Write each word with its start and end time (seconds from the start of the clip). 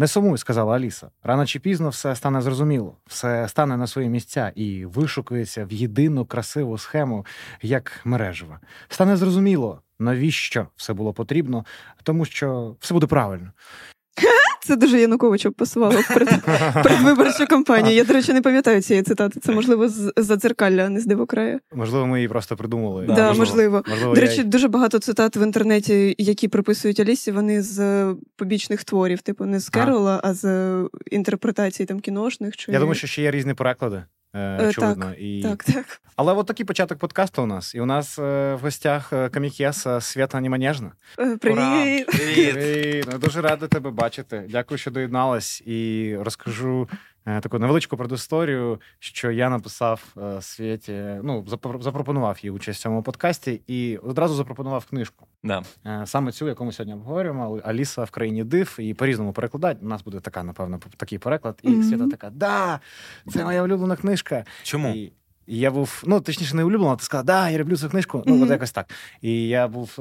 Не 0.00 0.06
сумуй, 0.06 0.38
сказала 0.38 0.76
Аліса. 0.76 1.10
Рано 1.22 1.46
чи 1.46 1.58
пізно 1.58 1.88
все 1.88 2.16
стане 2.16 2.40
зрозуміло, 2.40 2.96
все 3.06 3.48
стане 3.48 3.76
на 3.76 3.86
свої 3.86 4.08
місця 4.08 4.52
і 4.54 4.84
вишукується 4.84 5.64
в 5.64 5.72
єдину 5.72 6.26
красиву 6.26 6.78
схему, 6.78 7.26
як 7.62 8.00
мережева. 8.04 8.60
Стане 8.88 9.16
зрозуміло, 9.16 9.82
навіщо 9.98 10.66
все 10.76 10.92
було 10.92 11.12
потрібно, 11.12 11.64
тому 12.02 12.24
що 12.24 12.76
все 12.80 12.94
буде 12.94 13.06
правильно. 13.06 13.52
Це 14.62 14.76
дуже 14.76 15.00
Януковичу 15.00 15.52
пасувало 15.52 16.00
в 16.00 16.08
перед, 16.08 16.28
передвиборчу 16.82 17.46
кампанію. 17.46 17.96
Я, 17.96 18.04
до 18.04 18.12
речі, 18.12 18.32
не 18.32 18.42
пам'ятаю 18.42 18.82
цієї 18.82 19.02
цитати. 19.02 19.40
Це 19.40 19.52
можливо 19.52 19.88
з 19.88 20.12
задзеркалля, 20.16 20.84
а 20.84 20.88
не 20.88 21.00
з 21.00 21.06
дивокрая. 21.06 21.60
Можливо, 21.74 22.06
ми 22.06 22.18
її 22.18 22.28
просто 22.28 22.56
придумали. 22.56 23.06
Да, 23.06 23.12
можливо. 23.12 23.38
можливо. 23.38 23.82
можливо. 23.88 24.14
До 24.14 24.20
речі, 24.20 24.44
дуже 24.44 24.68
багато 24.68 24.98
цитат 24.98 25.36
в 25.36 25.42
інтернеті, 25.42 26.14
які 26.18 26.48
приписують 26.48 27.00
Алісі, 27.00 27.32
вони 27.32 27.62
з 27.62 28.06
побічних 28.36 28.84
творів, 28.84 29.22
типу 29.22 29.44
не 29.44 29.60
з 29.60 29.68
Керола, 29.68 30.20
а 30.24 30.34
з 30.34 30.74
інтерпретації 31.10 31.86
там 31.86 32.00
кіношних. 32.00 32.56
Чи... 32.56 32.72
Я 32.72 32.78
думаю, 32.78 32.94
що 32.94 33.06
ще 33.06 33.22
є 33.22 33.30
різні 33.30 33.54
переклади. 33.54 34.02
Е, 34.34 34.68
очевидно. 34.68 35.06
Так, 35.06 35.20
і... 35.20 35.42
так, 35.42 35.64
так. 35.64 36.02
Але 36.16 36.32
от 36.32 36.46
такий 36.46 36.66
початок 36.66 36.98
подкасту 36.98 37.42
у 37.42 37.46
нас. 37.46 37.74
І 37.74 37.80
у 37.80 37.86
нас 37.86 38.18
е, 38.18 38.54
в 38.54 38.58
гостях 38.58 39.12
камікеса 39.30 40.00
Свята 40.00 40.40
Німанежна. 40.40 40.92
Привіт! 41.16 41.40
Привіт! 41.40 42.52
Привіт! 42.52 43.08
Ну, 43.12 43.18
дуже 43.18 43.40
рада 43.40 43.66
тебе 43.66 43.90
бачити. 43.90 44.46
Дякую, 44.50 44.78
що 44.78 44.90
доєдналась. 44.90 45.62
І 45.66 46.16
розкажу 46.20 46.88
Е, 47.19 47.19
таку 47.40 47.58
невеличку 47.58 47.96
предісторію, 47.96 48.80
що 48.98 49.30
я 49.30 49.48
написав 49.48 50.04
е, 50.18 50.42
Світі, 50.42 51.04
ну 51.22 51.46
запропонував 51.80 52.38
їй 52.42 52.50
участь 52.50 52.80
в 52.80 52.82
цьому 52.82 53.02
подкасті 53.02 53.60
і 53.66 53.96
одразу 53.96 54.34
запропонував 54.34 54.84
книжку. 54.84 55.26
Да. 55.42 55.62
Е, 55.86 56.02
саме 56.06 56.32
цю, 56.32 56.48
яку 56.48 56.64
ми 56.64 56.72
сьогодні 56.72 56.94
обговорюємо, 56.94 57.60
Аліса 57.64 58.04
в 58.04 58.10
країні 58.10 58.44
див 58.44 58.76
і 58.78 58.94
по-різному 58.94 59.32
перекладати. 59.32 59.80
У 59.82 59.88
нас 59.88 60.02
буде 60.02 60.20
така, 60.20 60.42
напевно, 60.42 60.80
такий 60.96 61.18
переклад. 61.18 61.58
І 61.62 61.68
mm-hmm. 61.68 61.88
Свята 61.88 62.08
така: 62.08 62.30
Да, 62.30 62.80
це 63.32 63.44
моя 63.44 63.62
улюблена 63.62 63.96
книжка. 63.96 64.44
Чому? 64.62 64.88
І 64.88 65.12
я 65.46 65.70
був, 65.70 66.02
ну 66.06 66.20
точніше, 66.20 66.56
не 66.56 66.64
улюблена, 66.64 66.96
ти 66.96 67.04
сказала, 67.04 67.24
да, 67.24 67.50
я 67.50 67.58
люблю 67.58 67.76
цю 67.76 67.90
книжку. 67.90 68.22
Ну, 68.26 68.34
mm-hmm. 68.34 68.44
от 68.44 68.50
якось 68.50 68.72
так. 68.72 68.90
І 69.20 69.48
я 69.48 69.68
був 69.68 69.98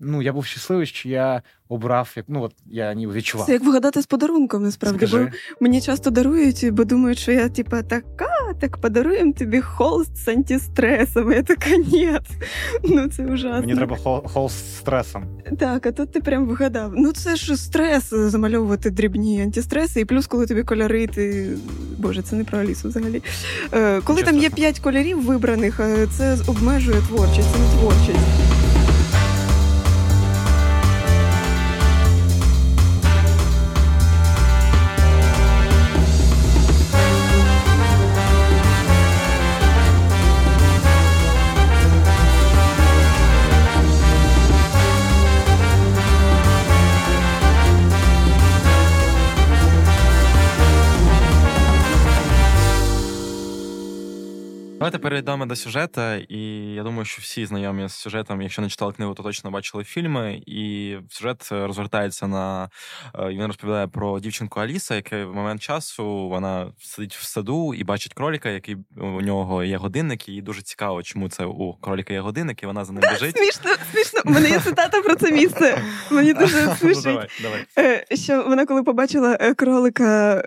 ну, 0.00 0.22
я 0.22 0.32
був 0.32 0.46
щасливий, 0.46 0.86
що 0.86 1.08
я 1.08 1.42
обрав, 1.68 2.12
як 2.16 2.24
ну 2.28 2.42
от 2.42 2.52
я 2.66 2.94
ніби 2.94 3.12
відчував. 3.12 3.46
Це 3.46 3.52
як 3.52 3.64
вгадати 3.64 4.02
з 4.02 4.06
подарунком, 4.06 4.62
насправді. 4.62 4.98
Скажи. 4.98 5.24
Бо 5.24 5.30
мені 5.60 5.80
часто 5.80 6.10
дарують, 6.10 6.70
бо 6.72 6.84
думають, 6.84 7.18
що 7.18 7.32
я 7.32 7.48
типа 7.48 7.82
така, 7.82 8.54
так 8.60 8.76
подаруємо 8.78 9.32
тобі 9.32 9.60
холст 9.60 10.16
з 10.16 10.28
антистресом. 10.28 11.32
Я 11.32 11.42
така, 11.42 11.70
ні. 11.76 12.18
Ну 12.84 13.08
це 13.08 13.26
ужасно. 13.26 13.60
Мені 13.60 13.74
треба 13.74 13.96
холст 14.24 14.56
з 14.56 14.76
стресом. 14.76 15.24
Так, 15.58 15.86
а 15.86 15.92
тут 15.92 16.12
ти 16.12 16.20
прям 16.20 16.46
вгадав. 16.46 16.92
Ну 16.96 17.12
це 17.12 17.36
ж 17.36 17.56
стрес 17.56 18.10
замальовувати 18.10 18.90
дрібні 18.90 19.42
антистреси, 19.42 20.00
і 20.00 20.04
плюс, 20.04 20.26
коли 20.26 20.46
тобі 20.46 20.62
кольори, 20.62 21.06
ти 21.06 21.50
боже, 21.98 22.22
це 22.22 22.36
не 22.36 22.44
про 22.44 22.58
Алісу 22.58 22.88
взагалі. 22.88 23.22
Е, 23.72 24.00
Коли 24.00 24.18
Чесно. 24.20 24.32
там 24.32 24.42
є 24.42 24.50
п'ять 24.50 24.80
кольорів 24.80 25.24
вибраних, 25.24 25.80
е, 25.80 26.06
це 26.18 26.38
обмежує 26.46 27.00
творчість, 27.08 27.48
це 27.52 27.58
не 27.58 27.80
творчість. 27.80 28.43
Перейдемо 55.14 55.46
до 55.46 55.56
сюжету, 55.56 56.00
і 56.28 56.38
я 56.74 56.82
думаю, 56.82 57.04
що 57.04 57.22
всі 57.22 57.46
знайомі 57.46 57.88
з 57.88 57.92
сюжетом, 57.92 58.42
якщо 58.42 58.62
не 58.62 58.68
читали 58.68 58.92
книгу, 58.92 59.14
то 59.14 59.22
точно 59.22 59.50
бачили 59.50 59.84
фільми. 59.84 60.42
І 60.46 60.96
сюжет 61.10 61.48
розвертається 61.50 62.26
на 62.26 62.70
е, 63.18 63.28
він 63.28 63.46
розповідає 63.46 63.86
про 63.86 64.20
дівчинку 64.20 64.60
Аліса, 64.60 64.94
яка 64.94 65.24
в 65.24 65.34
момент 65.34 65.62
часу 65.62 66.28
вона 66.28 66.72
сидить 66.80 67.14
в 67.14 67.22
саду 67.22 67.74
і 67.74 67.84
бачить 67.84 68.14
кроліка, 68.14 68.50
який 68.50 68.76
у 68.96 69.20
нього 69.20 69.64
є 69.64 69.76
годинник, 69.76 70.28
і 70.28 70.32
їй 70.32 70.42
дуже 70.42 70.62
цікаво, 70.62 71.02
чому 71.02 71.28
це 71.28 71.44
у 71.44 71.74
кроліка 71.74 72.12
є 72.12 72.20
годинник, 72.20 72.62
і 72.62 72.66
вона 72.66 72.84
за 72.84 72.92
ним 72.92 73.02
біжить. 73.12 73.36
Смішно, 73.36 73.70
смішно. 73.92 74.20
У 74.24 74.30
мене 74.30 74.48
є 74.48 74.60
цитата 74.60 75.02
про 75.02 75.14
це 75.14 75.32
місце. 75.32 75.82
Мені 76.10 76.34
дуже 76.40 76.66
ну, 76.66 76.76
смішить. 76.80 77.30
Е, 77.78 78.04
що 78.12 78.42
вона, 78.42 78.66
коли 78.66 78.82
побачила 78.82 79.38
е, 79.40 79.54
кролика, 79.54 80.42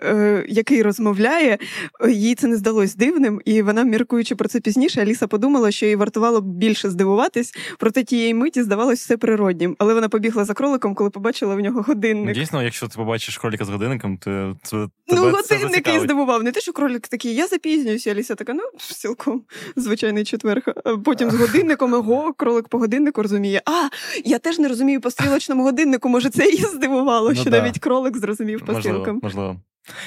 який 0.48 0.82
розмовляє, 0.82 1.58
їй 2.08 2.34
це 2.34 2.46
не 2.46 2.56
здалось 2.56 2.94
дивним, 2.94 3.40
і 3.44 3.62
вона 3.62 3.84
міркуючи 3.84 4.34
про 4.34 4.48
це 4.48 4.57
пізніше, 4.60 5.00
Аліса 5.00 5.26
подумала, 5.26 5.70
що 5.70 5.86
їй 5.86 5.96
вартувало 5.96 6.40
більше 6.40 6.90
здивуватись, 6.90 7.54
проте 7.78 8.04
тієї 8.04 8.34
миті 8.34 8.62
здавалось 8.62 9.00
все 9.00 9.16
природнім. 9.16 9.76
Але 9.78 9.94
вона 9.94 10.08
побігла 10.08 10.44
за 10.44 10.54
кроликом, 10.54 10.94
коли 10.94 11.10
побачила 11.10 11.54
в 11.54 11.60
нього 11.60 11.82
годинник. 11.82 12.34
Дійсно, 12.34 12.62
якщо 12.62 12.88
ти 12.88 12.94
побачиш 12.96 13.38
кролика 13.38 13.64
з 13.64 13.68
годинником, 13.68 14.18
то 14.18 14.56
це 14.62 14.76
ну 15.08 15.32
годинник 15.32 15.88
її 15.88 16.00
здивував. 16.00 16.42
Не 16.42 16.52
те, 16.52 16.60
що 16.60 16.72
кролик 16.72 17.08
такий, 17.08 17.34
я 17.34 17.46
запізнююся. 17.46 18.10
Аліса 18.10 18.34
така, 18.34 18.54
ну 18.54 18.62
цілком 18.78 19.42
звичайний 19.76 20.24
четверг. 20.24 20.62
Потім 21.04 21.30
з 21.30 21.34
годинником 21.40 21.92
ого, 21.94 22.32
кролик 22.32 22.68
по 22.68 22.78
годиннику 22.78 23.22
розуміє. 23.22 23.62
А 23.66 23.88
я 24.24 24.38
теж 24.38 24.58
не 24.58 24.68
розумію 24.68 25.00
по 25.00 25.10
стрілочному 25.10 25.62
годиннику. 25.62 26.08
Може, 26.08 26.30
це 26.30 26.44
її 26.44 26.64
здивувало, 26.64 27.28
ну, 27.28 27.34
що 27.34 27.50
да. 27.50 27.60
навіть 27.60 27.78
кролик 27.78 28.16
зрозумів 28.16 28.64
по 28.66 28.80
стрілкам. 28.80 29.20
Можливо. 29.22 29.56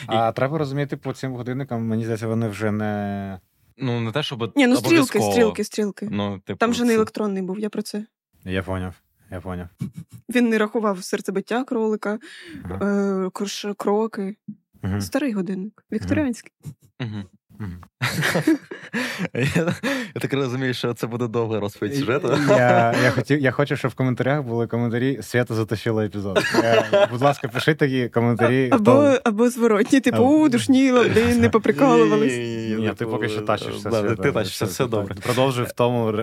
А 0.07 0.29
І... 0.29 0.35
треба 0.35 0.57
розуміти 0.57 0.97
по 0.97 1.13
цим 1.13 1.33
годинникам, 1.33 1.87
мені 1.87 2.03
здається, 2.03 2.27
вони 2.27 2.47
вже 2.47 2.71
не 2.71 3.39
Ну, 3.81 3.99
не 3.99 4.11
те, 4.11 4.23
щоб. 4.23 4.51
Ні, 4.55 4.67
ну 4.67 4.75
стрілки, 4.75 5.19
стрілки, 5.19 5.63
стрілки. 5.63 6.07
Ну, 6.11 6.39
типу, 6.39 6.57
Там 6.57 6.73
же 6.73 6.85
не 6.85 6.93
електронний 6.93 7.43
був, 7.43 7.59
я 7.59 7.69
про 7.69 7.81
це. 7.81 8.05
Я 8.45 8.63
поняв. 8.63 8.95
Я 9.31 9.41
поняв. 9.41 9.67
Він 10.29 10.49
не 10.49 10.57
рахував 10.57 11.03
серцебиття 11.03 11.63
кролика, 11.63 12.19
ага. 12.63 13.25
е, 13.65 13.73
кроки. 13.77 14.35
Ага. 14.81 15.01
Старий 15.01 15.33
годинник. 15.33 15.85
Вікторіанський. 15.91 16.51
Ага. 16.99 17.23
Я 19.33 19.75
я 20.15 20.21
так 20.21 20.33
розумію, 20.33 20.73
що 20.73 20.93
це 20.93 21.07
буде 21.07 21.27
довга 21.27 21.59
розповідь 21.59 21.95
сюжету. 21.95 22.37
Я 22.49 22.95
я, 23.03 23.11
хотів, 23.11 23.39
я 23.39 23.51
хочу, 23.51 23.75
щоб 23.75 23.91
в 23.91 23.93
коментарях 23.93 24.43
були 24.43 24.67
коментарі 24.67 25.19
Свята 25.21 25.53
затащила 25.53 26.05
епізод. 26.05 26.43
Я, 26.63 27.07
будь 27.11 27.21
ласка, 27.21 27.47
пиши 27.47 27.75
такі 27.75 28.09
коментарі. 28.09 28.69
Або 28.71 28.91
хто... 28.91 29.19
або 29.23 29.49
зворотні, 29.49 29.99
типу, 29.99 30.23
у, 30.23 30.49
душніла, 30.49 31.03
блін, 31.03 31.41
не 31.41 31.49
поприкалувались. 31.49 32.33
Ні, 32.75 32.91
ти 32.97 33.05
поки 33.05 33.29
що 33.29 33.41
тащишся. 33.41 33.89
Да, 33.89 34.15
ти 34.15 34.31
тащишся, 34.31 34.65
все 34.65 34.85
добре. 34.85 35.15
Продовжуй 35.15 35.65
в 35.65 35.71
тому 35.71 36.13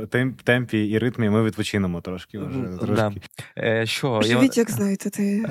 темпі 0.44 0.86
і 0.86 0.98
ритмі, 0.98 1.30
ми 1.30 1.44
відпочинемо 1.44 2.00
трошки. 2.00 2.40
трошки. 2.80 3.20
Е, 3.58 3.86
що? 3.86 4.22
Живіть, 4.22 4.58
як 4.58 4.70
знаєте, 4.70 5.10
ти. 5.10 5.44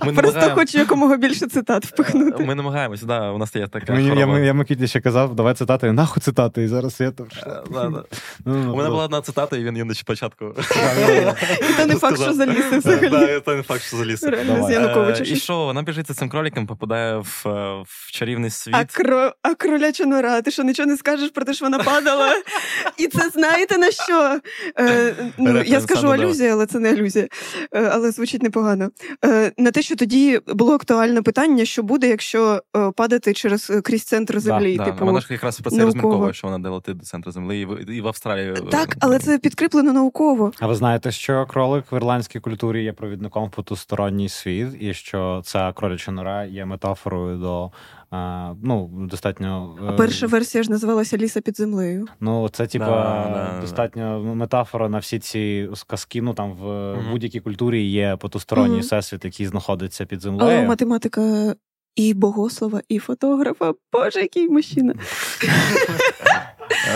Просто 0.14 0.50
хочу 0.54 0.78
якомога 0.78 1.16
більше 1.16 1.46
цитат 1.46 1.86
впихнути. 1.86 2.44
Ми 2.44 2.54
намагаємося, 2.54 3.06
да, 3.06 3.30
у 3.30 3.38
нас 3.38 3.56
є 3.56 3.66
така. 3.66 3.98
Я 3.98 4.54
Микиті 4.54 4.86
ще 4.86 5.00
казав, 5.00 5.34
давай 5.34 5.54
цитати, 5.54 5.92
нахуй 5.92 6.20
цитати, 6.22 6.62
і 6.62 6.68
зараз 6.68 6.96
свято. 6.96 7.26
Е, 7.46 7.62
ну, 7.70 8.04
ну, 8.44 8.72
У 8.72 8.76
мене 8.76 8.88
була 8.88 9.04
одна 9.04 9.20
цитата, 9.20 9.56
і 9.56 9.64
він 9.64 9.76
її 9.76 9.94
спочатку. 9.94 10.54
Це 11.76 11.86
не 11.86 11.96
факт, 11.96 12.22
що 12.22 12.32
заліз 12.32 12.64
взагалі. 12.72 13.40
Це 13.44 13.54
не 13.56 13.62
факт, 13.62 13.82
що 13.82 13.96
заліз. 13.96 14.24
Е, 14.24 15.22
і 15.24 15.36
що, 15.36 15.64
вона 15.64 15.82
біжить 15.82 16.08
за 16.08 16.14
цим 16.14 16.28
кроліком, 16.28 16.66
попадає 16.66 17.16
в 17.16 17.44
е, 17.46 17.84
чарівний 18.10 18.50
світ. 18.50 18.74
А 18.74 18.84
кроляча 20.00 20.16
нора, 20.16 20.42
ти 20.42 20.50
що 20.50 20.62
нічого 20.62 20.86
не 20.86 20.96
скажеш 20.96 21.30
про 21.30 21.44
те, 21.44 21.54
що 21.54 21.64
вона 21.64 21.78
падала? 21.78 22.34
І 22.96 23.06
це 23.06 23.28
знаєте 23.28 23.78
на 23.78 23.90
що? 23.90 24.40
Ну, 25.38 25.62
я 25.62 25.80
скажу 25.80 26.08
алюзія, 26.08 26.52
але 26.52 26.66
це 26.66 26.78
не 26.78 26.90
алюзія. 26.90 27.28
Але 27.72 28.10
звучить 28.10 28.42
непогано. 28.42 28.90
На 29.58 29.70
те, 29.70 29.82
що 29.82 29.96
тоді 29.96 30.40
було 30.46 30.74
актуальне 30.74 31.22
питання, 31.22 31.64
що 31.64 31.82
буде, 31.82 32.08
якщо 32.08 32.62
падати 32.96 33.32
через 33.32 33.72
крізь 33.84 34.04
центр 34.04 34.40
землі. 34.40 34.76
Да, 34.76 34.84
типу, 34.84 35.04
Вона 35.04 35.20
ж 35.20 35.26
якраз 35.30 35.60
про 35.60 35.70
це 35.70 35.82
розмірковує, 35.82 36.32
що 36.32 36.46
вона 36.46 36.58
долетить 36.58 36.96
до 36.96 37.04
центру 37.04 37.32
землі, 37.32 37.60
і, 37.60 37.92
і 37.96 38.00
в 38.00 38.06
Австралії. 38.06 38.54
Так, 38.70 38.96
але 39.00 39.18
це 39.18 39.38
підкріплено 39.38 39.92
науково. 39.92 40.52
А 40.60 40.66
ви 40.66 40.74
знаєте, 40.74 41.12
що 41.12 41.46
кролик 41.46 41.92
в 41.92 41.96
ірландській 41.96 42.40
культурі 42.40 42.84
є 42.84 42.92
провідником 42.92 43.48
в 43.48 43.50
потусторонній 43.50 44.28
світ, 44.28 44.68
і 44.80 44.94
що 44.94 45.42
ця 45.44 45.72
кроляча 45.72 46.12
нора 46.12 46.44
є 46.44 46.64
метафорою 46.64 47.36
до. 47.36 47.70
А, 48.10 48.54
ну, 48.62 48.90
достатньо... 49.10 49.78
А 49.88 49.92
перша 49.92 50.26
версія 50.26 50.64
ж 50.64 50.70
називалася 50.70 51.16
Ліса 51.16 51.40
під 51.40 51.56
землею. 51.56 52.06
Ну, 52.20 52.48
це, 52.48 52.66
типа, 52.66 52.86
да, 52.86 53.52
да, 53.54 53.60
достатньо 53.60 54.22
да. 54.26 54.34
метафора 54.34 54.88
на 54.88 54.98
всі 54.98 55.18
ці 55.18 55.68
сказки. 55.74 56.22
Ну, 56.22 56.34
там 56.34 56.52
в 56.52 56.64
uh 56.66 57.10
будь-якій 57.10 57.40
культурі 57.40 57.82
є 57.82 58.16
потусторонній 58.16 58.76
uh 58.76 58.80
всесвіт, 58.80 59.24
який 59.24 59.46
знаходиться 59.46 60.06
під 60.06 60.20
землею. 60.20 60.58
Але 60.58 60.68
математика 60.68 61.54
і 61.96 62.14
богослова, 62.14 62.80
і 62.88 62.98
фотографа. 62.98 63.74
Боже, 63.92 64.20
який 64.20 64.48
мужчина. 64.48 64.94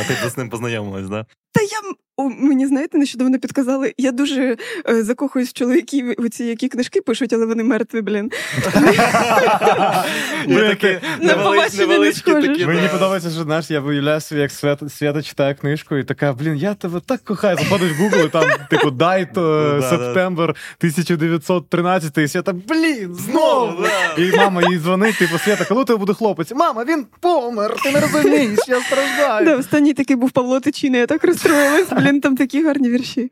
А 0.01 0.05
Ти 0.05 0.31
з 0.31 0.37
ним 0.37 0.51
познайомилась, 0.51 1.09
да? 1.09 1.27
Та 1.55 1.61
я 1.61 1.95
о, 2.17 2.29
мені 2.29 2.67
знаєте, 2.67 2.99
нещодавно 2.99 3.39
підказали. 3.39 3.95
Я 3.99 4.13
дуже 4.13 4.57
е, 4.89 5.03
закохуюсь 5.03 5.49
в 5.49 5.53
чоловіків, 5.53 6.15
у 6.19 6.29
ці 6.29 6.45
які 6.45 6.69
книжки 6.69 7.01
пишуть, 7.01 7.33
але 7.33 7.47
вони 7.47 7.65
мертві, 7.65 8.01
блін. 8.01 8.31
Мені 12.67 12.89
подобається, 12.89 13.31
що 13.31 13.43
знаєш, 13.43 13.71
я 13.71 13.81
виявляю 13.81 14.21
собі, 14.21 14.41
як 14.41 14.51
Свята, 14.51 14.89
Свята 14.89 15.23
читає 15.23 15.55
книжку, 15.55 15.97
і 15.97 16.05
така, 16.05 16.33
блін, 16.33 16.57
я 16.57 16.75
тебе 16.75 17.01
так 17.07 17.25
кохаю. 17.25 17.57
Заходиш 17.57 17.93
в 17.93 18.03
Google, 18.03 18.27
і 18.27 18.29
там, 18.29 18.51
типу, 18.71 18.91
дайт 18.91 19.29
септембр 19.91 20.43
1913, 20.43 22.19
і 22.19 22.29
Свята, 22.29 22.53
блін, 22.53 23.15
знову. 23.15 23.87
І 24.19 24.37
мама 24.37 24.63
їй 24.63 24.79
дзвонить, 24.79 25.19
типу, 25.19 25.39
Свята, 25.39 25.65
коли 25.65 25.85
тебе 25.85 25.99
буде 25.99 26.15
хлопець? 26.15 26.53
Мама, 26.53 26.85
він 26.85 27.07
помер, 27.21 27.77
ти 27.83 27.93
не 27.93 28.01
розумієш, 28.01 28.59
я 28.69 28.81
страждаю. 28.81 29.47
Да, 29.47 29.57
Останній 29.57 29.95
такий 29.95 30.17
був 30.17 30.31
Павло 30.31 30.61
Тичина, 30.61 30.99
я 30.99 31.07
так 31.07 31.25
розстроїлась, 31.45 32.05
блін, 32.05 32.21
там 32.21 32.37
такі 32.37 32.65
гарні 32.65 32.89
вірші. 32.89 33.31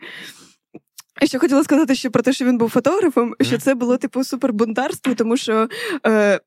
І 1.23 1.27
ще 1.27 1.39
хотіла 1.39 1.65
сказати 1.65 1.95
що 1.95 2.11
про 2.11 2.23
те, 2.23 2.33
що 2.33 2.45
він 2.45 2.59
був 2.59 2.71
фотографом, 2.71 3.35
що 3.41 3.59
це 3.59 3.75
було 3.75 3.97
типу 3.97 4.25
супербунтарство, 4.25 5.15
тому 5.15 5.37
що 5.37 5.69
е, 6.07 6.41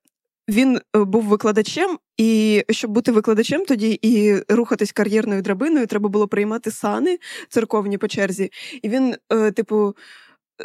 він 0.50 0.80
е, 0.96 1.00
був 1.04 1.24
викладачем, 1.24 1.98
і 2.18 2.64
щоб 2.70 2.92
бути 2.92 3.12
викладачем 3.12 3.66
тоді 3.66 4.00
і 4.02 4.36
рухатись 4.50 4.92
кар'єрною 4.92 5.42
драбиною, 5.42 5.88
треба 5.88 6.10
було 6.10 6.28
приймати 6.28 6.72
сани 6.72 7.20
церковні 7.50 7.98
по 7.98 8.08
черзі. 8.08 8.52
І 8.82 8.90
він, 8.90 9.16
е, 9.32 9.52
типу, 9.52 9.96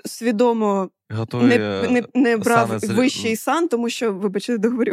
свідомо 0.05 0.91
Готує 1.11 1.45
не, 1.45 1.89
не, 1.89 2.03
не 2.15 2.37
брав 2.37 2.81
сани 2.81 2.95
вищий 2.95 3.37
сан, 3.37 3.69
тому 3.69 3.91
що, 3.91 4.13
вибачте, 4.13 4.59
договорю. 4.59 4.93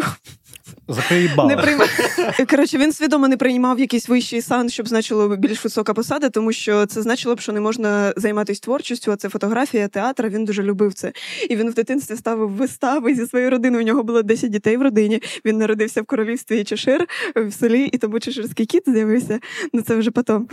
Не 1.47 1.57
приймав. 1.57 1.89
Коротше, 2.49 2.77
він 2.77 2.93
свідомо 2.93 3.27
не 3.27 3.37
приймав 3.37 3.79
якийсь 3.79 4.09
вищий 4.09 4.41
сан, 4.41 4.69
щоб 4.69 4.87
значило 4.87 5.35
більш 5.35 5.63
висока 5.63 5.93
посада, 5.93 6.29
тому 6.29 6.51
що 6.53 6.85
це 6.85 7.01
значило 7.01 7.35
б, 7.35 7.39
що 7.39 7.51
не 7.51 7.59
можна 7.59 8.13
займатися 8.17 8.61
творчістю, 8.63 9.11
а 9.11 9.15
це 9.15 9.29
фотографія, 9.29 9.87
театр. 9.87 10.27
Він 10.27 10.45
дуже 10.45 10.63
любив 10.63 10.93
це. 10.93 11.11
І 11.49 11.55
він 11.55 11.69
в 11.69 11.73
дитинстві 11.73 12.15
ставив 12.15 12.49
вистави 12.49 13.15
зі 13.15 13.25
своєю 13.25 13.51
родиною. 13.51 13.83
У 13.83 13.87
нього 13.87 14.03
було 14.03 14.23
10 14.23 14.49
дітей 14.49 14.77
в 14.77 14.81
родині. 14.81 15.21
Він 15.45 15.57
народився 15.57 16.01
в 16.01 16.05
королівстві 16.05 16.63
Чешир 16.63 17.07
в 17.35 17.51
селі, 17.51 17.85
і 17.85 17.97
тому 17.97 18.19
чеширський 18.19 18.65
кіт 18.65 18.83
з'явився. 18.87 19.39
Ну 19.73 19.81
це 19.81 19.95
вже 19.95 20.11
потім. 20.11 20.47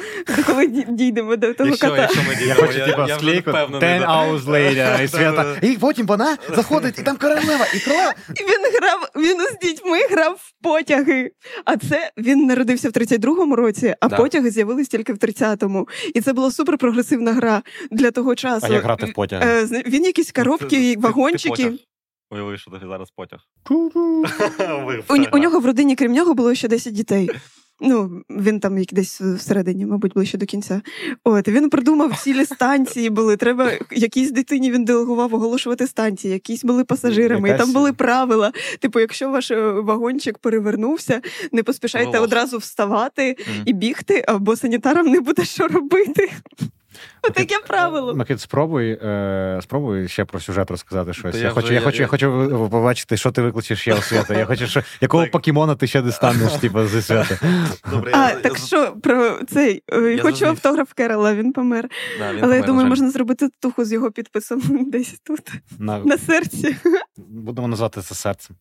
Коли 0.47 0.67
дійдемо 0.89 1.37
до 1.37 1.55
того 1.55 1.69
Якщо, 1.69 1.89
кота. 1.89 2.03
якщо 2.03 2.23
ми 2.23 2.29
Я 2.33 2.39
дійдемо, 2.39 2.61
хочу, 2.61 2.79
я, 2.79 2.87
типа, 2.87 3.07
я 3.09 3.17
вже 3.17 3.41
впевнений. 3.41 3.81
10 3.81 4.09
hours 4.09 4.45
later, 4.45 5.05
і 5.05 5.09
Свята. 5.09 5.54
І 5.63 5.79
потім 5.81 6.07
вона 6.07 6.37
заходить, 6.57 6.99
і 6.99 7.03
там 7.03 7.17
королева, 7.17 7.67
і 7.75 7.81
королева. 7.81 8.15
І 8.29 8.43
він 8.43 8.79
грав, 8.81 9.09
він 9.17 9.41
з 9.41 9.59
дітьми 9.67 9.99
грав 10.11 10.33
в 10.33 10.63
потяги. 10.63 11.31
А 11.65 11.77
це 11.77 12.11
він 12.19 12.47
народився 12.47 12.89
в 12.89 12.93
32-му 12.93 13.57
році, 13.57 13.95
а 14.01 14.09
Да. 14.09 14.17
потяги 14.17 14.51
з'явились 14.51 14.89
тільки 14.89 15.13
в 15.13 15.17
30-му. 15.17 15.89
І 16.15 16.21
це 16.21 16.33
була 16.33 16.51
супер 16.51 16.79
прогресивна 16.79 17.33
гра 17.33 17.63
для 17.91 18.11
того 18.11 18.35
часу. 18.35 18.67
А 18.71 18.75
як 18.75 18.85
грати 18.85 19.07
в 19.07 19.13
потяги? 19.13 19.51
Е, 19.73 19.83
Він 19.87 20.05
якісь 20.05 20.27
Ти- 20.33 20.43
коробки, 20.43 20.67
ти- 20.67 20.95
ти 20.95 21.01
вагончики. 21.01 21.73
Уяви, 22.31 22.59
що 22.59 22.71
зараз 22.89 23.09
потяг. 23.17 23.41
У 25.33 25.39
нього 25.39 25.61
в 25.61 25.67
родині, 25.67 25.97
крім 25.97 26.13
нього, 26.13 26.35
було 26.35 26.55
ще 26.55 26.69
10 26.69 26.93
дітей. 26.95 27.31
Ну, 27.87 28.23
він 28.31 28.61
там 28.61 28.79
як 28.79 28.89
десь 28.93 29.21
всередині, 29.21 29.87
мабуть, 29.87 30.15
ближче 30.15 30.39
до 30.39 30.47
кінця. 30.47 30.83
От 31.25 31.49
він 31.49 31.71
придумав 31.71 32.17
цілі 32.19 32.45
станції 32.55 33.11
були. 33.11 33.37
Треба 33.37 33.71
якійсь 33.91 34.31
дитині 34.31 34.71
він 34.71 34.85
делегував 34.85 35.35
оголошувати 35.35 35.87
станції, 35.87 36.33
якісь 36.33 36.65
були 36.65 36.85
пасажирами, 36.85 37.51
і 37.51 37.59
там 37.59 37.73
були 37.73 37.93
правила. 37.93 38.53
Типу, 38.81 39.01
якщо 39.01 39.31
ваш 39.31 39.51
е, 39.51 39.71
вагончик 39.71 40.39
перевернувся, 40.39 41.21
не 41.53 41.63
поспішайте 41.63 42.11
Волос. 42.11 42.25
одразу 42.25 42.59
вставати 42.59 43.37
Мгм. 43.39 43.63
і 43.67 43.73
бігти, 43.73 44.25
або 44.29 44.57
санітарам 44.57 45.07
не 45.07 45.21
буде 45.21 45.45
що 45.45 45.69
робити. 45.69 46.31
Таке 47.35 47.59
правило. 47.59 48.15
Микит, 48.15 48.41
спробуй, 48.41 48.91
е, 49.03 49.61
спробуй 49.63 50.09
ще 50.09 50.25
про 50.25 50.41
сюжет 50.41 50.71
розказати 50.71 51.13
щось. 51.13 51.35
Я, 51.37 51.41
я 51.43 51.51
хочу, 51.51 51.69
я, 51.69 51.75
я- 51.75 51.81
хочу, 51.81 51.97
я 51.97 52.03
я- 52.03 52.09
хочу 52.09 52.69
побачити, 52.71 53.17
що 53.17 53.31
ти 53.31 53.43
викличеш 53.43 53.81
ще 53.81 53.95
у 53.95 54.03
свята. 54.03 54.35
Я 54.39 54.47
хочу, 54.47 54.67
що 54.67 54.83
якого 55.01 55.23
Так. 55.23 55.33
покемона 55.33 55.75
ти 55.75 55.87
ще 55.87 56.03
дістанеш, 56.03 56.53
типу, 56.61 56.87
зі 56.87 57.03
свята. 57.03 57.39
Добре, 57.91 58.13
А, 58.15 58.29
я- 58.31 58.35
так 58.37 58.53
я- 58.59 58.67
що 58.67 58.93
про 59.03 59.39
цей 59.49 59.83
е, 59.93 60.01
Я 60.01 60.23
хочу 60.23 60.47
автограф 60.47 60.93
Керала, 60.93 61.35
він 61.35 61.53
помер. 61.53 61.89
Да, 62.19 62.33
він 62.33 62.45
Але 62.45 62.57
я 62.57 62.63
думаю, 62.63 62.85
жаль. 62.85 62.89
можна 62.91 63.11
зробити 63.11 63.49
туху 63.61 63.85
з 63.85 63.93
його 63.93 64.11
підписом 64.11 64.61
десь 64.91 65.15
тут, 65.25 65.41
На, 65.79 65.99
на 65.99 66.19
серці. 66.19 66.77
будемо 67.17 67.69
назвати 67.69 68.01
це 68.01 68.15
серцем. 68.15 68.57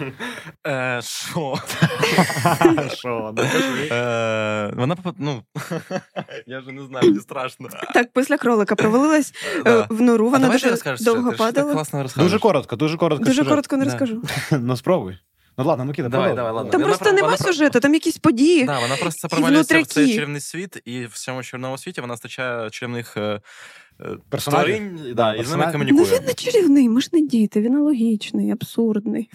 Е, 0.66 1.00
Що? 1.02 1.54
Що? 2.94 3.34
Е, 3.90 4.72
Вона 4.76 4.94
попа- 4.94 5.14
ну, 5.18 5.42
я 6.46 6.58
вже 6.60 6.72
не 6.72 6.82
знаю, 6.84 7.06
мені 7.08 7.20
страшно. 7.20 7.68
Так, 7.94 8.07
після 8.14 8.38
кролика 8.38 8.74
провалилась 8.76 9.32
е, 9.56 9.62
Да. 9.64 9.86
в 9.90 10.00
нору, 10.02 10.28
вона 10.30 10.48
дуже 10.48 10.70
розкажеш 10.70 11.06
довго 11.06 11.30
ти 11.30 11.36
падала. 11.36 11.72
класно. 11.72 12.06
Дуже 12.16 12.38
коротко, 12.38 12.76
дуже 12.76 12.96
коротко. 12.96 13.24
Дуже 13.24 13.36
сюжет. 13.36 13.48
коротко 13.50 13.76
не 13.76 13.84
Да. 13.84 13.90
розкажу. 13.90 14.22
Ну 14.60 14.76
спробуй. 14.76 15.18
Ну 15.58 15.64
ладно, 15.64 15.84
Микита, 15.84 16.08
Давай, 16.08 16.34
давай, 16.34 16.52
ладно. 16.52 16.70
Там 16.70 16.80
Вона 16.80 16.94
просто 16.96 17.12
нема 17.14 17.26
вона 17.28 17.36
сюжету, 17.36 17.80
там 17.80 17.94
якісь 17.94 18.18
події. 18.18 18.64
Да, 18.64 18.78
вона 18.80 18.96
просто 18.96 19.28
провалюється 19.28 19.82
в 19.82 19.86
цей 19.86 20.14
чарівний 20.14 20.40
світ, 20.40 20.82
і 20.84 21.04
в 21.06 21.12
цьому 21.12 21.42
чарівному 21.42 21.78
світі 21.78 22.00
вона 22.00 22.16
стачає 22.16 22.70
чарівних 22.70 23.16
е, 23.16 23.40
е, 24.32 24.38
тварин, 24.38 25.00
да, 25.14 25.34
і 25.34 25.44
з 25.44 25.50
ними 25.50 25.62
Персонажів. 25.64 25.94
Ну 25.96 26.02
він 26.04 26.24
не 26.26 26.34
чарівний, 26.34 26.88
ми 26.88 27.00
ж 27.00 27.08
не 27.12 27.20
діти, 27.20 27.60
він 27.60 27.76
алогічний, 27.76 28.50
абсурдний. 28.50 29.30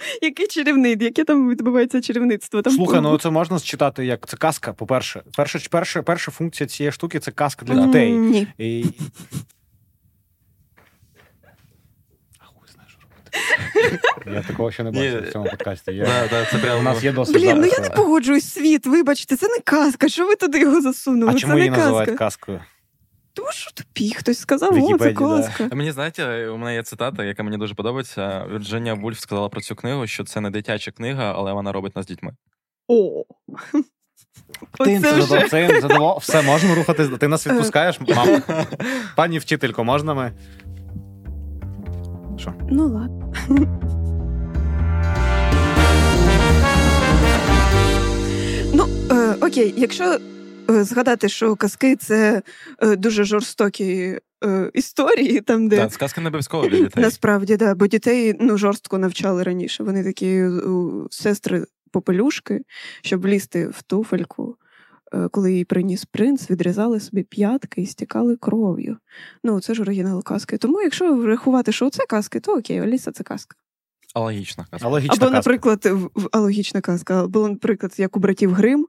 Який 0.22 0.46
чарівний? 0.46 0.96
Яке 1.00 1.24
там 1.24 1.50
відбувається 1.50 2.00
чарівництво? 2.00 2.62
Там 2.62 2.72
Слухай, 2.72 3.00
ну 3.00 3.18
це 3.18 3.30
можна 3.30 3.58
считати 3.58 4.06
як 4.06 4.26
це 4.26 4.36
казка, 4.36 4.72
по-перше. 4.72 5.22
Перша, 5.36 5.58
перша, 5.70 6.02
перша 6.02 6.32
функція 6.32 6.66
цієї 6.66 6.92
штуки 6.92 7.18
це 7.18 7.30
казка 7.30 7.66
для 7.66 7.86
дітей. 7.86 8.12
Ні. 8.12 8.46
І... 8.58 8.84
А 12.38 12.44
хуй 12.44 12.68
знає, 12.74 12.88
що 12.88 12.98
робити. 14.16 14.30
Я 14.34 14.42
такого 14.42 14.70
ще 14.70 14.84
не 14.84 14.90
бачив 14.90 15.28
в 15.28 15.32
цьому 15.32 15.44
подкасті. 15.44 15.92
Я... 15.92 16.04
Да, 16.04 16.28
да, 16.30 16.44
це 16.44 16.74
У 16.74 16.82
нас 16.82 17.04
є 17.04 17.12
досвід. 17.12 17.36
Блін, 17.36 17.56
ну 17.60 17.66
я 17.66 17.78
не 17.78 17.90
погоджуюсь, 17.90 18.52
світ, 18.52 18.86
вибачте, 18.86 19.36
це 19.36 19.48
не 19.48 19.58
казка. 19.64 20.08
Що 20.08 20.26
ви 20.26 20.36
туди 20.36 20.60
його 20.60 20.80
засунули? 20.80 21.30
А 21.30 21.34
це 21.34 21.40
чому 21.40 21.54
не 21.54 21.58
її 21.60 21.70
називають 21.70 22.08
казка. 22.08 22.24
казкою? 22.24 22.60
Тому 23.34 23.48
що 23.52 23.70
тупі, 23.70 24.14
хтось 24.14 24.38
сказав, 24.38 24.70
о, 24.70 24.74
це 24.74 24.80
Вікіпедії, 24.80 25.48
да. 25.58 25.76
Мені 25.76 25.92
знаєте, 25.92 26.48
у 26.48 26.56
мене 26.56 26.74
є 26.74 26.82
цитата, 26.82 27.24
яка 27.24 27.42
мені 27.42 27.56
дуже 27.56 27.74
подобається. 27.74 28.46
Вірджинія 28.52 28.94
Вульф 28.94 29.20
сказала 29.20 29.48
про 29.48 29.60
цю 29.60 29.74
книгу, 29.74 30.06
що 30.06 30.24
це 30.24 30.40
не 30.40 30.50
дитяча 30.50 30.90
книга, 30.90 31.32
але 31.36 31.52
вона 31.52 31.72
робить 31.72 31.96
нас 31.96 32.06
дітьми. 32.06 32.32
О. 32.88 33.24
Ти 34.84 34.98
Оце 34.98 35.00
це 35.00 35.12
вже. 35.12 35.22
задов- 35.22 35.48
це 35.48 35.62
їм 35.62 36.14
Все, 36.20 36.42
можемо 36.42 36.74
рухатись. 36.74 37.08
Ти 37.18 37.28
нас 37.28 37.46
відпускаєш, 37.46 38.00
мам. 38.16 38.42
Пані 39.16 39.38
вчителько, 39.38 39.84
можна 39.84 40.14
ми? 40.14 40.32
Що? 42.38 42.54
Ну 42.70 42.88
ладно. 42.88 43.32
ну, 48.74 48.86
е, 49.10 49.34
окей, 49.46 49.74
якщо 49.76 50.04
е, 50.04 50.18
згадати, 50.70 51.28
що 51.28 51.56
казки 51.56 51.96
це 51.96 52.42
е, 52.82 52.96
дуже 52.96 53.24
жорстокі 53.24 54.18
е, 54.44 54.70
історії, 54.74 55.40
там, 55.40 55.68
де 55.68 55.76
Так, 55.76 55.92
сказка 55.92 56.20
не 56.20 56.28
обов'язково 56.28 56.68
для 56.68 56.78
дітей. 56.78 57.02
насправді, 57.02 57.56
да, 57.56 57.74
бо 57.74 57.86
дітей 57.86 58.36
ну, 58.40 58.58
жорстко 58.58 58.98
навчали 58.98 59.42
раніше. 59.42 59.82
Вони 59.82 60.04
такі 60.04 60.44
сестри 61.10 61.64
попелюшки, 61.92 62.60
щоб 63.02 63.20
влізти 63.22 63.66
в 63.68 63.82
туфельку. 63.82 64.56
е, 65.14 65.28
Коли 65.30 65.52
їй 65.52 65.64
приніс 65.64 66.04
принц, 66.04 66.50
відрізали 66.50 67.00
собі 67.00 67.22
п'ятки 67.22 67.82
і 67.82 67.86
стікали 67.86 68.36
кров'ю. 68.36 68.96
Ну, 69.44 69.60
це 69.60 69.74
ж 69.74 69.82
оригінал 69.82 70.22
казки. 70.24 70.58
Тому, 70.58 70.82
якщо 70.82 71.14
врахувати, 71.14 71.72
що 71.72 71.90
це 71.90 72.06
казки, 72.08 72.40
то 72.40 72.52
окей, 72.58 72.78
Аліса 72.78 73.12
це 73.12 73.24
казка. 73.24 73.56
Алогічна 74.14 74.66
казка. 74.70 74.86
Алогічна 74.86 75.14
Або, 75.14 75.20
казка. 75.32 75.36
наприклад, 75.36 75.88
алогічна 76.32 76.80
казка. 76.80 77.24
Або, 77.24 77.48
наприклад, 77.48 77.94
як 77.96 78.16
у 78.16 78.20
братів 78.20 78.52
Грим, 78.52 78.86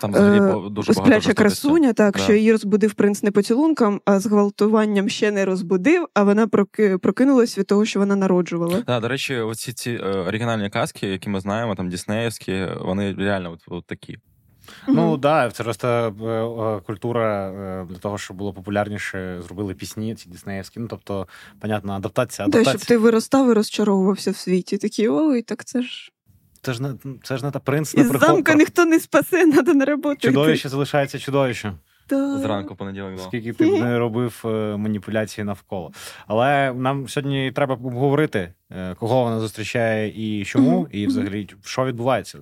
Там 0.00 0.12
взагалі 0.12 0.36
е, 0.36 0.70
дуже 0.70 0.92
багато 0.92 0.92
спляча 0.92 1.34
красуня, 1.34 1.92
так, 1.92 2.14
Да. 2.16 2.18
що 2.22 2.32
її 2.32 2.52
розбудив 2.52 2.94
принц 2.94 3.22
не 3.22 3.30
поцілунком, 3.30 4.00
а 4.04 4.20
зґвалтуванням 4.20 5.08
ще 5.08 5.30
не 5.30 5.44
розбудив, 5.44 6.06
а 6.14 6.22
вона 6.22 6.46
прокинулась 7.02 7.58
від 7.58 7.66
того, 7.66 7.84
що 7.84 7.98
вона 8.00 8.16
народжувала. 8.16 8.82
Да, 8.86 9.00
до 9.00 9.08
речі, 9.08 9.36
оці 9.36 9.72
ці 9.72 9.90
е, 9.90 10.04
оригінальні 10.18 10.70
казки, 10.70 11.06
які 11.06 11.30
ми 11.30 11.40
знаємо, 11.40 11.74
там 11.74 11.88
Діснеївські, 11.88 12.66
вони 12.80 13.14
реально 13.14 13.52
от, 13.52 13.60
от 13.68 13.86
такі. 13.86 14.18
Ну 14.88 15.10
так, 15.18 15.20
да, 15.20 15.50
це 15.50 15.64
просто 15.64 15.88
е, 16.80 16.86
культура 16.86 17.50
для 17.90 17.96
того, 17.98 18.18
щоб 18.18 18.36
було 18.36 18.52
популярніше, 18.52 19.40
зробили 19.46 19.74
пісні, 19.74 20.14
ці 20.14 20.28
диснеївські. 20.28 20.80
Ну, 20.80 20.86
тобто, 20.90 21.26
понятно, 21.60 21.92
адаптація, 21.92 22.48
Да, 22.48 22.58
адаптація. 22.58 22.78
щоб 22.78 22.88
ти 22.88 22.96
виростав 22.98 23.50
і 23.50 23.52
розчаровувався 23.52 24.30
в 24.30 24.36
світі. 24.36 24.78
Такі, 24.78 25.08
ой, 25.08 25.42
так 25.42 25.64
це 25.64 25.82
ж 25.82 26.12
Це 26.68 26.74
ж 26.74 26.82
не 26.82 26.94
це 27.22 27.36
ж 27.36 27.44
не 27.44 27.50
та 27.50 27.58
принц 27.58 27.94
не 27.94 28.02
із 28.02 28.10
замка 28.10 28.54
ніхто 28.54 28.84
не 28.84 29.00
спасе, 29.00 29.52
треба 29.52 29.74
на 29.74 29.84
роботу. 29.84 30.14
йти». 30.14 30.28
Чудовище 30.28 30.68
залишається 30.68 31.18
чудовищем. 31.18 31.72
Зранку 32.16 32.74
понеділок. 32.76 33.10
Да. 33.16 33.22
Скільки 33.22 33.52
ти 33.52 33.66
б 33.66 33.80
не 33.80 33.98
робив 33.98 34.42
е, 34.44 34.76
маніпуляції 34.76 35.44
навколо. 35.44 35.92
Але 36.26 36.72
нам 36.72 37.08
сьогодні 37.08 37.52
треба 37.52 37.74
обговорити, 37.74 38.52
е, 38.70 38.94
кого 38.94 39.22
вона 39.22 39.40
зустрічає 39.40 40.08
і 40.08 40.44
чому, 40.44 40.88
і 40.92 41.06
взагалі 41.06 41.48
що 41.64 41.84
відбувається. 41.84 42.38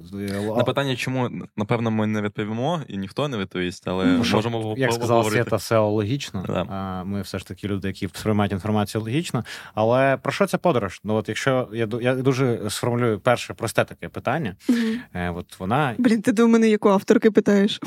На 0.56 0.64
питання, 0.64 0.96
чому 0.96 1.30
напевно 1.56 1.90
ми 1.90 2.06
не 2.06 2.22
відповімо, 2.22 2.80
і 2.88 2.96
ніхто 2.96 3.28
не 3.28 3.38
відповість, 3.38 3.88
але 3.88 4.04
mm-hmm. 4.04 4.34
можемо 4.34 4.74
як 4.78 4.92
сказала 4.92 5.24
Свята, 5.24 5.56
все 5.56 5.78
логічно. 5.78 6.44
Да. 6.46 7.04
Ми 7.04 7.22
все 7.22 7.38
ж 7.38 7.46
таки 7.46 7.68
люди, 7.68 7.88
які 7.88 8.08
сприймають 8.08 8.52
інформацію 8.52 9.02
логічно. 9.02 9.44
Але 9.74 10.16
про 10.16 10.32
що 10.32 10.46
ця 10.46 10.58
подорож? 10.58 11.00
Ну 11.04 11.14
от 11.14 11.28
якщо 11.28 11.68
я 11.72 11.88
я 12.00 12.14
дуже 12.14 12.70
сформулюю 12.70 13.20
перше 13.20 13.54
просте 13.54 13.84
таке 13.84 14.08
питання, 14.08 14.56
mm-hmm. 14.68 15.38
от 15.38 15.60
вона 15.60 15.94
блін, 15.98 16.22
ти 16.22 16.32
до 16.32 16.48
мене 16.48 16.68
яку 16.68 16.88
авторки 16.88 17.30
питаєш? 17.30 17.80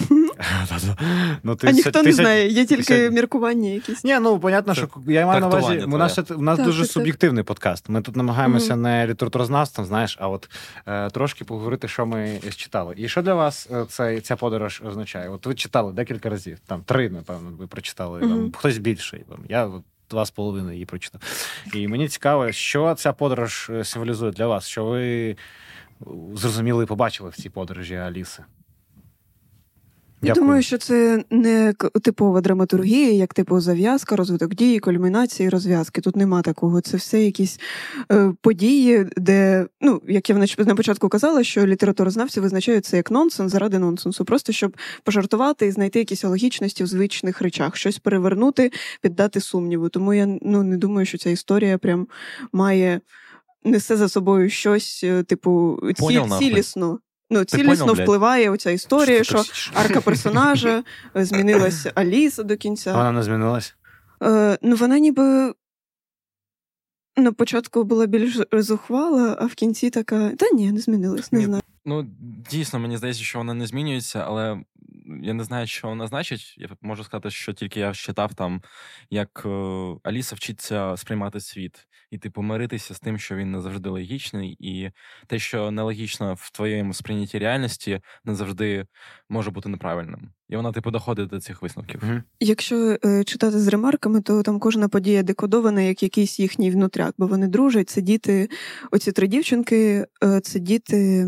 Ну, 1.43 1.55
ти, 1.55 1.67
А 1.67 1.71
ніхто 1.71 1.91
ти, 1.91 1.97
не 1.97 2.03
ти, 2.03 2.13
знає, 2.13 2.47
є 2.47 2.65
тільки 2.65 2.83
ти, 2.83 3.09
міркування 3.11 3.69
якісь. 3.69 4.03
Ні, 4.03 4.19
ну 4.19 4.39
понятно, 4.39 4.73
що 4.73 4.87
я 5.07 5.25
маю 5.25 5.41
на 5.41 5.47
увазі. 5.47 5.79
У 5.79 5.97
нас 5.97 6.19
у 6.29 6.41
нас 6.41 6.57
так, 6.57 6.65
дуже 6.65 6.81
так, 6.81 6.91
суб'єктивний 6.91 7.43
подкаст. 7.43 7.89
Ми 7.89 8.01
тут 8.01 8.15
намагаємося 8.15 8.73
mm 8.73 8.79
не 8.79 9.07
літературознавством, 9.07 9.87
знаєш, 9.87 10.17
а 10.19 10.29
от 10.29 10.49
е, 10.87 11.09
трошки 11.09 11.45
поговорити, 11.45 11.87
що 11.87 12.05
ми 12.05 12.39
читали. 12.55 12.93
І 12.97 13.07
що 13.09 13.21
для 13.21 13.33
вас 13.33 13.67
е, 13.71 13.85
цей, 13.89 14.21
ця 14.21 14.35
подорож 14.35 14.81
означає? 14.85 15.29
От 15.29 15.45
ви 15.45 15.55
читали 15.55 15.93
декілька 15.93 16.29
разів, 16.29 16.57
там 16.67 16.81
три, 16.81 17.09
напевно, 17.09 17.49
ви 17.59 17.67
прочитали, 17.67 18.19
mm 18.19 18.29
там, 18.29 18.51
хтось 18.57 18.77
більший. 18.77 19.23
Там, 19.29 19.39
я 19.49 19.69
Два 20.09 20.25
з 20.25 20.31
половиною 20.31 20.73
її 20.73 20.85
прочитав. 20.85 21.21
І 21.73 21.87
мені 21.87 22.07
цікаво, 22.07 22.51
що 22.51 22.95
ця 22.95 23.13
подорож 23.13 23.69
е, 23.69 23.83
символізує 23.83 24.31
для 24.31 24.47
вас, 24.47 24.67
що 24.67 24.85
ви 24.85 25.35
зрозуміли 26.33 26.83
і 26.83 26.87
побачили 26.87 27.29
в 27.29 27.35
цій 27.35 27.49
подорожі 27.49 27.95
Аліси. 27.95 28.43
Я 30.21 30.33
думаю, 30.33 30.61
що 30.61 30.77
це 30.77 31.23
не 31.29 31.73
типова 32.03 32.41
драматургія, 32.41 33.11
як 33.11 33.33
типу 33.33 33.59
зав'язка, 33.59 34.15
розвиток 34.15 34.55
дії, 34.55 34.79
кульмінації, 34.79 35.49
розв'язки. 35.49 36.01
Тут 36.01 36.15
нема 36.15 36.41
такого. 36.41 36.81
Це 36.81 36.97
все 36.97 37.23
якісь 37.23 37.59
е, 38.11 38.33
події, 38.41 39.07
де, 39.17 39.67
ну, 39.81 40.01
як 40.07 40.29
я 40.29 40.47
на 40.57 40.75
початку 40.75 41.09
казала, 41.09 41.43
що 41.43 41.67
літературознавці 41.67 42.39
визначають 42.39 42.85
це 42.85 42.97
як 42.97 43.11
нонсенс 43.11 43.51
заради 43.51 43.79
нонсенсу, 43.79 44.25
просто 44.25 44.53
щоб 44.53 44.77
пожартувати 45.03 45.67
і 45.67 45.71
знайти 45.71 45.99
якісь 45.99 46.23
логічності 46.23 46.83
в 46.83 46.87
звичних 46.87 47.41
речах, 47.41 47.75
щось 47.75 47.99
перевернути, 47.99 48.71
піддати 49.01 49.41
сумніву. 49.41 49.89
Тому 49.89 50.13
я 50.13 50.25
ну, 50.41 50.63
не 50.63 50.77
думаю, 50.77 51.05
що 51.05 51.17
ця 51.17 51.29
історія 51.29 51.77
прям 51.77 52.07
має 52.51 53.01
несе 53.63 53.97
за 53.97 54.09
собою 54.09 54.49
щось, 54.49 55.01
е, 55.03 55.23
типу, 55.23 55.79
ці, 55.95 56.21
цілісно. 56.39 56.99
Ну, 57.29 57.43
цілісно 57.43 57.87
понял, 57.87 58.03
впливає 58.03 58.49
оця 58.49 58.71
історія, 58.71 59.23
що, 59.23 59.43
що 59.43 59.71
арка 59.75 60.01
персонажа 60.01 60.83
змінилася 61.15 61.91
Аліса 61.95 62.43
до 62.43 62.57
кінця. 62.57 62.93
Вона 62.93 63.11
не 63.11 63.23
змінилась? 63.23 63.75
Е, 64.23 64.57
Ну, 64.61 64.75
вона 64.75 64.99
ніби 64.99 65.53
на 67.17 67.31
початку 67.31 67.83
була 67.83 68.05
більш 68.05 68.39
зухвала, 68.51 69.37
а 69.39 69.45
в 69.45 69.53
кінці 69.53 69.89
така. 69.89 70.29
Та 70.29 70.45
ні, 70.53 70.71
не 70.71 70.79
змінилась, 70.79 71.31
не 71.31 71.39
ні. 71.39 71.45
знаю. 71.45 71.63
Ну, 71.85 72.07
дійсно, 72.49 72.79
мені 72.79 72.97
здається, 72.97 73.23
що 73.23 73.37
вона 73.37 73.53
не 73.53 73.67
змінюється, 73.67 74.19
але 74.27 74.63
я 75.23 75.33
не 75.33 75.43
знаю, 75.43 75.67
що 75.67 75.87
вона 75.87 76.07
значить. 76.07 76.55
Я 76.57 76.69
можу 76.81 77.03
сказати, 77.03 77.29
що 77.29 77.53
тільки 77.53 77.79
я 77.79 77.93
читав 77.93 78.33
там, 78.33 78.61
як 79.09 79.43
е, 79.45 79.49
Аліса 80.03 80.35
вчиться 80.35 80.97
сприймати 80.97 81.39
світ 81.39 81.87
і 82.11 82.17
типу 82.17 82.41
миритися 82.41 82.93
з 82.93 82.99
тим, 82.99 83.17
що 83.17 83.35
він 83.35 83.51
не 83.51 83.61
завжди 83.61 83.89
логічний, 83.89 84.57
і 84.59 84.91
те, 85.27 85.39
що 85.39 85.71
нелогічно 85.71 86.33
в 86.33 86.51
твоєму 86.51 86.93
сприйнятті 86.93 87.39
реальності, 87.39 88.01
не 88.25 88.35
завжди 88.35 88.85
може 89.29 89.51
бути 89.51 89.69
неправильним. 89.69 90.29
І 90.49 90.55
вона, 90.55 90.71
типу, 90.71 90.91
доходить 90.91 91.29
до 91.29 91.39
цих 91.39 91.61
висновків. 91.61 92.01
Угу. 92.03 92.21
Якщо 92.39 92.97
е, 93.05 93.23
читати 93.23 93.59
з 93.59 93.67
ремарками, 93.67 94.21
то 94.21 94.43
там 94.43 94.59
кожна 94.59 94.89
подія 94.89 95.23
декодована 95.23 95.81
як 95.81 96.03
якийсь 96.03 96.39
їхній 96.39 96.71
внутряк, 96.71 97.13
бо 97.17 97.27
вони 97.27 97.47
дружать. 97.47 97.89
Це 97.89 98.01
діти, 98.01 98.49
оці 98.91 99.11
три 99.11 99.27
дівчинки, 99.27 100.05
е, 100.23 100.39
це 100.39 100.59
діти. 100.59 101.27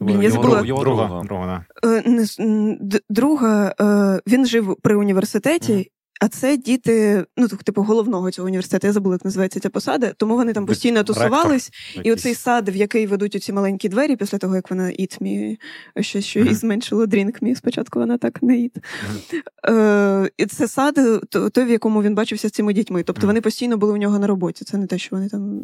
Блін, 0.00 0.22
я 0.22 0.30
забула. 0.30 0.62
Його 0.66 0.84
друга. 0.84 1.22
Друга, 1.24 1.64
е, 1.84 3.00
друга 3.10 3.74
е, 3.80 4.20
він 4.26 4.46
жив 4.46 4.76
при 4.82 4.96
університеті, 4.96 5.90
а 6.20 6.28
це 6.28 6.56
діти, 6.56 7.24
ну 7.36 7.48
типу 7.48 7.82
головного 7.82 8.30
цього 8.30 8.46
університету, 8.46 8.86
я 8.86 8.92
забула, 8.92 9.14
як 9.14 9.24
називається 9.24 9.60
ця 9.60 9.70
посада, 9.70 10.12
тому 10.16 10.36
вони 10.36 10.52
там 10.52 10.66
постійно 10.66 11.04
тусувались. 11.04 11.70
І 12.02 12.12
оцей 12.12 12.34
сад, 12.34 12.68
в 12.68 12.76
який 12.76 13.06
ведуть 13.06 13.36
оці 13.36 13.52
маленькі 13.52 13.88
двері, 13.88 14.16
після 14.16 14.38
того 14.38 14.56
як 14.56 14.70
вона 14.70 14.84
me, 14.84 15.56
ще 16.00 16.20
що 16.20 16.40
їй 16.40 16.54
зменшило 16.54 17.04
drink 17.04 17.42
me, 17.42 17.54
Спочатку 17.54 17.98
вона 17.98 18.18
так 18.18 18.42
не 18.42 18.54
eat. 18.54 18.76
Е, 19.68 20.30
І 20.36 20.46
це 20.46 20.68
сад, 20.68 20.98
той, 21.52 21.64
в 21.64 21.70
якому 21.70 22.02
він 22.02 22.14
бачився 22.14 22.48
з 22.48 22.52
цими 22.52 22.72
дітьми. 22.72 23.02
Тобто 23.02 23.26
вони 23.26 23.40
постійно 23.40 23.76
були 23.76 23.92
у 23.92 23.96
нього 23.96 24.18
на 24.18 24.26
роботі. 24.26 24.64
Це 24.64 24.76
не 24.76 24.86
те, 24.86 24.98
що 24.98 25.16
вони 25.16 25.28
там, 25.28 25.60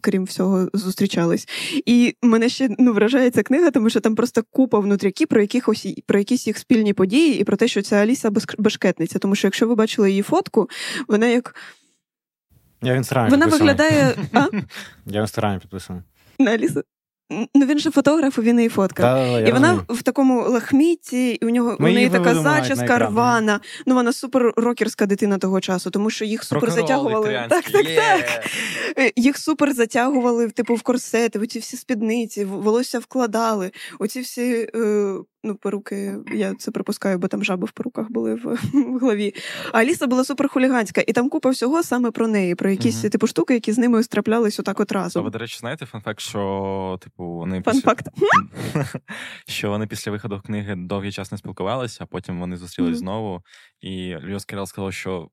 крім 0.00 0.24
всього, 0.24 0.68
зустрічались. 0.72 1.48
І 1.86 2.14
мене 2.22 2.48
ще 2.48 2.68
ну, 2.78 2.92
вражає 2.92 3.30
ця 3.30 3.42
книга, 3.42 3.70
тому 3.70 3.90
що 3.90 4.00
там 4.00 4.14
просто 4.14 4.42
купа 4.50 4.78
внутряки 4.78 5.26
про 5.26 5.40
якихось 5.40 5.86
про 6.06 6.18
якісь 6.18 6.46
їх 6.46 6.58
спільні 6.58 6.92
події 6.92 7.40
і 7.40 7.44
про 7.44 7.56
те, 7.56 7.68
що 7.68 7.82
ця 7.82 7.96
Аліса 7.96 8.30
бешкетниця. 8.58 9.18
Тому 9.18 9.34
що 9.34 9.46
якщо 9.46 9.68
ви 9.68 9.74
бачила 9.80 10.08
її 10.08 10.22
фотку, 10.22 10.68
вона 11.08 11.26
як. 11.26 11.54
Я 12.82 12.92
в 12.92 12.96
інстаграмі 12.96 13.30
Вона 13.30 13.46
виглядає. 13.46 14.14
А? 14.32 14.38
Я 15.06 15.20
в 15.20 15.24
інстаграмі 15.24 15.58
підписаний. 15.58 16.02
На 16.38 16.50
Алісу. 16.50 16.82
Ну 17.30 17.66
він 17.66 17.78
же 17.78 17.90
фотограф, 17.90 18.38
і 18.38 18.40
він 18.40 18.56
її 18.56 18.68
фоткав. 18.68 19.14
Да, 19.14 19.40
і 19.40 19.52
вона 19.52 19.68
розумію. 19.68 19.84
в 19.88 20.02
такому 20.02 20.48
лахміті, 20.48 21.30
і 21.30 21.46
у 21.46 21.50
нього 21.50 21.76
у 21.80 21.82
неї 21.82 22.10
така 22.10 22.34
зачіска 22.34 22.98
рвана. 22.98 23.60
Ну 23.86 23.94
вона 23.94 24.12
супер 24.12 24.52
рокерська 24.56 25.06
дитина 25.06 25.38
того 25.38 25.60
часу, 25.60 25.90
тому 25.90 26.10
що 26.10 26.24
їх 26.24 26.44
супер 26.44 26.70
затягували. 26.70 27.46
Так, 27.50 27.64
так, 27.70 27.86
yeah. 27.86 27.96
так. 27.96 28.46
Їх 29.16 29.38
супер 29.38 29.72
затягували, 29.72 30.48
типу, 30.48 30.74
в 30.74 30.82
корсети, 30.82 31.38
оці 31.38 31.58
всі 31.58 31.76
спідниці, 31.76 32.44
волосся 32.44 32.98
вкладали. 32.98 33.70
Оці 33.98 34.20
всі 34.20 34.68
е, 34.74 35.14
Ну, 35.42 35.54
перуки, 35.54 36.16
я 36.34 36.54
це 36.54 36.70
припускаю, 36.70 37.18
бо 37.18 37.28
там 37.28 37.44
жаби 37.44 37.66
в 37.66 37.70
перуках 37.70 38.10
були 38.10 38.34
в, 38.34 38.54
в 38.72 38.98
голові. 38.98 39.34
А 39.72 39.78
Аліса 39.78 40.06
була 40.06 40.24
суперхуліганська, 40.24 41.00
і 41.06 41.12
там 41.12 41.28
купа 41.28 41.50
всього 41.50 41.82
саме 41.82 42.10
про 42.10 42.28
неї, 42.28 42.54
про 42.54 42.70
якісь 42.70 43.04
mm-hmm. 43.04 43.10
типу 43.10 43.26
штуки, 43.26 43.54
які 43.54 43.72
з 43.72 43.78
ними 43.78 44.02
страплялись 44.02 44.60
отак 44.60 44.80
от 44.80 44.92
разом. 44.92 45.22
А 45.22 45.24
ви, 45.24 45.30
до 45.30 45.38
речі, 45.38 45.58
знаєте 45.58 45.86
fun 45.86 45.99
fact, 45.99 46.20
що 46.20 46.98
типу 47.00 47.24
вони 47.24 47.62
Fun 47.62 47.78
fact. 47.78 48.06
Після... 48.14 49.00
що 49.48 49.70
вони 49.70 49.86
після 49.86 50.12
виходу 50.12 50.40
книги 50.46 50.74
довгий 50.76 51.12
час 51.12 51.32
не 51.32 51.38
спілкувалися, 51.38 52.04
а 52.04 52.06
потім 52.06 52.40
вони 52.40 52.56
зустрілись 52.56 52.92
mm-hmm. 52.92 52.98
знову. 52.98 53.42
І 53.80 54.16
Льюїс 54.32 54.44
Керрол 54.44 54.66
сказав, 54.66 54.92
що 54.92 55.28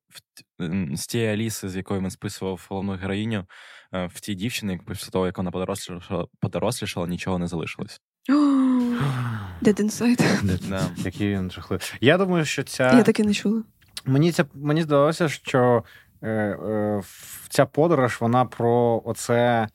в... 0.59 0.97
з 0.97 1.07
тієї 1.07 1.29
Аліси, 1.29 1.69
з 1.69 1.75
якою 1.75 2.01
він 2.01 2.11
списував 2.11 2.67
головну 2.69 2.93
героїню, 2.93 3.45
е, 3.93 4.07
в 4.13 4.19
тій 4.19 4.35
дівчині, 4.35 4.79
після 4.87 5.09
того, 5.09 5.25
як 5.25 5.37
вона 5.37 5.51
подорослішала, 5.51 6.27
подорослішала 6.39 7.07
нічого 7.07 7.39
не 7.39 7.47
залишилось. 7.47 8.01
Dead 9.61 9.81
Inside. 9.81 10.89
Який 11.05 11.33
він 11.33 11.51
жахливий. 11.51 11.85
Я 12.01 12.17
думаю, 12.17 12.45
що 12.45 12.63
ця. 12.63 12.93
Я 12.97 13.03
таки 13.03 13.23
не 13.23 13.33
чула. 13.33 13.63
Мені 14.05 14.31
ця 14.31 14.45
мені 14.53 14.81
здалося, 14.81 15.29
що 15.29 15.83
е, 16.21 16.29
е, 16.29 17.01
ця 17.49 17.65
подорож 17.65 18.17
вона 18.21 18.45
про 18.45 19.01
оце 19.05 19.67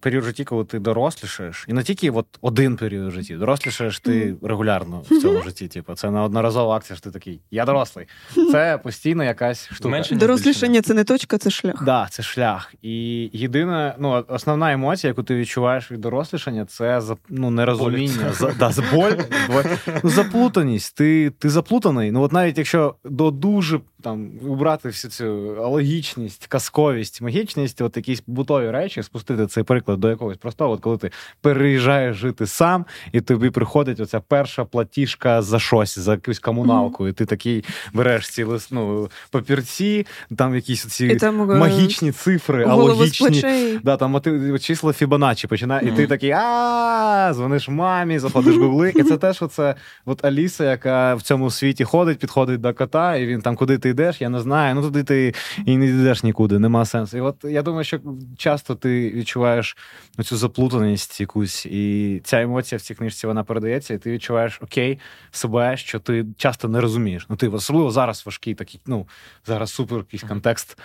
період 0.00 0.24
житті, 0.24 0.44
коли 0.44 0.64
ти 0.64 0.78
дорослішаєш, 0.78 1.64
і 1.68 1.72
не 1.72 1.82
тільки 1.82 2.10
от 2.10 2.26
один 2.40 2.76
період 2.76 3.08
в 3.08 3.10
житті, 3.10 3.34
дорослішаєш 3.34 4.00
ти 4.00 4.34
регулярно 4.42 5.02
в 5.10 5.20
цьому 5.20 5.42
житті. 5.42 5.68
Типу, 5.68 5.94
це 5.94 6.10
не 6.10 6.20
одноразова 6.20 6.76
акція, 6.76 6.96
що 6.96 7.04
ти 7.04 7.10
такий, 7.10 7.40
я 7.50 7.64
дорослий. 7.64 8.06
Це 8.52 8.78
постійно 8.82 9.24
якась 9.24 9.68
штука. 9.72 10.02
Дорослішання 10.10 10.82
це 10.82 10.94
не 10.94 11.04
точка, 11.04 11.38
це 11.38 11.50
шлях. 11.50 11.74
Так, 11.74 11.84
да, 11.84 12.06
це 12.10 12.22
шлях. 12.22 12.74
І 12.82 13.30
єдина, 13.32 13.94
ну, 13.98 14.24
основна 14.28 14.72
емоція, 14.72 15.08
яку 15.08 15.22
ти 15.22 15.34
відчуваєш 15.34 15.92
від 15.92 16.00
дорослішання, 16.00 16.64
це 16.64 17.02
ну, 17.28 17.50
нерозуміння, 17.50 18.32
за, 18.32 18.52
да, 18.52 18.72
боль, 18.94 19.12
ну, 20.04 20.10
заплутаність. 20.10 20.96
Ти 20.96 21.30
ти 21.30 21.50
заплутаний. 21.50 22.12
Ну, 22.12 22.22
от 22.22 22.32
навіть 22.32 22.58
якщо 22.58 22.94
до 23.04 23.30
дуже 23.30 23.80
там 24.06 24.30
убрати 24.48 24.88
всю 24.88 25.10
цю 25.10 25.56
логічність, 25.70 26.46
казковість, 26.46 27.22
магічність, 27.22 27.80
от 27.80 27.96
якісь 27.96 28.22
бутові 28.26 28.70
речі 28.70 29.02
спустити 29.02 29.46
цей 29.46 29.64
приклад 29.64 30.00
до 30.00 30.08
якогось 30.08 30.36
простого, 30.36 30.72
от 30.72 30.80
коли 30.80 30.98
ти 30.98 31.10
переїжджаєш 31.40 32.16
жити 32.16 32.46
сам, 32.46 32.86
і 33.12 33.20
тобі 33.20 33.50
приходить 33.50 34.00
оця 34.00 34.20
перша 34.20 34.64
платіжка 34.64 35.42
за 35.42 35.58
щось, 35.58 35.98
за 35.98 36.12
якусь 36.12 36.38
комуналку, 36.38 37.04
mm-hmm. 37.04 37.08
і 37.08 37.12
ти 37.12 37.24
такий 37.24 37.64
береш 37.92 38.28
ці 38.28 38.46
ну, 38.70 39.10
папірці, 39.30 40.06
там 40.36 40.54
якісь 40.54 40.84
ці 40.84 41.16
там, 41.16 41.50
е, 41.50 41.54
магічні 41.54 42.12
цифри, 42.12 42.64
а 42.68 42.74
логічні 42.74 43.80
да, 43.82 43.96
там 43.96 44.20
числа 44.60 44.92
Фібоначчі 44.92 45.46
починає, 45.46 45.82
mm-hmm. 45.82 45.94
і 45.94 45.96
ти 45.96 46.06
такий 46.06 46.30
а 46.30 47.32
дзвониш 47.34 47.68
мамі, 47.68 48.18
заплатиш 48.18 48.56
гугли. 48.56 48.92
І 48.96 49.02
це 49.02 49.16
те, 49.16 49.34
що 49.34 49.46
це 49.46 49.74
от 50.04 50.24
Аліса, 50.24 50.64
яка 50.64 51.14
в 51.14 51.22
цьому 51.22 51.50
світі 51.50 51.84
ходить, 51.84 52.18
підходить 52.18 52.60
до 52.60 52.74
кота, 52.74 53.16
і 53.16 53.26
він 53.26 53.40
там, 53.40 53.56
куди 53.56 53.78
ти 53.78 53.95
йдеш, 53.96 54.20
я 54.20 54.28
не 54.28 54.40
знаю. 54.40 54.74
Ну 54.74 54.82
туди 54.82 55.04
ти 55.04 55.34
і 55.66 55.76
не 55.76 55.86
йдеш 55.86 56.22
нікуди, 56.22 56.58
нема 56.58 56.84
сенсу. 56.84 57.18
І 57.18 57.20
от 57.20 57.36
я 57.44 57.62
думаю, 57.62 57.84
що 57.84 58.00
часто 58.36 58.74
ти 58.74 59.10
відчуваєш 59.10 59.76
цю 60.22 60.36
заплутаність 60.36 61.20
якусь, 61.20 61.66
і 61.66 62.20
ця 62.24 62.42
емоція 62.42 62.78
в 62.78 62.82
цій 62.82 62.94
книжці 62.94 63.26
вона 63.26 63.44
передається, 63.44 63.94
і 63.94 63.98
ти 63.98 64.12
відчуваєш 64.12 64.60
окей 64.62 64.98
себе, 65.30 65.76
що 65.76 65.98
ти 65.98 66.26
часто 66.36 66.68
не 66.68 66.80
розумієш. 66.80 67.26
Ну 67.30 67.36
ти 67.36 67.48
особливо 67.48 67.90
зараз 67.90 68.22
важкий 68.26 68.54
такий, 68.54 68.80
ну 68.86 69.08
зараз 69.46 69.70
супер 69.70 69.98
якийсь 69.98 70.22
контекст 70.22 70.78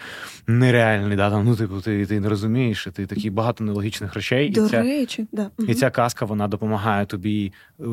нереальний. 0.48 1.18
Да, 1.18 1.30
там, 1.30 1.46
ну 1.46 1.56
типу, 1.56 1.82
ти 1.82 2.06
ти 2.06 2.20
не 2.20 2.30
розумієш, 2.30 2.88
і 2.88 2.92
ти 2.92 3.06
такі 3.06 3.30
багато 3.30 3.64
нелогічних 3.64 4.14
речей. 4.14 4.50
До 4.50 4.66
і 4.66 4.70
ця, 4.70 4.82
речі, 4.82 5.28
да. 5.32 5.50
І 5.68 5.74
ця 5.74 5.90
казка 5.90 6.26
вона 6.26 6.48
допомагає 6.48 7.06
тобі 7.06 7.54
е, 7.80 7.84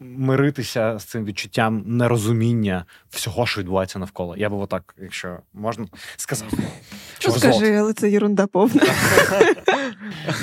миритися 0.00 0.98
з 0.98 1.04
цим 1.04 1.24
відчуттям 1.24 1.82
нерозуміння 1.86 2.84
всього, 3.10 3.46
що 3.46 3.60
відбувається 3.60 3.98
навколо. 3.98 4.36
Я 4.36 4.50
би 4.50 4.56
отак, 4.56 4.94
якщо 4.98 5.36
можна 5.52 5.86
сказати. 6.16 6.56
Що 7.18 7.30
скажи, 7.30 7.74
але 7.74 7.92
це 7.92 8.10
єрунда 8.10 8.46
повна. 8.46 8.82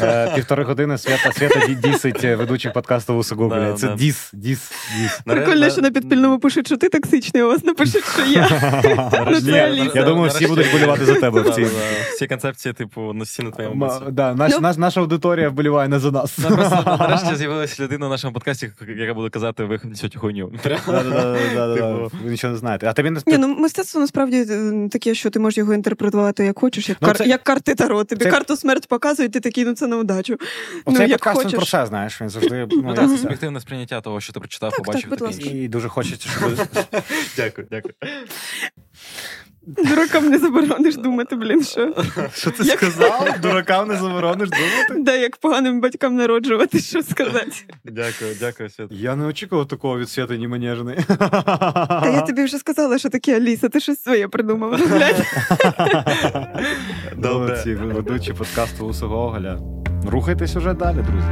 Е, 0.01 0.31
півтори 0.35 0.63
години 0.63 0.97
свята 0.97 1.31
свята 1.31 1.67
дісить 1.67 2.23
ведучих 2.23 2.73
подкасту 2.73 3.23
Гоголя. 3.31 3.73
Це 3.73 3.95
діс, 3.95 4.29
діс, 4.33 4.71
діс. 5.01 5.19
Прикольно, 5.25 5.69
що 5.69 5.81
на 5.81 5.91
підпільному 5.91 6.39
пишуть, 6.39 6.67
що 6.67 6.77
ти 6.77 6.89
токсичний, 6.89 7.43
а 7.43 7.45
у 7.45 7.49
вас 7.49 7.63
напишуть, 7.63 8.03
що 8.13 8.25
я. 8.25 8.49
Ну, 9.27 9.91
я 9.95 10.03
думаю, 10.03 10.29
всі 10.29 10.47
будуть 10.47 10.71
болювати 10.71 11.05
за 11.05 11.15
тебе 11.15 11.41
в 11.41 11.55
цій. 11.55 11.67
Всі 12.15 12.27
концепції, 12.27 12.73
типу, 12.73 13.13
на 13.13 13.23
всі 13.23 13.43
на 13.43 13.51
твоєму 13.51 13.91
ну, 14.49 14.73
Наша 14.77 15.01
аудиторія 15.01 15.49
вболіває 15.49 15.89
не 15.89 15.99
за 15.99 16.11
нас. 16.11 16.37
Нарешті 16.85 17.35
з'явилася 17.35 17.83
людина 17.83 18.07
в 18.07 18.09
нашому 18.09 18.33
подкасті, 18.33 18.71
яка 18.97 19.13
буде 19.15 19.29
казати, 19.29 19.63
ви 19.63 19.79
цю 19.95 20.19
хуйню. 20.19 20.51
Типу. 20.63 20.91
Ви 22.23 22.31
нічого 22.31 22.53
не 22.53 22.59
знаєте. 22.59 22.87
А 22.87 22.93
тобі 22.93 23.09
не 23.09 23.19
Ні, 23.25 23.37
ну 23.37 23.47
мистецтво 23.47 24.01
насправді 24.01 24.45
е, 24.49 24.89
таке, 24.91 25.15
що 25.15 25.29
ти 25.29 25.39
можеш 25.39 25.57
його 25.57 25.73
інтерпретувати 25.73 26.45
як 26.45 26.59
хочеш, 26.59 26.89
як 26.89 26.99
кар... 26.99 27.27
як 27.27 27.43
карти 27.43 27.75
Таро. 27.75 28.03
Тобі 28.03 28.25
карту 28.25 28.55
смерть 28.55 28.87
показують, 28.87 29.31
ти 29.31 29.39
такий, 29.39 29.65
ну 29.65 29.73
це 29.73 29.87
на 29.87 29.97
удачу. 29.97 30.37
Оцей 30.85 31.07
ну, 31.07 31.13
подкаст 31.13 31.55
про 31.55 31.65
це, 31.65 31.85
знаєш, 31.85 32.21
він 32.21 32.29
завжди 32.29 32.67
ну, 32.71 32.95
це 32.95 33.17
суб'єктивне 33.17 33.59
сприйняття 33.59 34.01
того, 34.01 34.21
що 34.21 34.33
ти 34.33 34.39
прочитав, 34.39 34.77
побачив. 34.77 35.55
І 35.55 35.67
дуже 35.67 35.89
хочеться, 35.89 36.29
щоб. 36.29 36.51
Дякую, 37.37 37.67
дякую. 37.71 37.93
Дуракам 39.65 40.29
не 40.29 40.39
заборониш 40.39 40.95
думати, 40.95 41.35
блін, 41.35 41.63
що. 41.63 41.93
Що 42.33 42.51
ти 42.51 42.63
як... 42.63 42.77
сказав? 42.77 43.39
Дуракам 43.41 43.87
не 43.87 43.95
заборониш 43.95 44.49
думати? 44.49 44.95
Да, 44.97 45.15
як 45.15 45.37
поганим 45.37 45.81
батькам 45.81 46.15
народжувати, 46.15 46.79
що 46.79 47.03
сказати. 47.03 47.51
Дякую, 47.85 48.35
дякую, 48.39 48.69
Свят. 48.69 48.87
Я 48.91 49.15
не 49.15 49.25
очікував 49.25 49.67
такого 49.67 49.99
від 49.99 50.09
Свята 50.09 50.35
Німанежної. 50.35 50.97
Та 51.07 52.11
я 52.13 52.21
тобі 52.21 52.43
вже 52.43 52.57
сказала, 52.57 52.97
що 52.97 53.09
таке 53.09 53.35
Аліса, 53.35 53.69
ти 53.69 53.79
щось 53.79 54.03
своє 54.03 54.27
придумав. 54.27 54.79
Добре. 57.17 57.61
Ці 57.63 57.73
ведучі 57.75 58.33
подкасту 58.33 58.85
Усого 58.85 59.17
Гоголя. 59.17 59.59
Рухайтесь 60.07 60.55
уже 60.55 60.73
далі, 60.73 60.97
друзі. 60.97 61.27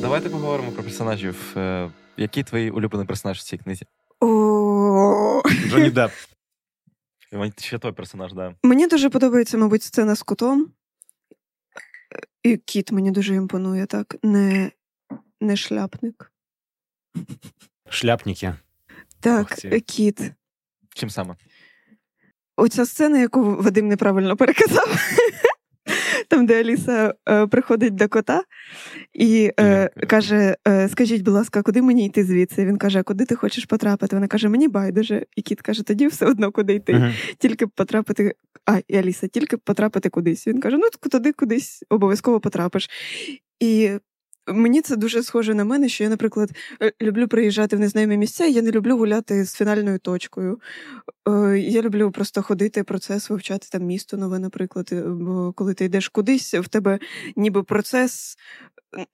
Давайте 0.00 0.28
поговоримо 0.28 0.70
про 0.70 0.82
персонажів. 0.82 1.36
Е, 1.56 1.88
який 2.16 2.42
твій 2.42 2.70
улюблений 2.70 3.06
персонаж 3.06 3.38
в 3.38 3.42
цій 3.42 3.56
книзі? 3.56 3.86
Джонні 5.68 5.90
Депп. 5.90 6.14
Ще 7.58 7.78
той 7.78 7.92
персонаж, 7.92 8.32
да. 8.32 8.54
Мені 8.62 8.86
дуже 8.86 9.10
подобається, 9.10 9.58
мабуть, 9.58 9.82
сцена 9.82 10.14
з 10.14 10.22
котом. 10.22 10.68
І 12.42 12.56
кіт 12.56 12.92
мені 12.92 13.10
дуже 13.10 13.34
імпонує, 13.34 13.86
так. 13.86 14.16
Не 14.22 14.70
не 15.40 15.56
шляпник. 15.56 16.32
Шляпники. 17.88 18.54
Так, 19.20 19.54
кіт. 19.86 20.20
Чим 20.94 21.10
саме? 21.10 21.36
Оця 22.56 22.86
сцена, 22.86 23.18
яку 23.18 23.56
Вадим 23.56 23.88
неправильно 23.88 24.36
переказав 24.36 24.96
там, 26.28 26.46
де 26.46 26.60
Аліса 26.60 27.14
е, 27.28 27.46
приходить 27.46 27.94
до 27.94 28.08
кота 28.08 28.42
і 29.12 29.50
е, 29.60 29.88
каже: 29.88 30.56
е, 30.68 30.88
Скажіть, 30.88 31.22
будь 31.22 31.34
ласка, 31.34 31.62
куди 31.62 31.82
мені 31.82 32.06
йти 32.06 32.24
звідси? 32.24 32.66
Він 32.66 32.76
каже: 32.76 33.02
Куди 33.02 33.24
ти 33.24 33.34
хочеш 33.34 33.64
потрапити? 33.64 34.16
Вона 34.16 34.28
каже: 34.28 34.48
Мені 34.48 34.68
байдуже. 34.68 35.26
І 35.36 35.42
кіт 35.42 35.60
каже: 35.62 35.82
Тоді 35.82 36.06
все 36.06 36.26
одно 36.26 36.52
куди 36.52 36.74
йти. 36.74 36.92
Uh-huh. 36.92 37.34
Тільки 37.38 37.66
потрапити. 37.66 38.34
А, 38.66 38.78
і 38.88 38.96
Аліса, 38.96 39.28
тільки 39.28 39.56
потрапити 39.56 40.08
кудись. 40.08 40.46
Він 40.46 40.60
каже: 40.60 40.76
Ну, 40.76 41.08
туди 41.10 41.32
кудись 41.32 41.84
обов'язково 41.90 42.40
потрапиш. 42.40 42.90
І 43.60 43.90
Мені 44.48 44.82
це 44.82 44.96
дуже 44.96 45.22
схоже 45.22 45.54
на 45.54 45.64
мене, 45.64 45.88
що 45.88 46.04
я, 46.04 46.10
наприклад, 46.10 46.50
е, 46.82 46.92
люблю 47.02 47.28
приїжджати 47.28 47.76
в 47.76 47.80
незнайомі 47.80 48.16
місця, 48.16 48.44
я 48.46 48.62
не 48.62 48.70
люблю 48.70 48.96
гуляти 48.98 49.44
з 49.44 49.54
фінальною 49.54 49.98
точкою. 49.98 50.60
Е, 51.28 51.58
я 51.58 51.82
люблю 51.82 52.10
просто 52.10 52.42
ходити, 52.42 52.84
процес, 52.84 53.30
вивчати 53.30 53.68
там 53.70 53.82
місто 53.82 54.16
нове, 54.16 54.38
наприклад. 54.38 54.88
Е, 54.92 55.02
бо 55.02 55.52
коли 55.52 55.74
ти 55.74 55.84
йдеш 55.84 56.08
кудись, 56.08 56.54
в 56.54 56.68
тебе 56.68 56.98
ніби 57.36 57.62
процес 57.62 58.36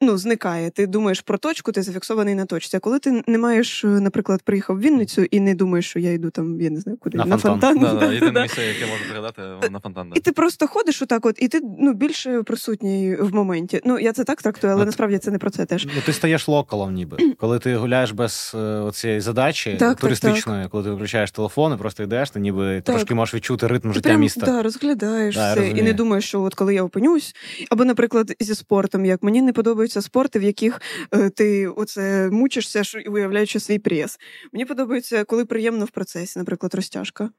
ну, 0.01 0.19
зникає. 0.19 0.71
Ти 0.71 0.87
думаєш 0.87 1.21
про 1.21 1.39
точку, 1.39 1.73
ти 1.73 1.83
зафіксований 1.83 2.35
на 2.35 2.45
точці. 2.45 2.77
А 2.77 2.81
коли 2.81 2.99
ти 2.99 3.23
не 3.27 3.39
маєш, 3.39 3.85
наприклад, 3.85 4.43
приїхав 4.43 4.77
в 4.77 4.81
Вінницю 4.81 5.23
і 5.23 5.41
не 5.41 5.55
думаєш, 5.55 5.89
що 5.89 5.99
я 5.99 6.13
йду 6.13 6.31
там, 6.31 6.61
я 6.61 6.71
не 6.71 6.81
знаю, 6.81 6.99
куди 6.99 7.19
на, 7.19 7.25
на 7.25 7.39
фонтан. 7.39 7.79
фонтан. 7.79 7.99
Да, 7.99 8.07
да, 8.07 8.13
Єдине 8.13 8.43
місце, 8.43 8.63
яке 8.63 8.87
можу 8.87 9.05
пригадати, 9.05 9.71
на 9.71 9.81
фонтан. 9.81 10.13
І 10.15 10.21
ти 10.21 10.33
просто 10.33 10.67
ходиш 10.67 11.03
отак, 11.03 11.27
от, 11.27 11.43
і 11.43 11.49
ти 11.49 11.61
ну, 11.79 11.93
більше 11.93 12.43
присутній 12.43 13.17
в 13.21 13.35
моменті. 13.35 13.81
Ну, 13.85 13.99
я 13.99 14.13
це 14.13 14.25
так 14.25 14.43
трактую, 14.43 14.73
але 14.73 14.83
от, 14.83 14.87
насправді 14.87 15.19
це 15.19 15.31
не 15.31 15.39
про 15.39 15.51
це 15.51 15.65
теж. 15.65 15.87
Ну, 15.87 16.03
Ти 16.07 16.13
стаєш 16.13 16.49
локалом, 16.49 16.95
ніби. 16.95 17.17
Коли 17.39 17.59
ти 17.59 17.77
гуляєш 17.77 18.11
без 18.11 18.53
е, 18.55 18.91
цієї 18.93 19.21
задачі 19.21 19.77
так, 19.79 20.01
туристичної, 20.01 20.63
так, 20.63 20.71
коли 20.71 20.85
ти 20.85 20.91
виключаєш 20.91 21.31
телефон 21.31 21.75
і 21.75 21.77
просто 21.77 22.03
йдеш, 22.03 22.31
ти 22.31 22.41
ніби 22.41 22.81
трошки 22.81 23.15
можеш 23.15 23.35
відчути 23.35 23.67
ритм 23.67 23.93
життя 23.93 24.09
прям, 24.09 24.21
міста. 24.21 24.47
Так, 24.47 24.65
розглядаєш 24.65 25.37
все 25.37 25.69
і 25.69 25.83
не 25.83 25.93
думаєш, 25.93 26.25
що 26.25 26.43
от 26.43 26.55
коли 26.55 26.75
я 26.75 26.83
опинюсь, 26.83 27.35
або, 27.71 27.85
наприклад, 27.85 28.33
зі 28.41 28.55
спортом, 28.55 29.05
як 29.05 29.23
мені 29.23 29.43
не 29.43 29.53
подобаються 29.65 30.03
спорти, 30.03 30.39
в 30.39 30.43
яких 30.43 30.81
е, 31.15 31.31
ти 31.31 31.69
оце 31.69 32.31
мучишся, 32.31 32.83
уявляючи 33.07 33.61
свій 33.61 33.79
прес. 33.79 34.19
Мені 34.53 34.65
подобається, 34.65 35.25
коли 35.25 35.45
приємно 35.45 35.85
в 35.85 35.91
процесі, 35.91 36.39
наприклад, 36.39 36.75
розтяжка. 36.75 37.31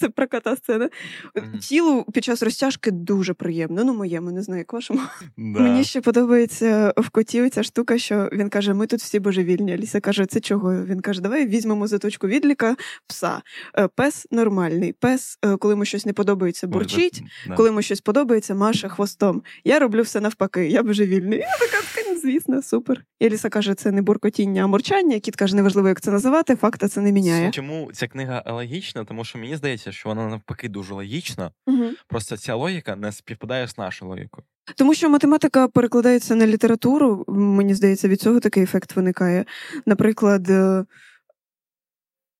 Це 0.00 0.08
проката 0.08 0.56
сцена. 0.56 0.88
Mm-hmm. 1.34 1.58
Тілу 1.58 2.04
під 2.12 2.24
час 2.24 2.42
розтяжки 2.42 2.90
дуже 2.90 3.34
приємно. 3.34 3.84
Ну, 3.84 3.94
моєму, 3.94 4.30
не 4.30 4.42
знаю, 4.42 4.58
як 4.58 4.72
вашому. 4.72 5.00
Да. 5.38 5.60
Мені 5.60 5.84
ще 5.84 6.00
подобається 6.00 6.92
в 6.96 7.08
коті 7.08 7.48
ця 7.48 7.62
штука, 7.62 7.98
що 7.98 8.28
він 8.32 8.48
каже: 8.48 8.74
ми 8.74 8.86
тут 8.86 9.00
всі 9.00 9.20
божевільні. 9.20 9.72
Аліса 9.72 10.00
каже, 10.00 10.26
це 10.26 10.40
чого? 10.40 10.84
Він 10.84 11.00
каже, 11.00 11.20
давай 11.20 11.46
візьмемо 11.46 11.86
за 11.86 11.98
точку 11.98 12.26
відліка 12.26 12.76
пса. 13.06 13.42
Е, 13.78 13.88
пес 13.88 14.26
нормальний. 14.30 14.92
Пес, 14.92 15.38
е, 15.44 15.56
коли 15.56 15.72
йому 15.72 15.84
щось 15.84 16.06
не 16.06 16.12
подобається, 16.12 16.66
бурчить, 16.66 17.22
коли 17.56 17.68
йому 17.68 17.82
щось 17.82 18.00
подобається, 18.00 18.54
маше 18.54 18.88
хвостом. 18.88 19.42
Я 19.64 19.78
роблю 19.78 20.02
все 20.02 20.20
навпаки, 20.20 20.68
я 20.68 20.82
божевільний. 20.82 21.38
Я 21.50 21.56
така, 21.58 21.82
звісно, 22.20 22.62
супер. 22.62 23.04
І 23.20 23.26
Аліса 23.26 23.48
каже, 23.48 23.74
це 23.74 23.92
не 23.92 24.02
буркотіння, 24.02 24.64
а 24.64 24.66
мурчання. 24.66 25.20
Кіт 25.20 25.36
каже, 25.36 25.56
неважливо, 25.56 25.88
як 25.88 26.00
це 26.00 26.10
називати, 26.10 26.56
факта 26.56 26.88
це 26.88 27.00
не 27.00 27.12
міняє. 27.12 27.50
Чому 27.50 27.90
ця 27.92 28.08
книга 28.08 28.42
логічна? 28.46 29.04
Тому 29.04 29.24
що 29.24 29.38
мені 29.38 29.56
здається 29.56 29.70
здається, 29.70 29.92
що 29.92 30.08
вона 30.08 30.28
навпаки 30.28 30.68
дуже 30.68 30.94
логічна. 30.94 31.50
Угу. 31.66 31.84
Просто 32.08 32.36
ця 32.36 32.54
логіка 32.54 32.96
не 32.96 33.12
співпадає 33.12 33.68
з 33.68 33.78
нашою 33.78 34.10
логікою. 34.10 34.44
Тому 34.76 34.94
що 34.94 35.10
математика 35.10 35.68
перекладається 35.68 36.34
на 36.34 36.46
літературу, 36.46 37.24
мені 37.28 37.74
здається, 37.74 38.08
від 38.08 38.20
цього 38.20 38.40
такий 38.40 38.62
ефект 38.62 38.96
виникає. 38.96 39.44
Наприклад, 39.86 40.50
е, 40.50 40.84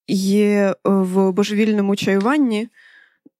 є 0.08 0.74
в 0.84 1.32
божевільному 1.32 1.96
чаюванні. 1.96 2.68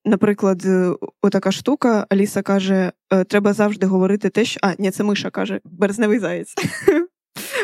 Наприклад, 0.05 0.63
е, 0.65 0.93
отака 1.23 1.53
штука, 1.53 2.07
Аліса 2.11 2.43
каже: 2.43 2.93
«Е, 3.13 3.25
треба 3.25 3.53
завжди 3.53 3.87
говорити 3.87 4.29
те, 4.29 4.45
що. 4.45 4.61
А, 4.63 4.73
ні, 4.79 4.91
це 4.91 5.05
Миша 5.05 5.31
каже, 5.31 5.61
березневий 5.65 6.19
заєць. 6.19 6.55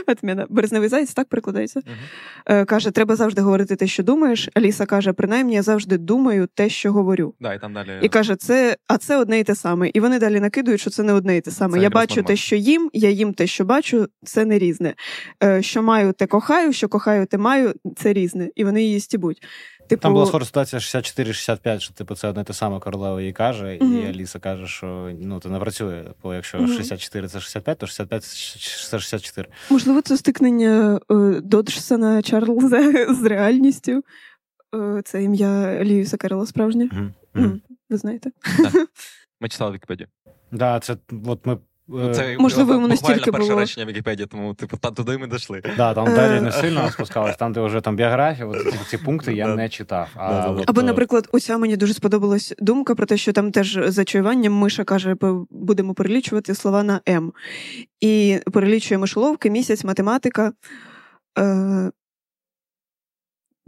Отміна. 0.06 0.46
Березневий 0.48 0.88
зайць 0.88 1.14
так 1.14 1.28
прикладається. 1.28 1.80
Uh-huh. 1.80 2.64
Каже, 2.64 2.90
треба 2.90 3.16
завжди 3.16 3.42
говорити 3.42 3.76
те, 3.76 3.86
що 3.86 4.02
думаєш. 4.02 4.48
Аліса 4.54 4.86
каже, 4.86 5.12
принаймні 5.12 5.54
я 5.54 5.62
завжди 5.62 5.98
думаю 5.98 6.48
те, 6.54 6.68
що 6.68 6.92
говорю. 6.92 7.34
Да, 7.40 7.54
І 7.54 7.60
там 7.60 7.72
далі... 7.72 7.98
І 8.02 8.08
каже, 8.08 8.36
це, 8.36 8.76
а 8.88 8.98
це 8.98 9.16
одне 9.16 9.38
і 9.38 9.44
те 9.44 9.54
саме. 9.54 9.90
І 9.94 10.00
вони 10.00 10.18
далі 10.18 10.40
накидують, 10.40 10.80
що 10.80 10.90
це 10.90 11.02
не 11.02 11.12
одне 11.12 11.36
і 11.36 11.40
те 11.40 11.50
саме. 11.50 11.78
Це 11.78 11.82
я 11.82 11.90
бачу 11.90 12.14
нормально. 12.14 12.26
те, 12.26 12.36
що 12.36 12.56
їм, 12.56 12.90
я 12.92 13.10
їм 13.10 13.34
те, 13.34 13.46
що 13.46 13.64
бачу, 13.64 14.06
це 14.24 14.44
не 14.44 14.58
різне. 14.58 14.94
Е, 15.44 15.62
що 15.62 15.82
маю, 15.82 16.12
те 16.12 16.26
кохаю, 16.26 16.72
що 16.72 16.88
кохаю, 16.88 17.26
те 17.26 17.38
маю, 17.38 17.74
це 17.96 18.12
різне. 18.12 18.48
І 18.54 18.64
вони 18.64 18.82
її 18.82 19.00
стібуть. 19.00 19.42
Типу... 19.88 20.02
Там 20.02 20.12
була 20.12 20.26
схожа 20.26 20.44
ситуація 20.44 20.80
64-65, 20.80 21.80
що 21.80 21.94
типу 21.94 22.14
це 22.14 22.28
одне 22.28 22.44
те 22.44 22.52
саме 22.52 22.80
королева 22.80 23.22
їй 23.22 23.32
каже, 23.32 23.64
mm-hmm. 23.64 24.04
і 24.04 24.06
Аліса 24.06 24.38
каже, 24.38 24.66
що 24.66 25.12
ну 25.20 25.40
це 25.40 25.48
не 25.48 25.58
працює. 25.58 26.04
Бо 26.22 26.34
якщо 26.34 26.58
mm-hmm. 26.58 26.76
64 26.76 27.28
це 27.28 27.40
65, 27.40 27.78
то 27.78 27.86
65 27.86 28.24
це 28.24 28.98
64. 28.98 29.48
Можливо, 29.70 30.02
це 30.02 30.16
стикнення 30.16 31.00
е, 31.10 31.14
Доджсона 31.40 32.22
Чарльза 32.22 33.14
з 33.14 33.22
реальністю. 33.24 34.02
Е, 34.74 35.02
це 35.04 35.22
ім'я 35.22 35.84
Льюіса 35.84 36.16
Керрела 36.16 36.46
справжнє. 36.46 36.88
Mm-hmm. 37.34 37.60
Ви 37.90 37.96
знаєте? 37.96 38.30
Так. 38.62 38.74
Ми 39.40 39.48
читали 39.48 39.72
Вікіпедію. 39.72 40.08
Да, 40.52 40.80
це 40.80 40.96
от 41.26 41.46
ми 41.46 41.58
це 42.14 42.36
Можливо, 42.38 42.72
йому 42.74 42.88
настільки 42.88 43.14
буквально 43.14 43.32
перше 43.32 43.48
було. 43.48 43.60
речення 43.60 43.86
Вікіпедії, 43.86 44.26
тому 44.26 44.54
типу 44.54 44.76
та 44.76 44.90
туди 44.90 45.18
ми 45.18 45.26
дійшли. 45.26 45.62
Да, 45.76 45.94
там 45.94 46.06
Е. 46.08 46.14
далі 46.16 46.40
не 46.40 46.52
сильно 46.52 46.90
спускалось, 46.90 47.36
там, 47.36 47.52
де 47.52 47.60
вже 47.60 47.80
там 47.80 47.96
біографія, 47.96 48.46
от 48.46 48.62
ці, 48.72 48.78
ці 48.90 48.98
пункти 48.98 49.34
я 49.34 49.46
не 49.46 49.68
читав. 49.68 50.08
А, 50.14 50.50
от, 50.50 50.70
Або, 50.70 50.80
е, 50.80 50.84
наприклад, 50.84 51.28
оця 51.32 51.58
мені 51.58 51.76
дуже 51.76 51.94
сподобалась 51.94 52.54
думка 52.58 52.94
про 52.94 53.06
те, 53.06 53.16
що 53.16 53.32
там 53.32 53.52
теж 53.52 53.78
за 53.86 54.04
чуюванням 54.04 54.52
Миша 54.52 54.84
каже, 54.84 55.16
будемо 55.50 55.94
перелічувати 55.94 56.54
слова 56.54 56.82
на 56.82 57.00
М. 57.08 57.32
І 58.00 58.38
перелічує 58.52 58.98
мишоловки, 58.98 59.50
місяць, 59.50 59.84
математика. 59.84 60.52
Е, 61.38 61.90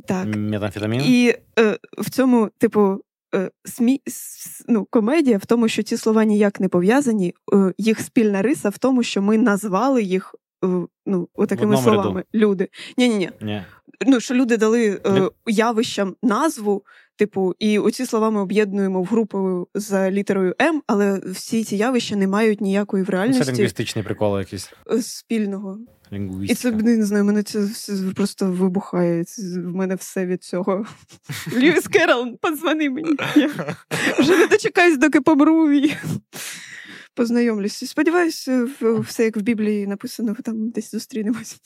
так. 0.08 0.26
метамфетамін. 0.36 1.00
І 1.04 1.34
е, 1.58 1.78
в 1.98 2.10
цьому, 2.10 2.50
типу, 2.58 2.80
е, 2.90 2.98
смі... 3.64 4.00
ну, 4.68 4.84
комедія 4.90 5.38
в 5.38 5.46
тому, 5.46 5.68
що 5.68 5.82
ці 5.82 5.96
слова 5.96 6.24
ніяк 6.24 6.60
не 6.60 6.68
пов'язані. 6.68 7.34
Е, 7.54 7.72
їх 7.78 8.00
спільна 8.00 8.42
риса 8.42 8.68
в 8.68 8.78
тому, 8.78 9.02
що 9.02 9.22
ми 9.22 9.38
назвали 9.38 10.02
їх 10.02 10.34
е, 10.64 10.68
ну, 11.06 11.28
отакими 11.34 11.76
одному 11.76 11.82
словами. 11.94 12.24
Люди. 12.34 12.68
Ні-ні-ні. 12.96 13.30
Ні. 13.40 13.62
Ну, 14.06 14.20
що 14.20 14.34
люди 14.34 14.56
дали 14.56 15.00
е, 15.06 15.30
явищам 15.46 16.16
назву, 16.22 16.84
типу, 17.16 17.54
і 17.58 17.78
оці 17.78 18.06
слова 18.06 18.30
ми 18.30 18.40
об'єднуємо 18.40 19.02
в 19.02 19.04
групу 19.04 19.68
за 19.74 20.10
літерою 20.10 20.54
М, 20.62 20.82
але 20.86 21.20
всі 21.26 21.64
ці 21.64 21.76
явища 21.76 22.16
не 22.16 22.26
мають 22.26 22.60
ніякої 22.60 23.02
в 23.02 23.06
Це 23.06 23.12
реальності 23.12 23.44
лінгвістичні 23.52 24.02
приколи 24.02 24.38
якісь. 24.40 24.72
е, 24.90 25.02
спільного. 26.08 26.44
І 26.44 26.54
це 26.54 26.68
Лінгвістика. 26.70 26.96
не 26.96 27.04
знаю, 27.04 27.24
мене 27.24 27.42
це 27.42 27.60
все 27.60 27.92
просто 28.16 28.50
вибухає. 28.50 29.24
В 29.56 29.76
мене 29.76 29.94
все 29.94 30.26
від 30.26 30.44
цього. 30.44 30.86
Льюіс 31.56 31.88
Керол, 31.88 32.38
подзвони 32.40 32.90
мені. 32.90 33.16
Я 33.36 33.50
вже 34.18 34.36
не 34.38 34.46
дочекаюсь, 34.46 34.98
доки 34.98 35.20
помру 35.20 35.68
і 37.18 37.20
познайомлюся. 37.20 37.86
Сподіваюся, 37.86 38.68
все 39.00 39.24
як 39.24 39.36
в 39.36 39.40
Біблії 39.40 39.86
написано, 39.86 40.36
там 40.44 40.70
десь 40.70 40.90
зустрінемось. 40.90 41.60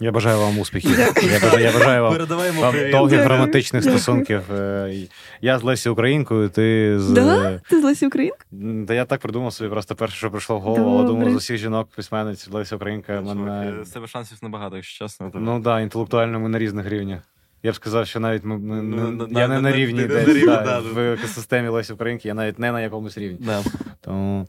Я 0.00 0.12
бажаю 0.12 0.38
вам 0.38 0.58
успіхів. 0.58 0.98
Я 0.98 1.40
бажаю, 1.42 1.64
я 1.64 1.72
бажаю 1.72 2.02
вам, 2.02 2.12
вам 2.56 2.74
довгих 2.90 3.10
Дякую. 3.18 3.28
романтичних 3.28 3.82
Дякую. 3.82 3.98
стосунків. 3.98 4.52
Е, 4.52 5.08
Я 5.40 5.58
з 5.58 5.62
Лесі 5.62 5.88
Українкою, 5.88 6.48
ти 6.48 6.94
з. 6.98 7.10
Да? 7.10 7.60
Ти 7.70 7.80
з 7.80 7.84
Лесі 7.84 8.06
Українка? 8.06 8.38
М, 8.52 8.86
Та 8.86 8.94
я 8.94 9.04
так 9.04 9.20
придумав 9.20 9.52
собі, 9.52 9.70
просто 9.70 9.94
перше, 9.94 10.16
що 10.16 10.30
прийшло 10.30 10.58
в 10.58 10.60
голову, 10.60 10.96
але 10.98 11.06
думаю, 11.06 11.32
з 11.32 11.36
усіх 11.36 11.56
жінок 11.56 11.88
письменниць 11.96 12.48
Леся 12.48 12.76
Українка 12.76 13.20
мене. 13.20 13.84
З 13.84 13.88
тебе 13.88 14.06
шансів 14.06 14.38
небагато, 14.42 14.76
якщо 14.76 15.04
чесно. 15.04 15.30
Ну 15.34 15.52
так, 15.54 15.62
да, 15.62 15.80
інтелектуально 15.80 16.40
ми 16.40 16.48
на 16.48 16.58
різних 16.58 16.88
рівнях. 16.88 17.22
Я 17.66 17.72
б 17.72 17.74
сказав, 17.74 18.06
що 18.06 18.20
навіть 18.20 18.44
ми, 18.44 18.58
не, 18.58 18.82
Ну, 18.82 19.28
я 19.30 19.48
на- 19.48 19.54
не 19.54 19.60
на- 19.60 19.72
рівні 19.76 20.00
не 20.00 20.06
десь 20.06 20.28
рівні, 20.28 20.46
да, 20.46 20.62
да, 20.62 20.78
в 20.78 20.98
екосистемі 20.98 21.68
Лесі 21.68 21.92
Українки, 21.92 22.28
я 22.28 22.34
навіть 22.34 22.58
не 22.58 22.72
на 22.72 22.80
якомусь 22.80 23.18
рівні. 23.18 23.38
Да. 23.40 23.62
Тому 24.00 24.48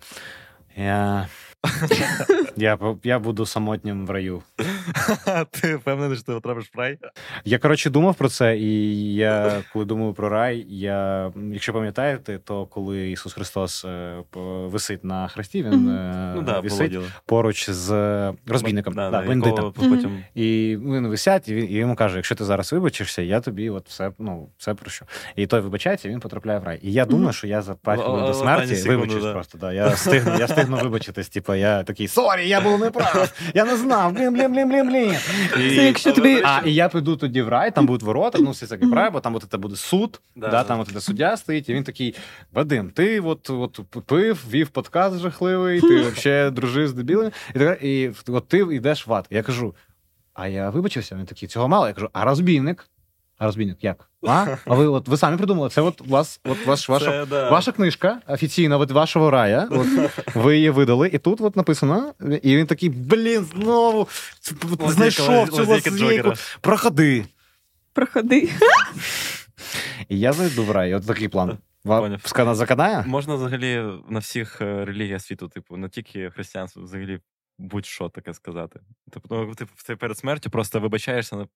я, 0.76 1.28
я, 2.58 2.78
я 3.04 3.20
буду 3.20 3.46
самотнім 3.46 4.06
в 4.06 4.10
раю. 4.10 4.44
Ти 5.52 5.76
впевнений, 5.76 6.18
що 6.18 6.26
ти 6.26 6.32
потрапиш 6.32 6.72
в 6.76 6.80
рай? 6.80 6.98
Я 7.46 7.60
коротше 7.60 7.90
думав 7.90 8.16
про 8.16 8.30
це, 8.30 8.58
і 8.58 9.16
я 9.16 9.64
коли 9.74 9.86
думаю 9.86 10.14
про 10.14 10.30
рай, 10.30 10.66
я 10.70 11.32
якщо 11.54 11.74
пам'ятаєте, 11.74 12.40
то 12.44 12.66
коли 12.66 13.12
Ісус 13.12 13.34
Христос 13.34 13.86
е, 13.86 14.16
висить 14.66 15.04
на 15.04 15.28
хресті, 15.28 15.64
він 15.64 15.90
е, 15.90 16.34
Ну 16.36 16.42
да, 16.42 16.60
висить 16.60 16.98
поруч 17.26 17.70
з 17.70 17.90
розбійником, 18.48 18.94
Да, 18.94 19.10
да, 19.10 19.22
да, 19.22 19.28
бандитом. 19.28 19.66
якого 19.66 19.90
потім 19.90 20.24
І 20.36 20.78
він 20.82 21.08
висять, 21.08 21.50
і 21.50 21.56
він 21.56 21.66
і 21.70 21.74
йому 21.74 21.96
каже: 21.96 22.16
якщо 22.16 22.36
ти 22.36 22.44
зараз 22.46 22.74
вибачишся, 22.74 23.22
я 23.22 23.40
тобі 23.40 23.70
от 23.70 23.88
все, 23.90 24.12
ну, 24.20 24.50
все 24.58 24.74
прощу. 24.74 25.06
І 25.36 25.48
той 25.48 25.60
вибачається, 25.60 26.08
і 26.08 26.12
він 26.12 26.20
потрапляє 26.20 26.60
в 26.60 26.64
рай. 26.64 26.80
І 26.82 26.94
я 26.94 27.06
думаю, 27.06 27.34
що 27.34 27.48
я 27.48 27.62
за 27.62 27.74
О- 27.74 27.76
п'ять 27.76 28.02
хвилин 28.02 28.24
о- 28.24 28.28
до 28.28 28.34
смерті 28.34 28.76
вибачусь 28.76 29.24
просто. 29.24 29.58
Да. 29.58 29.74
Я 29.74 29.88
встигну, 29.88 30.40
я 30.40 30.46
встигну 30.46 30.78
вибачитись. 30.78 31.30
Типу, 31.48 31.56
я 31.56 31.84
такий 31.84 32.08
sorry, 32.08 32.48
я 32.50 32.62
був 32.62 32.80
неправ. 32.80 33.34
Я 33.54 33.66
не 33.66 33.78
знав. 33.78 34.12
Блін, 34.12 34.34
блін, 34.34 34.52
блін, 34.54 34.70
блін, 34.70 34.88
блін. 34.90 35.14
І- 35.66 35.76
Це 35.76 35.86
якщо 35.86 36.12
тобі- 36.14 36.42
А, 36.46 36.62
і 36.66 36.74
я 36.74 36.90
піду 36.90 37.16
тоді 37.18 37.42
в 37.42 37.48
рай, 37.50 37.72
там 37.76 37.86
будуть 37.86 38.04
ворота, 38.04 38.40
ну 38.40 38.52
все 38.52 38.68
таке 38.68 38.88
правильно, 38.88 39.12
бо 39.12 39.20
там 39.20 39.36
от 39.36 39.46
це 39.52 39.58
буде 39.58 39.76
суд, 39.76 40.22
Да, 40.36 40.48
да, 40.48 40.52
да. 40.52 40.64
там 40.64 40.80
от 40.80 40.88
це 40.94 41.02
суддя 41.02 41.38
стоїть, 41.38 41.70
і 41.70 41.74
він 41.74 41.84
такий: 41.84 42.16
Вадим, 42.54 42.90
ти 42.90 43.20
от, 43.20 43.50
от 43.50 43.80
пив, 44.06 44.46
вів 44.52 44.68
подкаст 44.70 45.20
жахливий, 45.20 45.82
ти 45.82 46.02
взагалі 46.02 46.52
дружив 46.52 46.88
з 46.88 46.94
дебілами, 46.94 47.32
і, 47.56 47.60
так, 47.60 47.84
і 47.84 48.12
от 48.28 48.48
ти 48.48 48.58
йдеш 48.58 49.08
в 49.08 49.14
ад. 49.14 49.28
Я 49.30 49.44
кажу: 49.44 49.76
а 50.34 50.48
я 50.48 50.70
вибачився, 50.70 51.16
він 51.16 51.26
такий, 51.26 51.50
цього 51.50 51.68
мало. 51.68 51.88
Я 51.88 51.94
кажу, 51.94 52.10
а 52.14 52.26
розбійник? 52.26 52.90
А 53.38 53.46
розбійник 53.46 53.84
як? 53.84 54.10
А? 54.28 54.58
А 54.66 54.76
ви 54.76 54.86
от 54.86 55.08
ви 55.08 55.18
самі 55.18 55.38
придумали? 55.38 55.70
Це 55.70 55.82
от 55.82 56.02
вас, 56.08 56.40
от 56.44 56.66
ваш, 56.66 56.90
ваша, 56.90 57.06
Це, 57.06 57.26
да. 57.26 57.50
ваша 57.50 57.72
книжка 57.72 58.22
офіційна 58.28 58.78
від 58.78 58.92
вашого 58.92 59.32
рая. 59.32 59.68
От, 59.72 59.88
ви 60.36 60.56
її 60.56 60.70
видали, 60.70 61.10
і 61.14 61.18
тут 61.18 61.42
от 61.42 61.56
написано. 61.56 62.14
І 62.44 62.58
він 62.58 62.68
такий, 62.68 62.90
блін, 62.90 63.46
знову 63.46 64.08
Лазейка, 64.64 64.92
знайшов 64.92 65.50
цю 65.50 65.66
лазейку. 65.66 66.34
Проходи. 66.62 67.26
Проходи. 67.94 68.50
І 70.10 70.20
я 70.20 70.34
зайду 70.34 70.64
в 70.64 70.72
рай. 70.72 70.94
От 70.94 71.08
такий 71.08 71.28
план. 71.28 71.58
Скана 72.26 72.56
заканає? 72.56 73.04
Можна 73.08 73.36
взагалі 73.36 73.84
на 74.10 74.20
всіх 74.20 74.62
е, 74.62 74.86
релігіях 74.86 75.22
світу, 75.22 75.48
типу, 75.48 75.78
не 75.78 75.90
тільки 75.90 76.30
християнство, 76.30 76.84
взагалі 76.84 77.20
будь-що 77.60 78.10
таке 78.10 78.34
сказати. 78.34 78.80
Тобто, 79.12 79.46
ну, 79.48 79.56
типу, 79.56 79.72
ти 79.88 79.96
перед 79.96 80.18
смертю 80.18 80.50
просто 80.50 80.80
вибачаєшся 80.80 81.36
на- 81.36 81.48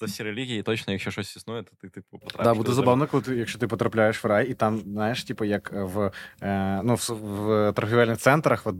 за 0.00 0.06
всі 0.06 0.22
релігії, 0.22 0.60
і 0.60 0.62
точно, 0.62 0.92
якщо 0.92 1.10
щось 1.10 1.36
існує, 1.36 1.62
то 1.62 1.70
ти, 1.80 1.88
типу, 1.88 2.18
потрапиш. 2.18 2.44
Да, 2.44 2.54
буде 2.54 2.72
забавно, 2.72 3.06
коли 3.06 3.22
ти, 3.22 3.36
якщо 3.36 3.58
ти 3.58 3.66
потрапляєш 3.66 4.24
в 4.24 4.26
рай, 4.26 4.50
і 4.50 4.54
там, 4.54 4.78
знаєш, 4.78 5.24
типу, 5.24 5.44
як 5.44 5.72
в, 5.72 6.10
е, 6.42 6.80
ну, 6.84 6.94
в, 6.94 7.10
в 7.10 7.72
торгівельних 7.72 8.18
центрах 8.18 8.66
от, 8.66 8.74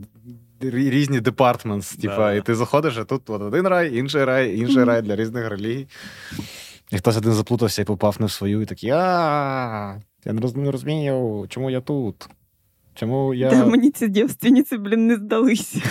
різні 0.61 1.19
departments, 1.19 1.95
типу, 1.95 2.15
Да. 2.15 2.33
і 2.33 2.41
ти 2.41 2.55
заходиш, 2.55 2.97
а 2.97 3.03
тут 3.03 3.29
от 3.29 3.41
один 3.41 3.67
рай, 3.67 3.97
інший 3.97 4.23
рай, 4.25 4.57
інший 4.59 4.83
рай 4.83 5.01
для 5.01 5.15
різних 5.15 5.49
релігій. 5.49 5.87
І 6.91 6.97
хтось 6.97 7.17
один 7.17 7.33
заплутався 7.33 7.81
і 7.81 7.85
попав 7.85 8.15
не 8.19 8.25
в 8.25 8.31
свою, 8.31 8.61
і 8.61 8.65
такий, 8.65 8.89
а 8.89 9.99
я 10.25 10.33
не 10.33 10.71
розумію, 10.71 11.45
чому 11.49 11.69
я 11.69 11.81
тут? 11.81 12.29
Чому 13.01 13.33
я. 13.33 13.49
Та 13.49 13.65
мені 13.65 13.91
ці 13.91 14.07
дівственниці, 14.07 14.77
блін, 14.77 15.07
не 15.07 15.15
здались. 15.15 15.75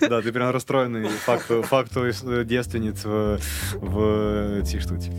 Да, 0.00 0.22
ти 0.22 0.32
прям 0.32 0.50
розстроєний 0.50 1.04
факту, 1.08 1.62
факту 1.62 2.00
дівственниць 2.44 3.04
в, 3.04 3.38
в 3.82 4.62
цій 4.62 4.80
штуці. 4.80 5.10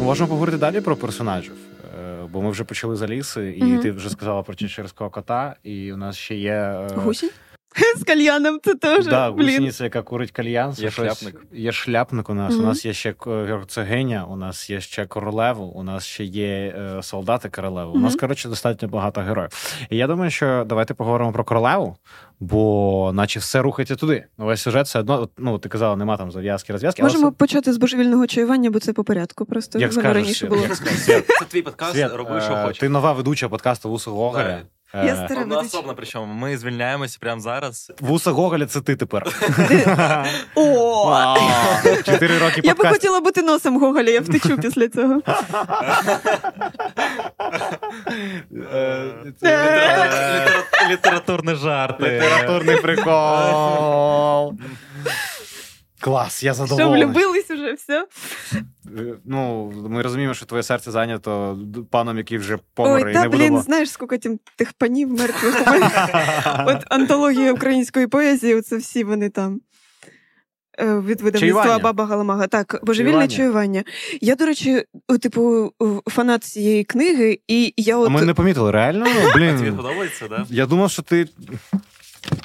Можемо 0.00 0.28
поговорити 0.28 0.58
далі 0.58 0.80
про 0.80 0.96
персонажів. 0.96 1.52
Е, 2.00 2.16
Бо 2.32 2.42
ми 2.42 2.50
вже 2.50 2.64
почали 2.64 2.96
за 2.96 3.06
ліси, 3.06 3.54
і 3.56 3.64
Мгм. 3.64 3.80
ти 3.80 3.90
вже 3.92 4.10
сказала 4.10 4.42
про 4.42 4.54
чеширського 4.54 5.10
кота, 5.10 5.56
і 5.62 5.92
у 5.92 5.96
нас 5.96 6.16
ще 6.16 6.34
є. 6.34 6.52
е, 6.52 6.88
Гусінь? 6.96 7.30
З 7.96 8.04
кальяном 8.04 8.58
це 8.64 8.74
теж. 8.74 9.06
Да, 9.06 9.28
гусениця, 9.30 9.84
яка 9.84 10.02
курить 10.02 10.30
кальян. 10.30 10.70
Є 10.76 10.90
щось- 10.90 10.94
шляпник. 10.94 11.42
Є 11.52 11.72
шляпник 11.72 12.30
у 12.30 12.34
нас. 12.34 12.52
Мгм. 12.54 12.62
У 12.64 12.66
нас 12.66 12.84
є 12.84 12.92
ще 12.92 13.14
герцогиня, 13.26 14.24
у 14.30 14.36
нас 14.36 14.70
є 14.70 14.80
ще 14.80 15.06
королеву, 15.06 15.64
у 15.64 15.82
нас 15.82 16.04
ще 16.06 16.24
є 16.24 16.46
е, 16.78 17.02
солдати 17.02 17.48
королеви. 17.48 17.90
У 17.90 17.98
нас, 17.98 18.16
коротше, 18.16 18.48
достатньо 18.48 18.88
багато 18.88 19.20
героїв. 19.20 19.50
І 19.90 19.96
я 19.96 20.06
думаю, 20.06 20.30
що 20.30 20.64
давайте 20.68 20.94
поговоримо 20.94 21.32
про 21.32 21.44
королеву, 21.44 21.96
бо 22.40 23.10
наче 23.14 23.38
все 23.40 23.62
рухається 23.62 23.96
туди. 23.96 24.24
Ну, 24.38 24.46
Весь 24.46 24.62
сюжет 24.62 24.86
все 24.86 24.98
одно, 24.98 25.28
ну, 25.38 25.58
ти 25.58 25.68
казала, 25.68 25.96
нема 25.96 26.16
там 26.16 26.30
зав'язки, 26.32 26.72
розв'язки. 26.72 27.02
Можемо 27.02 27.28
все- 27.28 27.36
почати 27.36 27.72
з 27.72 27.76
божевільного 27.76 28.26
чаювання, 28.26 28.70
бо 28.70 28.78
це 28.78 28.92
по 28.92 29.04
порядку. 29.04 29.44
Просто 29.44 29.78
Як 29.78 29.92
скажеш, 29.92 30.14
раніше 30.14 30.46
було. 30.46 30.62
як 30.62 30.76
Це 30.76 31.22
твій 31.48 31.62
подкаст, 31.62 31.96
роби, 32.14 32.40
що 32.40 32.52
е, 32.52 32.64
хочеш. 32.64 32.78
Ти 32.78 32.88
нова 32.88 33.12
ведуча 33.12 33.48
подкасту 33.48 33.90
Вуса 33.90 34.10
Гоголя. 34.10 34.62
Е, 34.96 35.06
Я 35.06 35.14
ведуча. 35.44 35.82
Причому 35.96 36.34
ми 36.34 36.58
звільняємося 36.58 37.18
прямо 37.20 37.40
зараз. 37.40 37.92
Вуса 38.00 38.30
Гоголя 38.30 38.66
це 38.66 38.80
ти 38.80 38.96
тепер. 38.96 39.22
О! 40.54 41.36
Чотири 42.04 42.38
роки 42.38 42.60
Я 42.64 42.74
би 42.74 42.88
хотіла 42.88 43.20
бути 43.20 43.42
носом 43.42 43.80
Гоголя, 43.80 44.10
я 44.10 44.20
втечу 44.20 44.56
після 44.58 44.88
цього. 44.88 45.20
Е, 48.72 49.04
Літера- 49.24 50.90
Літературні 50.90 51.54
жарти. 51.54 52.04
Літературний 52.04 52.76
прикол. 52.76 54.54
Клас, 56.04 56.42
я 56.42 56.54
Що 56.54 56.66
задоволений. 56.66 57.06
влюбились 57.06 57.50
уже, 57.50 57.72
все. 57.72 58.06
Ну, 59.24 59.72
ми 59.88 60.02
розуміємо, 60.02 60.34
що 60.34 60.46
твоє 60.46 60.62
серце 60.62 60.90
зайнято 60.90 61.58
паном, 61.90 62.16
який 62.18 62.38
вже 62.38 62.58
помер 62.74 63.02
Ой, 63.06 63.10
і 63.10 63.14
та 63.14 63.22
не 63.22 63.28
блін, 63.28 63.38
будемо. 63.40 63.60
знаєш, 63.60 63.90
скільки 63.90 64.18
тим 64.18 64.38
тих 64.56 64.72
панів 64.72 65.10
мертвих. 65.10 65.62
От 66.66 66.84
антологія 66.90 67.52
української 67.52 68.06
поезії, 68.06 68.54
оце 68.54 68.76
всі 68.76 69.04
вони 69.04 69.28
там. 69.30 69.60
е, 70.78 70.98
Від 71.00 71.20
видавництва 71.20 71.78
Баба 71.78 72.06
Галамага. 72.06 72.46
Так, 72.46 72.80
божевільне 72.82 73.12
Чаювання. 73.28 73.36
чаювання. 73.36 73.84
Я, 74.20 74.34
до 74.36 74.46
речі, 74.46 74.84
о, 75.08 75.18
типу, 75.18 75.72
фанат 76.06 76.44
цієї 76.44 76.84
книги, 76.84 77.38
і 77.48 77.74
я 77.76 77.98
А 77.98 78.08
ми 78.08 78.22
не 78.22 78.34
помітили, 78.34 78.70
реально? 78.70 79.06
Тобі 79.32 79.70
подобається, 79.70 80.28
да? 80.28 80.46
Я 80.50 80.66
думав, 80.66 80.90
що 80.90 81.02
ти. 81.02 81.28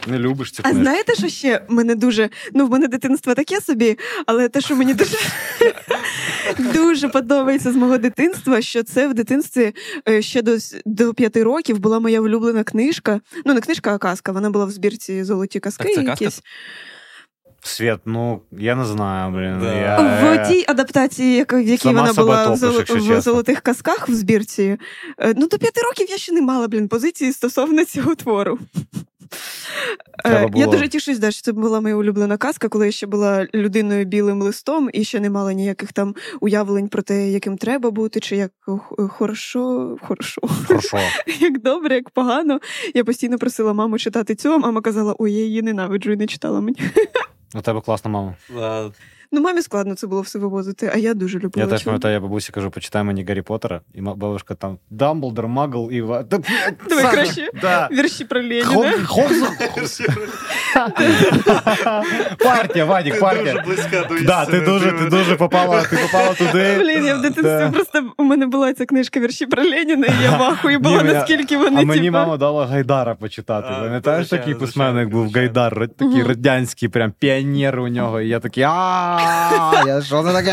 Не 0.10 0.20
любиш 0.20 0.52
цю 0.52 0.64
А 0.66 0.74
знаєте, 0.74 1.16
що 1.16 1.28
ще 1.28 1.66
мене 1.70 1.96
дуже. 1.96 2.30
Ну, 2.54 2.68
в 2.68 2.70
мене 2.70 2.88
дитинство 2.88 3.34
таке 3.34 3.62
собі, 3.62 3.98
але 4.26 4.50
те, 4.50 4.62
що 4.62 4.76
мені 4.76 4.94
дуже 4.94 5.18
дуже 6.74 7.10
подобається 7.10 7.72
з 7.72 7.76
мого 7.76 7.98
дитинства, 7.98 8.62
що 8.62 8.84
це 8.84 9.08
в 9.08 9.14
дитинстві 9.14 9.76
е, 10.10 10.22
ще 10.22 10.42
до 10.42 10.58
до 10.86 11.14
п'яти 11.14 11.44
років 11.44 11.80
була 11.80 12.00
моя 12.00 12.22
улюблена 12.22 12.64
книжка. 12.64 13.20
Ну, 13.46 13.54
не 13.54 13.62
книжка, 13.62 13.94
а 13.94 13.98
казка. 13.98 14.32
Вона 14.32 14.50
була 14.50 14.66
в 14.66 14.72
збірці 14.72 15.24
Золоті 15.24 15.60
казки. 15.60 15.84
Так, 15.84 15.96
це 15.96 16.04
якісь. 16.04 16.36
Казка? 16.36 16.50
Світ, 17.62 18.00
ну 18.06 18.42
я 18.52 18.76
не 18.76 18.86
знаю, 18.86 19.32
блін. 19.32 19.60
Да. 19.60 19.74
Я... 19.74 20.44
В 20.44 20.48
тій 20.48 20.66
адаптації, 20.68 21.46
в 21.50 21.68
якій 21.68 21.78
Сама 21.78 22.02
вона 22.02 22.14
була 22.14 22.46
топиш, 22.46 22.90
в, 22.90 23.00
зол... 23.00 23.18
в 23.18 23.22
золотих 23.22 23.62
казках 23.62 24.10
в 24.10 24.14
збірці. 24.14 24.78
Е, 25.18 25.34
ну, 25.38 25.48
до 25.48 25.58
п'яти 25.58 25.82
років 25.82 26.08
я 26.10 26.18
ще 26.18 26.32
не 26.32 26.42
мала, 26.42 26.68
блін, 26.68 26.88
позиції 26.88 27.34
стосовно 27.34 27.86
цього 27.86 28.16
твору. 28.16 28.60
Е, 30.26 30.48
було... 30.48 30.66
Я 30.66 30.72
дуже 30.72 30.88
тішусь, 30.88 31.20
да, 31.20 31.32
що 31.32 31.42
це 31.42 31.52
була 31.52 31.82
моя 31.82 31.96
улюблена 31.96 32.38
казка, 32.38 32.70
коли 32.70 32.86
я 32.86 32.92
ще 32.92 33.08
була 33.08 33.48
людиною 33.54 34.06
білим 34.06 34.42
листом 34.42 34.90
і 34.94 35.04
ще 35.04 35.20
не 35.20 35.30
мала 35.30 35.54
ніяких 35.54 35.94
там 35.94 36.16
уявлень 36.42 36.88
про 36.88 37.02
те, 37.02 37.30
яким 37.30 37.58
треба 37.58 37.92
бути, 37.92 38.20
чи 38.20 38.36
як 38.36 38.52
хорошо, 39.10 39.98
хорошо. 40.02 40.42
хорошо. 40.68 40.98
як 41.40 41.62
добре, 41.62 41.96
як 41.96 42.10
погано. 42.10 42.60
Я 42.94 43.04
постійно 43.04 43.38
просила 43.38 43.74
маму 43.74 43.98
читати 43.98 44.36
цю, 44.36 44.54
а 44.54 44.58
мама 44.58 44.82
казала: 44.82 45.16
ой, 45.20 45.34
я 45.34 45.44
її 45.44 45.62
ненавиджу 45.62 46.12
і 46.12 46.16
не 46.16 46.28
читала 46.28 46.62
мені. 46.62 46.78
У 47.56 47.62
тебе 47.62 47.82
класна 47.82 48.12
мама. 48.12 48.36
Ну, 49.32 49.42
мамі 49.42 49.62
складно 49.62 49.96
це 49.96 50.08
було 50.08 50.22
все 50.22 50.40
вивозити, 50.40 50.92
а 50.94 50.98
я 50.98 51.14
дуже 51.14 51.40
люблю. 51.40 51.62
Я 51.62 51.68
теж 51.68 51.84
пам'ятаю, 51.84 52.14
я 52.14 52.20
бабусі 52.20 52.52
кажу, 52.52 52.72
почитай 52.72 53.04
мені 53.04 53.24
Гаррі 53.24 53.42
Поттера, 53.42 53.82
і 53.94 54.02
бабушка 54.02 54.56
там 54.56 54.80
Дамблдор, 54.90 55.48
Магл 55.48 55.92
і 55.92 56.02
Давай 56.02 57.12
краще. 57.12 57.50
вірші 57.92 58.26
про 58.26 58.40
Леніна. 58.42 58.98
Партія, 62.44 62.86
Вадік, 62.86 63.20
партія. 63.20 63.54
Дуже 63.54 63.66
близька 63.66 64.04
до 64.10 64.20
Да, 64.26 64.46
ти 64.46 64.60
дуже, 64.60 64.92
ти 64.92 65.06
дуже 65.06 65.36
попала, 65.36 65.82
ти 65.82 65.98
попала 65.98 66.34
туди. 66.34 66.76
Блін, 66.80 67.06
я 67.06 67.16
в 67.16 67.22
дитинстві 67.22 67.70
просто 67.74 68.12
у 68.18 68.24
мене 68.24 68.46
була 68.48 68.74
ця 68.74 68.86
книжка 68.86 69.20
вірші 69.20 69.46
про 69.46 69.64
Леніна, 69.64 70.08
і 70.08 70.24
я 70.24 70.38
вахую 70.38 70.80
була, 70.80 71.04
наскільки 71.04 71.58
вони. 71.58 71.82
А 71.82 71.86
мені 71.86 72.12
мама 72.12 72.38
дала 72.38 72.66
Гайдара 72.66 73.16
почитати. 73.16 73.68
Пам'ятаєш, 73.82 74.30
такий 74.30 74.56
письменник 74.56 75.10
був 75.10 75.32
Гайдар, 75.32 75.88
такий 75.88 76.24
радянський, 76.24 76.90
прям 76.90 77.14
піонер 77.20 77.80
у 77.80 77.88
нього. 77.88 78.22
І 78.22 78.28
я 78.28 78.40
такий, 78.40 78.64
а 78.68 79.20
я 79.88 80.02
що 80.02 80.24
це 80.24 80.34
таке? 80.34 80.50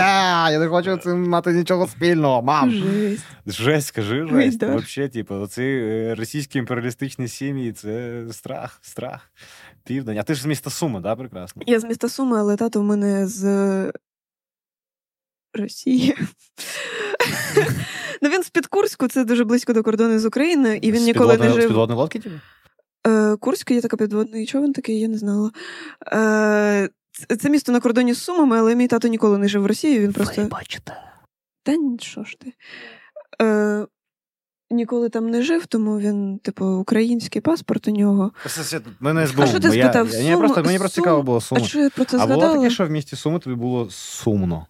Я 0.53 0.59
не 0.59 0.69
хочу 0.69 0.97
цим 0.97 1.29
мати 1.29 1.53
нічого 1.53 1.87
спільного. 1.87 2.43
Мам. 2.43 2.71
Жесть. 2.71 3.25
Жесть, 3.47 3.87
скажи, 3.87 4.27
жесть. 4.31 4.62
Взагалі, 4.62 5.11
типу, 5.11 5.35
оці 5.35 5.62
е, 5.62 6.15
російські 6.19 6.59
імперіалістичні 6.59 7.29
сім'ї 7.29 7.73
це 7.73 8.21
страх, 8.31 8.79
страх. 8.83 9.21
Південь. 9.87 10.18
А 10.18 10.22
ти 10.22 10.35
ж 10.35 10.42
з 10.42 10.46
міста 10.46 10.70
Суми, 10.70 11.01
да, 11.01 11.16
прекрасно? 11.16 11.62
Я 11.66 11.81
з 11.81 11.85
міста 11.85 12.09
Суми, 12.09 12.38
але 12.38 12.57
тато 12.57 12.81
в 12.81 12.85
мене 12.85 13.27
з 13.27 13.92
Росії. 15.55 16.16
Ну 18.22 18.29
він 18.29 18.42
з-під 18.42 18.66
Курську, 18.66 19.09
це 19.09 19.25
дуже 19.25 19.44
близько 19.44 19.72
до 19.72 19.83
кордону 19.83 20.18
з 20.18 20.25
Україною, 20.25 20.77
і 20.77 20.92
він 20.92 21.03
ніколи 21.03 21.37
не 21.38 21.53
жив. 21.53 21.62
З 21.62 21.66
підводної 21.66 21.99
лодки 21.99 22.18
тобі? 22.18 22.40
Е, 23.07 23.37
Курський 23.37 23.77
є 23.77 23.83
така 23.83 23.96
підводний 23.96 24.46
човен 24.46 24.72
такий, 24.72 25.01
я 25.01 25.09
не 25.09 25.18
знала. 25.18 25.51
Е, 26.12 26.88
це 27.40 27.51
місто 27.51 27.72
на 27.72 27.81
кордоні 27.81 28.14
з 28.14 28.22
Сумами, 28.22 28.59
але 28.59 28.75
мій 28.75 28.88
тато 28.88 29.09
ніколи 29.09 29.38
не 29.38 29.49
жив 29.49 29.62
в 29.62 29.66
Росії. 29.66 30.01
Він 30.01 30.12
просто... 30.12 30.42
Ви 30.42 30.49
бачите. 30.49 30.96
Та 31.62 31.77
що 32.01 32.25
ж 32.25 32.37
ти? 32.38 32.53
Е, 33.42 33.87
Ніколи 34.70 35.09
там 35.09 35.31
не 35.31 35.42
жив, 35.42 35.66
тому 35.66 35.98
він, 35.98 36.38
типу, 36.38 36.66
український 36.66 37.42
паспорт 37.42 37.88
у 37.88 37.90
нього. 37.90 38.33
Мене 39.00 39.26
збув. 39.26 39.44
А 39.44 39.46
що 39.46 39.61
ти 39.61 39.70
спитав? 39.70 40.09
Я, 40.11 40.20
я, 40.20 40.38
просто, 40.38 40.62
мені 40.62 40.79
просто 40.79 41.00
цікаво 41.00 41.22
було 41.22 41.40
Суми. 41.40 41.61
А 41.61 41.64
що 41.64 41.79
я 41.79 41.90
про 41.90 42.05
це 42.05 42.16
а 42.16 42.20
згадала? 42.20 42.46
було 42.46 42.62
таке, 42.62 42.74
що 42.74 42.87
в 42.87 42.90
місті 42.90 43.16
Суми 43.16 43.38
тобі 43.38 43.57
було 43.57 43.90
сумно. 43.90 44.66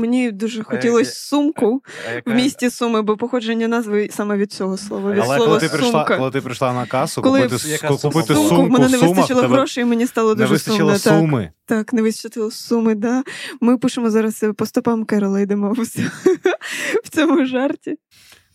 Мені 0.00 0.32
дуже 0.32 0.62
хотілося 0.62 1.12
сумку 1.12 1.82
в 2.26 2.34
місті 2.34 2.70
Суми, 2.70 3.02
бо 3.02 3.16
походження 3.16 3.68
назви 3.68 4.08
саме 4.12 4.36
від 4.36 4.52
цього 4.52 4.76
слова. 4.76 5.12
Від 5.12 5.18
Але 5.18 5.36
слова 5.36 5.46
коли 5.46 5.58
ти 5.60 5.68
прийшла, 5.68 6.04
коли 6.04 6.30
ти 6.30 6.40
прийшла 6.40 6.72
на 6.72 6.86
касу, 6.86 7.22
коли 7.22 7.42
купити, 7.42 7.78
купити 7.88 8.34
сумку, 8.34 8.48
сумку, 8.48 8.62
в 8.62 8.70
мене 8.70 8.88
не 8.88 8.98
вистачило 8.98 9.42
грошей, 9.42 9.82
і 9.82 9.86
мені 9.86 10.06
стало 10.06 10.34
дуже 10.34 10.58
сумно. 10.58 10.98
суми. 10.98 11.52
Так, 11.64 11.78
так, 11.78 11.92
не 11.92 12.02
вистачило 12.02 12.50
суми, 12.50 12.94
да. 12.94 13.22
Ми 13.60 13.78
пишемо 13.78 14.10
зараз 14.10 14.44
по 14.56 14.66
стопам 14.66 15.04
Керола, 15.04 15.40
йдемо 15.40 15.72
в 15.72 15.86
цьому 17.10 17.46
жарті. 17.46 17.96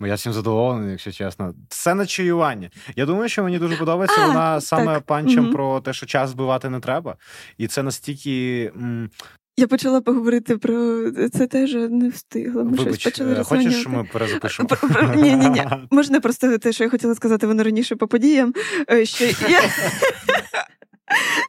Я 0.02 0.16
всім 0.16 0.34
задоволений, 0.34 0.92
якщо 0.92 1.12
чесно. 1.12 1.54
Це 1.70 1.96
не 1.96 2.06
чаювання. 2.06 2.70
Я 2.96 3.06
думаю, 3.06 3.30
що 3.30 3.44
мені 3.44 3.60
дуже 3.60 3.78
подобається 3.78 4.22
а, 4.22 4.28
вона 4.28 4.62
саме 4.62 4.94
так. 4.94 5.04
панчем 5.04 5.46
mm-hmm. 5.46 5.52
про 5.52 5.80
те, 5.82 5.94
що 5.94 6.06
час 6.06 6.30
збивати 6.30 6.70
не 6.70 6.80
треба. 6.80 7.16
І 7.58 7.68
це 7.68 7.84
настільки 7.84 8.72
м- 8.76 9.10
я 9.58 9.68
почала 9.68 10.02
поговорити 10.02 10.58
про 10.58 11.12
це 11.34 11.48
теж 11.48 11.74
не 11.74 12.10
встигла. 12.10 12.64
Ми 12.64 12.72
Вибач, 12.72 13.00
щось 13.00 13.04
почали 13.04 13.34
е, 13.34 13.44
Хочеш, 13.44 13.76
що 13.76 13.90
ми 13.90 14.10
перезапишемо? 14.14 14.70
Ні, 15.16 15.36
ні, 15.36 15.50
ні. 15.50 15.66
Можна 15.92 16.20
просто 16.20 16.58
те, 16.58 16.74
що 16.74 16.84
я 16.84 16.90
хотіла 16.90 17.16
сказати, 17.16 17.48
воно 17.48 17.64
раніше 17.64 17.96
по 17.96 18.08
подіям. 18.08 18.54
Е, 18.92 19.06
що 19.06 19.26
я... 19.26 19.34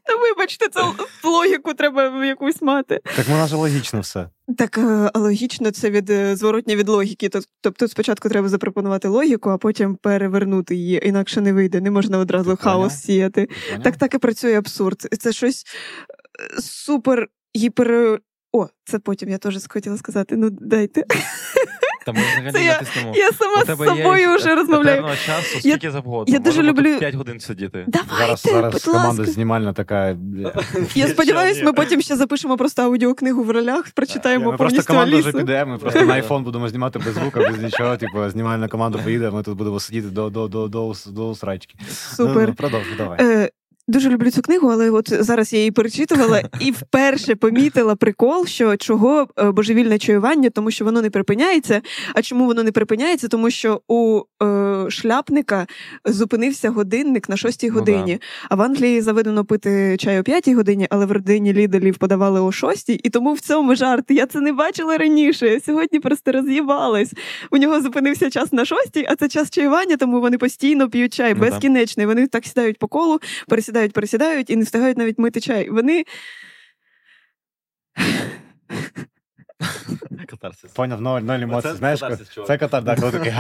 Та 0.07 0.17
вибачте, 0.17 0.69
це 0.69 0.81
логіку 1.25 1.75
треба 1.75 2.27
якусь 2.27 2.63
мати. 2.63 3.01
Так 3.17 3.29
вона 3.29 3.47
ж 3.47 3.57
логічно 3.57 4.01
все. 4.01 4.29
Так, 4.59 4.79
е, 4.79 5.11
логічно 5.15 5.71
це 5.71 5.91
від 5.91 6.37
зворотня 6.39 6.77
від 6.77 6.89
логіки. 6.89 7.31
Тобто 7.61 7.89
спочатку 7.89 8.29
треба 8.29 8.49
запропонувати 8.49 9.09
логіку, 9.09 9.51
а 9.51 9.59
потім 9.59 9.97
перевернути 9.97 10.75
її, 10.75 11.09
інакше 11.09 11.41
не 11.41 11.53
вийде. 11.53 11.81
Не 11.81 11.91
можна 11.91 12.19
одразу 12.19 12.57
хаос 12.57 13.03
сіяти. 13.03 13.49
Так 13.83 13.97
так 13.97 14.15
і 14.15 14.19
працює 14.19 14.59
абсурд. 14.59 15.09
Це 15.19 15.33
щось 15.33 15.65
супер 16.61 17.29
гіпер. 17.57 18.21
О, 18.53 18.67
це 18.85 18.99
потім 18.99 19.29
я 19.29 19.39
теж 19.39 19.59
хотіла 19.69 19.97
сказати. 19.97 20.37
Ну, 20.37 20.51
дайте. 20.51 21.05
Та 22.07 22.13
ми 22.13 22.21
взагалі 22.21 22.65
я, 22.65 22.81
я 23.15 23.31
сама 23.33 23.65
з 23.65 23.67
собою 23.89 24.37
вже 24.37 24.55
розмовляю. 24.55 25.05
часу 25.27 25.59
скільки 25.59 25.91
завгодно. 25.91 26.35
Я 26.35 26.41
дуже 26.41 26.63
люблю 26.63 26.99
5 26.99 27.15
годин 27.15 27.41
сидіти. 27.41 27.85
Давайте, 27.89 28.19
Зараз 28.19 28.43
зараз 28.43 28.85
команда 28.85 29.25
знімальна 29.25 29.73
така. 29.73 30.17
Я 30.95 31.09
сподіваюся, 31.09 31.65
ми 31.65 31.73
потім 31.73 32.03
ще 32.03 32.17
запишемо 32.17 32.57
просто 32.57 32.83
аудіокнигу 32.83 33.43
в 33.43 33.51
ролях, 33.51 33.91
прочитаємо 33.95 34.51
ми 34.51 34.57
повністю 34.57 34.77
Просто 34.77 34.93
команда 34.93 35.17
вже 35.17 35.33
піде, 35.33 35.65
ми 35.65 35.79
просто 35.79 36.05
на 36.05 36.15
айфон 36.15 36.45
будемо 36.45 36.69
знімати 36.69 36.99
без 36.99 37.15
звука, 37.15 37.41
без 37.41 37.63
нічого. 37.63 37.97
Типу, 37.97 38.31
знімальна 38.31 38.69
команда 38.69 38.99
поїде, 38.99 39.31
ми 39.31 39.43
тут 39.43 39.59
будемо 39.59 39.81
сидіти 39.81 40.09
до 40.09 40.31
до, 40.31 40.49
до, 40.49 40.69
до, 40.69 40.95
до 41.07 41.29
усрачки. 41.29 41.75
Супер. 41.89 42.35
Ну, 42.35 42.47
ну, 42.47 42.55
продовжуй, 42.55 42.97
давай. 42.97 43.19
Е, 43.21 43.51
Дуже 43.89 44.11
люблю 44.11 44.31
цю 44.31 44.43
книгу, 44.43 44.69
але 44.69 44.91
от 44.91 45.25
зараз 45.25 45.53
я 45.53 45.59
її 45.59 45.71
перечитувала 45.71 46.43
і 46.61 46.71
вперше 46.71 47.35
помітила 47.35 47.97
прикол, 47.97 48.47
що 48.47 48.77
чого 48.77 49.29
е, 49.39 49.51
божевільне 49.51 49.99
чаювання, 49.99 50.51
тому 50.51 50.71
що 50.71 50.85
воно 50.85 51.03
не 51.03 51.11
припиняється. 51.11 51.81
А 52.15 52.23
чому 52.23 52.47
воно 52.47 52.63
не 52.63 52.73
припиняється? 52.73 53.29
Тому 53.29 53.51
що 53.51 53.81
у 53.89 54.23
е, 54.43 54.87
шляпника 54.91 55.67
зупинився 56.05 56.71
годинник 56.71 57.29
на 57.29 57.37
шостій 57.37 57.69
ну 57.69 57.75
годині. 57.75 58.13
Ну, 58.13 58.19
да. 58.19 58.47
А 58.51 58.55
в 58.55 58.63
Англії 58.63 59.01
заведено 59.01 59.45
пити 59.45 59.97
чай 59.99 60.21
о 60.21 60.23
п'ятій 60.23 60.55
годині, 60.55 60.87
але 60.91 61.07
в 61.07 61.13
родині 61.13 61.53
лідерів 61.53 61.99
подавали 61.99 62.41
о 62.41 62.53
шостій. 62.53 63.01
І 63.05 63.11
тому 63.11 63.33
в 63.33 63.41
цьому 63.41 63.75
жарт 63.75 64.05
я 64.09 64.27
це 64.27 64.41
не 64.41 64.53
бачила 64.53 64.99
раніше. 64.99 65.61
Сьогодні 65.67 66.01
просто 66.01 66.33
роз'їбалась. 66.33 67.13
У 67.51 67.57
нього 67.57 67.81
зупинився 67.81 68.31
час 68.31 68.53
на 68.53 68.65
шостій, 68.65 69.07
а 69.09 69.17
це 69.17 69.29
час 69.29 69.51
чаювання, 69.51 69.97
тому 69.97 70.21
вони 70.21 70.39
постійно 70.39 70.91
п'ють 70.91 71.15
чай 71.15 71.35
ну, 71.35 71.41
безкінечний. 71.41 72.07
Вони 72.07 72.27
так 72.27 72.47
сідають 72.47 72.79
по 72.79 72.89
колу, 72.89 73.21
пересідають 73.49 73.76
пересідають, 73.77 73.93
пересідають 73.93 74.51
і 74.51 74.57
не 74.57 74.65
встигають 74.65 74.99
навіть 74.99 75.19
мити 75.19 75.41
чай. 75.41 75.71
Вони. 75.71 76.05
Катарсис. 80.27 80.71
Поняв, 80.71 81.01
ноль, 81.01 81.21
ноль 81.21 81.41
емоцій. 81.41 81.73
Знаєш, 81.75 82.01
це 82.47 82.59
катар, 82.59 82.85
так, 82.85 83.01
коли 83.01 83.13
такий. 83.13 83.33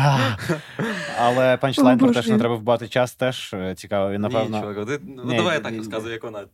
Але 1.18 1.56
панчлайн 1.56 1.98
про 1.98 2.12
те, 2.12 2.22
що 2.22 2.32
не 2.32 2.38
треба 2.38 2.54
вбати 2.54 2.88
час, 2.88 3.14
теж 3.14 3.54
е, 3.54 3.74
цікаво. 3.74 4.10
Він 4.10 4.20
напевно. 4.20 4.56
Ні, 4.56 4.74
чувак, 4.74 5.00
ну 5.06 5.36
давай 5.36 5.54
я 5.54 5.60
так 5.60 5.76
розказую, 5.76 6.12
як 6.12 6.24
вона. 6.24 6.44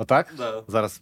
Отак? 0.00 0.34
Да. 0.38 0.62
Зараз. 0.68 1.00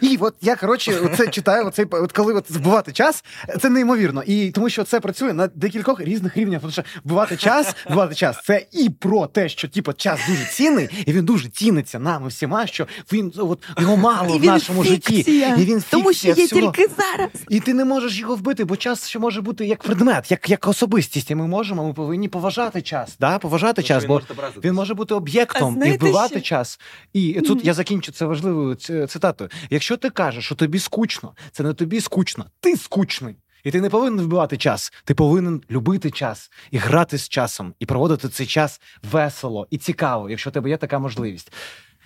І 0.00 0.18
от 0.20 0.34
я, 0.40 0.56
коротше, 0.56 1.00
оце 1.04 1.28
читаю, 1.28 1.66
оцей, 1.66 1.86
от 1.90 2.12
коли 2.12 2.34
от 2.34 2.50
вбивати 2.50 2.92
час, 2.92 3.24
це 3.60 3.70
неймовірно. 3.70 4.22
І 4.22 4.50
тому 4.50 4.68
що 4.68 4.84
це 4.84 5.00
працює 5.00 5.32
на 5.32 5.46
декількох 5.46 6.00
різних 6.00 6.36
рівнях. 6.36 6.60
Тому 6.60 6.72
що 6.72 6.82
вбивати 7.04 7.36
час, 7.36 7.74
вбивати 7.86 8.14
час 8.14 8.36
це 8.44 8.66
і 8.72 8.90
про 8.90 9.26
те, 9.26 9.48
що 9.48 9.68
типу, 9.68 9.92
час 9.92 10.20
дуже 10.28 10.44
цінний, 10.44 10.88
і 11.06 11.12
він 11.12 11.24
дуже 11.24 11.48
ціниться 11.48 11.98
нами 11.98 12.28
всіма, 12.28 12.66
що 12.66 12.86
він 13.12 13.32
от 13.36 13.62
його 13.78 13.96
мало 13.96 14.36
і 14.36 14.38
в 14.38 14.44
нашому 14.44 14.84
фікція. 14.84 15.48
житті. 15.48 15.62
І 15.62 15.64
він 15.64 15.84
Тому 15.90 16.12
що 16.12 16.28
є 16.28 16.34
всього. 16.34 16.72
тільки 16.72 16.94
зараз. 16.96 17.30
І 17.48 17.60
ти 17.60 17.74
не 17.74 17.84
можеш 17.84 18.18
його 18.18 18.36
вбити, 18.36 18.64
бо 18.64 18.76
час 18.76 19.08
ще 19.08 19.18
може 19.18 19.40
бути 19.40 19.66
як 19.66 19.82
предмет, 19.82 20.30
як 20.30 20.50
як 20.50 20.68
особистість. 20.68 21.30
І 21.30 21.34
ми 21.34 21.46
можемо, 21.46 21.86
ми 21.86 21.92
повинні 21.92 22.28
поважати 22.28 22.82
час. 22.82 23.16
Да? 23.20 23.38
Поважати 23.38 23.82
час, 23.82 24.04
бо 24.04 24.22
він 24.64 24.74
може 24.74 24.94
бути 24.94 25.14
об'єктом 25.14 25.82
і 25.86 25.92
вбивати 25.92 26.34
що? 26.34 26.40
час. 26.40 26.80
І 27.12 27.32
тут 27.32 27.58
mm-hmm. 27.58 27.66
я 27.66 27.74
закінчу 27.74 28.05
це 28.12 28.24
важливою 28.24 28.74
цитатою. 29.06 29.50
Якщо 29.70 29.96
ти 29.96 30.10
кажеш, 30.10 30.44
що 30.44 30.54
тобі 30.54 30.78
скучно, 30.78 31.34
це 31.52 31.62
не 31.62 31.74
тобі 31.74 32.00
скучно, 32.00 32.46
ти 32.60 32.76
скучний. 32.76 33.36
І 33.64 33.70
ти 33.70 33.80
не 33.80 33.90
повинен 33.90 34.24
вбивати 34.24 34.56
час. 34.56 34.92
Ти 35.04 35.14
повинен 35.14 35.62
любити 35.70 36.10
час 36.10 36.50
і 36.70 36.78
грати 36.78 37.18
з 37.18 37.28
часом, 37.28 37.74
і 37.78 37.86
проводити 37.86 38.28
цей 38.28 38.46
час 38.46 38.80
весело 39.10 39.66
і 39.70 39.78
цікаво, 39.78 40.30
якщо 40.30 40.50
у 40.50 40.52
тебе 40.52 40.70
є 40.70 40.76
така 40.76 40.98
можливість. 40.98 41.52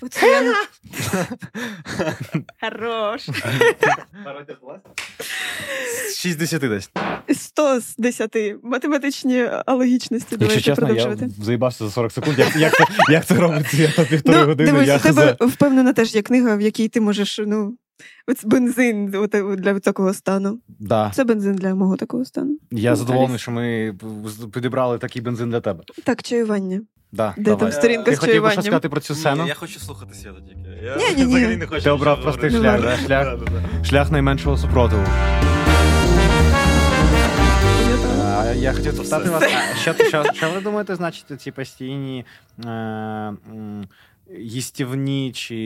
Оце... 0.02 0.54
Хорош. 2.60 3.28
6 6.16 6.38
10 6.38 6.60
десь. 6.60 6.90
100 7.34 7.80
з 7.80 7.96
10. 7.96 8.36
Математичні 8.62 9.48
алогічності. 9.66 10.36
Якщо 10.40 10.60
чесно, 10.60 10.76
продовжувати. 10.86 11.24
я 11.38 11.44
заїбався 11.44 11.84
за 11.84 11.90
40 11.90 12.12
секунд. 12.12 12.38
Як, 12.38 12.56
як, 12.56 12.76
це, 12.76 12.84
як 13.12 13.26
це 13.26 13.34
робиться? 13.34 13.76
Я 13.76 13.92
на 13.98 14.04
півтори 14.04 14.38
ну, 14.38 14.46
години. 14.46 14.72
Дивись, 14.72 14.88
я 14.88 14.96
у 14.96 15.00
тебе 15.00 15.36
впевнена 15.40 15.92
теж 15.92 16.14
є 16.14 16.22
книга, 16.22 16.56
в 16.56 16.60
якій 16.60 16.88
ти 16.88 17.00
можеш, 17.00 17.40
ну. 17.46 17.76
Ось 18.26 18.44
бензин 18.44 19.06
для 19.58 19.78
такого 19.78 20.14
стану. 20.14 20.60
Да. 20.78 21.12
Це 21.14 21.24
бензин 21.24 21.54
для 21.54 21.74
мого 21.74 21.96
такого 21.96 22.24
стану. 22.24 22.58
Я 22.70 22.96
задоволений, 22.96 23.38
що 23.38 23.50
ми 23.50 23.94
підібрали 24.52 24.98
такий 24.98 25.22
бензин 25.22 25.50
для 25.50 25.60
тебе. 25.60 25.84
Так, 26.04 26.22
чаювання. 26.22 26.80
Да, 27.12 27.34
Де 27.36 27.56
там 27.56 27.72
сторінка 27.72 28.04
Ти 28.10 28.16
з 28.16 28.20
чаюванням? 28.20 28.48
хотів 28.50 28.62
сказати 28.62 28.88
про 28.88 29.00
цю 29.00 29.14
сцену? 29.14 29.42
Ні, 29.42 29.48
я 29.48 29.54
хочу 29.54 29.80
слухати 29.80 30.14
свята 30.14 30.38
тільки. 30.48 30.84
Я 30.84 30.96
ні, 30.96 31.14
ні, 31.16 31.24
взагалі 31.24 31.56
не 31.56 31.66
хочу. 31.66 31.82
Ти 31.82 31.90
обрав 31.90 32.22
простий 32.22 32.50
шлях, 32.50 32.80
да? 32.80 32.96
шлях, 32.96 33.36
шлях 33.84 34.10
найменшого 34.10 34.56
супротиву. 34.56 35.04
Я 38.56 38.72
хотів 38.72 38.92
запитати 38.92 39.30
вас, 39.30 39.44
що, 39.80 39.94
що, 39.94 40.24
що 40.34 40.50
ви 40.50 40.60
думаєте, 40.60 40.94
значить 40.94 41.40
ці 41.40 41.50
постійні 41.50 42.24
е, 42.64 43.32
їстівні 44.38 45.32
чи 45.32 45.56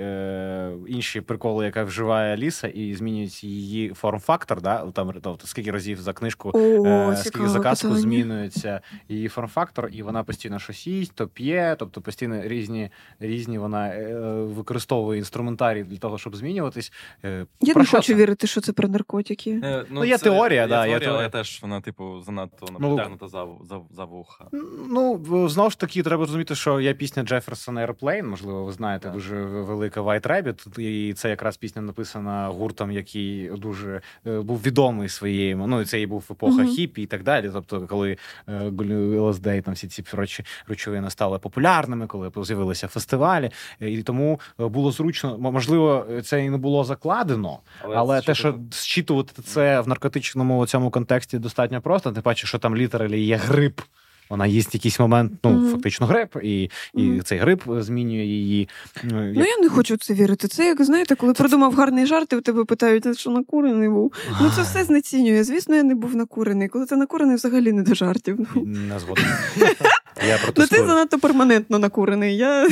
е, 0.00 0.72
інші 0.88 1.20
приколи, 1.20 1.64
яка 1.64 1.84
вживає 1.84 2.36
Ліса, 2.36 2.68
і 2.68 2.94
змінюється 2.94 3.46
її 3.46 3.88
форм-фактор, 3.94 4.60
да? 4.60 4.90
Там 4.92 5.12
тобто, 5.22 5.46
скільки 5.46 5.70
разів 5.70 6.00
за 6.00 6.12
книжку, 6.12 6.50
О, 6.54 6.86
е, 6.86 7.16
скільки 7.16 7.48
за 7.48 7.60
казку 7.60 7.96
змінюється 7.96 8.80
її 9.08 9.28
форм-фактор, 9.28 9.88
і 9.92 10.02
вона 10.02 10.24
постійно 10.24 10.58
щось 10.58 10.86
їсть, 10.86 11.12
то 11.14 11.28
п'є, 11.28 11.76
тобто 11.78 12.00
постійно 12.00 12.42
різні 12.42 12.90
різні 13.20 13.58
вона 13.58 13.88
е, 13.88 14.14
використовує 14.42 15.18
інструментарій 15.18 15.84
для 15.84 15.96
того, 15.96 16.18
щоб 16.18 16.36
змінюватись. 16.36 16.92
Е, 17.24 17.46
я 17.60 17.74
не 17.74 17.84
хочу 17.84 18.02
це? 18.02 18.14
вірити, 18.14 18.46
що 18.46 18.60
це 18.60 18.72
про 18.72 18.88
наркотики. 18.88 19.50
Е, 19.50 19.84
ну, 19.90 20.00
ну, 20.00 20.04
Є 20.04 20.18
це, 20.18 20.24
теорія, 20.24 20.66
да, 20.66 20.74
теорія, 20.74 20.94
є 20.94 21.00
теорія. 21.00 21.18
але 21.18 21.28
теж 21.30 21.58
вона, 21.62 21.80
типу, 21.80 22.20
занадто 22.20 22.66
ну, 22.80 23.18
за, 23.20 23.46
за, 23.68 23.80
за 23.90 24.04
вуха. 24.04 24.44
Ну, 24.88 25.20
знову 25.48 25.70
ж 25.70 25.78
таки, 25.78 26.02
треба 26.02 26.24
розуміти, 26.24 26.54
що 26.54 26.80
є 26.80 26.94
пісня 26.94 27.22
Джеферсона 27.22 27.86
Airplane, 27.86 28.07
Plane, 28.08 28.22
можливо, 28.22 28.64
ви 28.64 28.72
знаєте, 28.72 29.10
дуже 29.10 29.42
велика 29.42 30.00
White 30.00 30.26
Rabbit, 30.26 30.80
І 30.80 31.14
це 31.14 31.28
якраз 31.28 31.56
пісня 31.56 31.82
написана 31.82 32.48
гуртом, 32.48 32.90
який 32.90 33.48
дуже 33.48 34.00
е, 34.26 34.40
був 34.40 34.62
відомий 34.62 35.08
своєю. 35.08 35.56
Ну 35.56 35.80
і 35.80 35.84
це 35.84 36.00
і 36.00 36.06
був 36.06 36.24
епоха 36.30 36.62
mm-hmm. 36.62 36.74
хіпі 36.74 37.02
і 37.02 37.06
так 37.06 37.22
далі. 37.22 37.50
Тобто, 37.52 37.80
коли 37.80 38.16
е, 38.48 38.72
ЛСД 39.18 39.46
і 39.46 39.60
там 39.60 39.74
всі 39.74 39.88
ці 39.88 40.04
речовини 40.68 41.10
стали 41.10 41.38
популярними, 41.38 42.06
коли 42.06 42.30
з'явилися 42.36 42.88
фестивалі, 42.88 43.50
і 43.80 44.02
тому 44.02 44.40
е, 44.60 44.68
було 44.68 44.92
зручно, 44.92 45.38
можливо, 45.38 46.06
це 46.24 46.44
і 46.44 46.50
не 46.50 46.56
було 46.56 46.84
закладено, 46.84 47.58
але, 47.82 47.96
але 47.96 48.20
те, 48.20 48.34
що 48.34 48.58
зчитувати 48.70 49.42
це 49.42 49.80
в 49.80 49.88
наркотичному 49.88 50.66
цьому 50.66 50.90
контексті, 50.90 51.38
достатньо 51.38 51.80
просто. 51.80 52.12
Ти 52.12 52.20
бачиш, 52.20 52.48
що 52.48 52.58
там 52.58 52.76
літералі 52.76 53.20
є 53.20 53.36
грип. 53.36 53.80
Вона 54.30 54.46
їсть 54.46 54.74
якийсь 54.74 55.00
момент, 55.00 55.32
ну 55.44 55.50
mm-hmm. 55.50 55.72
фактично 55.72 56.06
гриб, 56.06 56.28
і 56.42 56.62
і 56.62 56.70
mm-hmm. 56.94 57.22
цей 57.22 57.38
гриб 57.38 57.62
змінює 57.66 58.24
її. 58.24 58.68
Ну, 59.04 59.26
як... 59.26 59.36
ну 59.36 59.44
я 59.44 59.56
не 59.62 59.68
хочу 59.68 59.96
це 59.96 60.14
вірити. 60.14 60.48
Це 60.48 60.66
як 60.66 60.82
знаєте, 60.82 61.14
коли 61.14 61.32
це... 61.32 61.42
придумав 61.42 61.74
гарний 61.74 62.06
жарт, 62.06 62.32
і 62.32 62.36
у 62.36 62.40
тебе 62.40 62.64
питають, 62.64 63.18
що 63.18 63.30
накурений 63.30 63.88
був. 63.88 64.12
Ну 64.40 64.50
це 64.56 64.62
все 64.62 64.84
знецінює. 64.84 65.44
Звісно, 65.44 65.76
я 65.76 65.82
не 65.82 65.94
був 65.94 66.16
накурений. 66.16 66.68
Коли 66.68 66.86
ти 66.86 66.96
накурений, 66.96 67.36
взагалі 67.36 67.72
не 67.72 67.82
до 67.82 67.94
жартів. 67.94 68.48
Ну. 68.54 68.62
Не 68.64 68.98
згоден. 68.98 69.24
Я 70.26 70.38
Ну 70.56 70.66
ти 70.66 70.76
занадто 70.76 71.18
перманентно 71.18 71.78
накурений. 71.78 72.36
Я... 72.36 72.68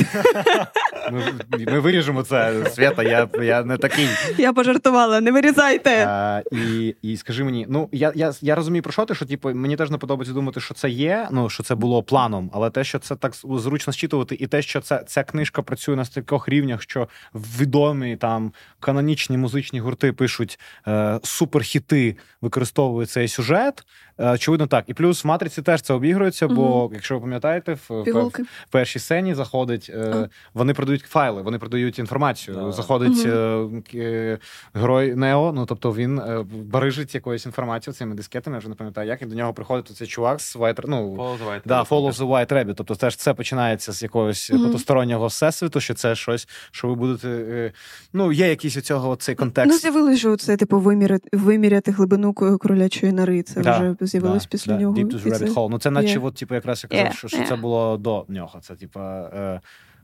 Ми 1.11 1.23
ми 1.71 1.79
виріжемо 1.79 2.23
це, 2.23 2.65
Свята, 2.73 3.03
я 3.03 3.29
я 3.41 3.63
не 3.63 3.77
такий. 3.77 4.07
Я 4.37 4.53
пожартувала, 4.53 5.21
не 5.21 5.31
вирізайте. 5.31 6.05
А, 6.07 6.41
І 6.51 6.95
і 7.01 7.17
скажи 7.17 7.43
мені, 7.43 7.65
ну 7.69 7.89
я 7.91 8.11
я, 8.15 8.33
я 8.41 8.55
розумію 8.55 8.83
про 8.83 8.91
що 8.91 9.05
ти, 9.05 9.15
що 9.15 9.25
типу, 9.25 9.53
мені 9.53 9.75
теж 9.75 9.91
не 9.91 9.97
подобається 9.97 10.33
думати, 10.33 10.59
що 10.59 10.73
це 10.73 10.89
є, 10.89 11.27
ну 11.31 11.49
що 11.49 11.63
це 11.63 11.75
було 11.75 12.03
планом, 12.03 12.51
але 12.53 12.69
те, 12.69 12.83
що 12.83 12.99
це 12.99 13.15
так 13.15 13.33
зручно 13.35 13.93
зчитувати, 13.93 14.37
і 14.39 14.47
те, 14.47 14.61
що 14.61 14.81
це 14.81 15.03
ця 15.07 15.23
книжка 15.23 15.61
працює 15.61 15.95
на 15.95 16.05
стількох 16.05 16.49
рівнях, 16.49 16.81
що 16.81 17.07
відомі 17.33 18.15
там 18.15 18.53
канонічні 18.79 19.37
музичні 19.37 19.79
гурти 19.79 20.13
пишуть 20.13 20.59
е, 20.87 21.19
суперхіти, 21.23 22.17
використовують 22.41 23.09
цей 23.09 23.27
сюжет. 23.27 23.83
Е, 24.19 24.31
очевидно, 24.31 24.67
так. 24.67 24.83
І 24.87 24.93
плюс 24.93 25.23
в 25.23 25.27
матриці 25.27 25.61
теж 25.61 25.81
це 25.81 25.93
обігрується, 25.93 26.47
бо, 26.47 26.83
угу. 26.83 26.91
якщо 26.93 27.15
ви 27.15 27.21
пам'ятаєте, 27.21 27.73
в, 27.73 27.85
в, 27.89 28.27
в 28.27 28.71
першій 28.71 28.99
сцені 28.99 29.33
заходить, 29.33 29.91
е, 29.93 30.29
вони 30.53 30.73
продають 30.73 31.01
файли, 31.01 31.41
вони 31.41 31.59
продають 31.59 31.99
інформацію. 31.99 32.57
Да. 32.57 32.71
Заходить 32.71 33.25
угу. 33.25 33.83
е, 33.95 34.37
герой 34.73 35.15
Нео, 35.15 35.51
ну 35.53 35.65
тобто 35.65 35.93
він 35.93 36.19
е, 36.19 36.45
барижить 36.63 37.15
якоюсь 37.15 37.45
інформацією 37.45 37.95
цими 37.95 38.15
дискетами, 38.15 38.55
я 38.55 38.59
вже 38.59 38.69
не 38.69 38.75
пам'ятаю, 38.75 39.07
як 39.07 39.21
і 39.21 39.25
до 39.25 39.35
нього 39.35 39.53
приходить 39.53 39.97
цей 39.97 40.07
чувак 40.07 40.41
з 40.41 40.55
White, 40.55 40.83
ну, 40.87 41.15
Follow 41.15 41.37
the 41.37 41.49
White 41.49 41.61
да, 41.65 41.83
Follow 41.83 42.13
the 42.13 42.27
White 42.27 42.53
Rabbit. 42.53 42.73
Тобто 42.75 42.95
теж 42.95 43.15
це 43.15 43.33
починається 43.33 43.93
з 43.93 44.03
якогось 44.03 44.49
угу. 44.49 44.63
потустороннього 44.63 45.27
всесвіту, 45.27 45.79
що 45.79 45.93
це 45.93 46.15
щось, 46.15 46.47
що 46.71 46.87
ви 46.87 46.95
будете. 46.95 47.27
Е, 47.27 47.71
ну, 48.13 48.31
є 48.31 48.49
якийсь 48.49 48.77
у 48.77 48.81
цього 48.81 49.15
цей 49.15 49.35
контекст. 49.35 49.71
Ну, 49.71 49.77
з'явилося, 49.77 50.17
що 50.17 50.35
це 50.35 50.57
типу 50.57 50.79
виміряти, 50.79 51.29
виміряти 51.33 51.91
глибину 51.91 52.33
кролячої 52.33 53.11
нори. 53.11 53.43
Це 53.43 53.61
да. 53.61 53.79
вже 53.79 53.95
з'явилось 54.07 54.43
да, 54.43 54.49
після 54.49 54.73
да. 54.73 54.79
нього. 54.79 54.95
Deep 54.95 55.07
to 55.07 55.23
Rabbit 55.23 55.53
Hole. 55.53 55.69
Ну 55.69 55.79
це 55.79 55.91
наче, 55.91 56.19
yeah. 56.19 56.25
от, 56.25 56.35
типу, 56.35 56.55
якраз 56.55 56.83
я 56.83 56.89
казав, 56.89 57.05
yeah. 57.05 57.17
що, 57.17 57.27
що 57.27 57.43
це 57.47 57.55
було 57.55 57.97
до 57.97 58.25
нього. 58.27 58.59
Це 58.61 58.75
типу, 58.75 58.99
е, 58.99 59.61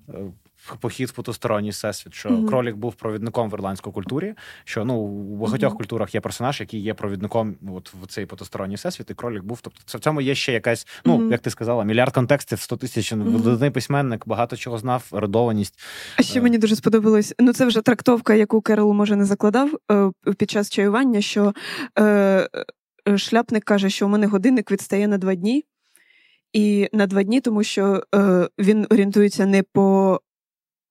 е, 0.09 0.15
похід 0.79 1.09
в 1.09 1.11
потусторонній 1.11 1.69
всесвіт, 1.69 2.13
що 2.13 2.29
mm-hmm. 2.29 2.47
кролік 2.47 2.75
був 2.75 2.93
провідником 2.93 3.49
в 3.49 3.53
ірландській 3.53 3.91
культурі. 3.91 4.33
Що 4.63 4.85
ну 4.85 4.95
у 4.95 5.37
багатьох 5.37 5.73
mm-hmm. 5.73 5.77
культурах 5.77 6.15
є 6.15 6.21
персонаж, 6.21 6.59
який 6.59 6.79
є 6.79 6.93
провідником 6.93 7.55
от 7.75 7.93
в 8.01 8.07
цей 8.07 8.25
потусторонній 8.25 8.75
всесвіт, 8.75 9.09
і 9.09 9.13
кролік 9.13 9.43
був. 9.43 9.61
Тобто 9.61 9.81
це 9.85 9.97
в 9.97 10.01
цьому 10.01 10.21
є 10.21 10.35
ще 10.35 10.53
якась, 10.53 10.87
ну 11.05 11.17
mm-hmm. 11.17 11.31
як 11.31 11.41
ти 11.41 11.49
сказала, 11.49 11.83
мільярд 11.83 12.13
контекстів, 12.13 12.59
100 12.59 12.77
тисяч 12.77 13.13
видатний 13.13 13.69
письменник, 13.69 14.27
багато 14.27 14.55
чого 14.55 14.77
знав, 14.77 15.07
родованість. 15.11 15.79
А 16.17 16.23
ще 16.23 16.41
мені 16.41 16.57
дуже 16.57 16.75
сподобалось. 16.75 17.35
Ну 17.39 17.53
це 17.53 17.65
вже 17.65 17.81
трактовка, 17.81 18.33
яку 18.33 18.61
Керол 18.61 18.93
може 18.93 19.15
не 19.15 19.25
закладав 19.25 19.69
е, 19.91 20.11
під 20.37 20.49
час 20.49 20.69
чаювання. 20.69 21.21
що 21.21 21.53
е, 21.99 22.03
Е, 22.03 22.47
шляпник 23.17 23.63
каже, 23.63 23.89
що 23.89 24.05
у 24.05 24.09
мене 24.09 24.27
годинник 24.27 24.71
відстає 24.71 25.07
на 25.07 25.17
два 25.17 25.35
дні, 25.35 25.65
і 26.53 26.89
на 26.93 27.07
два 27.07 27.23
дні, 27.23 27.41
тому 27.41 27.63
що 27.63 28.03
е, 28.15 28.49
він 28.59 28.87
орієнтується 28.89 29.45
не 29.45 29.63
по 29.63 30.19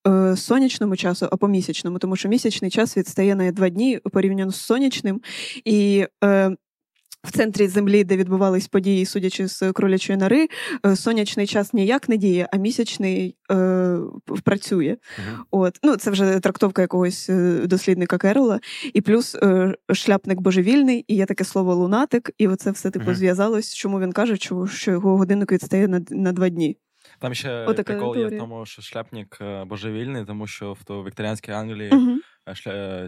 е, 0.09 0.37
сонячному 0.37 0.97
часу, 0.97 1.29
а 1.33 1.37
по 1.37 1.49
місячному, 1.49 1.99
тому 1.99 2.17
що 2.17 2.29
місячний 2.29 2.71
час 2.71 2.97
відстає 2.97 3.35
на 3.35 3.53
два 3.53 3.69
дні 3.69 4.01
порівняно 4.13 4.51
з 4.51 4.61
сонячним. 4.61 5.21
І 5.65 6.07
е, 6.25 6.57
в 7.25 7.31
центрі 7.31 7.69
землі, 7.69 8.05
де 8.05 8.17
відбувались 8.17 8.69
події, 8.69 9.07
судячи 9.07 9.49
з 9.49 9.73
кролячої 9.73 10.19
нори, 10.19 10.49
е, 10.87 10.97
сонячний 10.97 11.47
час 11.47 11.73
ніяк 11.73 12.09
не 12.09 12.17
діє, 12.17 12.49
а 12.53 12.57
місячний 12.57 13.37
е, 13.51 13.99
працює. 14.45 14.97
uh 15.19 15.39
От 15.51 15.79
ну 15.83 15.97
це 15.97 16.11
вже 16.11 16.41
трактовка 16.41 16.83
якогось 16.83 17.31
е, 17.31 17.61
дослідника 17.67 18.19
Керола, 18.19 18.61
і 18.95 19.01
плюс 19.01 19.35
е, 19.35 19.75
шляпник 19.93 20.41
божевільний, 20.41 21.05
і 21.09 21.15
є 21.15 21.27
таке 21.27 21.45
слово 21.45 21.75
лунатик, 21.75 22.31
і 22.39 22.49
оце 22.49 22.71
все 22.71 22.91
типу 22.91 23.11
uh 23.11 23.15
зв'язалось. 23.15 23.75
Чому 23.75 24.01
він 24.01 24.13
каже, 24.13 24.37
що 24.67 24.91
його 24.91 25.17
годинник 25.17 25.53
відстає 25.53 25.89
на 25.89 26.01
на 26.11 26.33
два 26.33 26.49
дні. 26.49 26.77
Там 27.19 27.35
ще 27.35 27.65
прикол 27.85 28.17
є 28.17 28.27
в 28.27 28.39
тому, 28.39 28.67
що 28.67 28.83
шляпник 28.83 29.39
е, 29.41 29.65
божевільний, 29.65 30.25
тому 30.25 30.47
що 30.47 30.73
в 30.73 30.85
то 30.85 31.05
Вікторіанській 31.05 31.53
Англії. 31.53 31.91
uh 31.91 32.17
Е, 32.17 32.19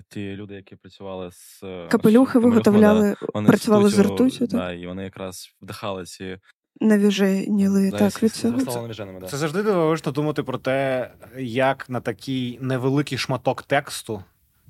ті 0.09 0.37
люди, 0.37 0.55
які 0.55 0.77
працювали 0.77 1.31
з 1.33 1.61
е, 1.63 1.89
капелюхи, 1.89 2.39
виготовляли, 2.39 3.17
вони 3.35 3.49
працювали 3.49 3.89
з 3.89 3.99
ртутю, 3.99 4.47
да, 4.47 4.73
і 4.73 4.87
вони 4.87 5.05
якраз 5.05 5.49
вдихали 5.63 6.05
ці. 6.05 6.39
Навіженіли 6.81 7.91
так 7.91 8.23
від 8.23 8.33
цього. 8.33 8.59
Да. 9.21 9.27
Це 9.27 9.37
завжди 9.37 9.63
дивовижно 9.63 10.13
думати 10.13 10.43
про 10.43 10.59
те, 10.59 11.11
як 11.39 11.91
на 11.91 12.01
такий 12.01 12.59
невеликий 12.61 13.19
шматок 13.19 13.63
тексту 13.63 14.25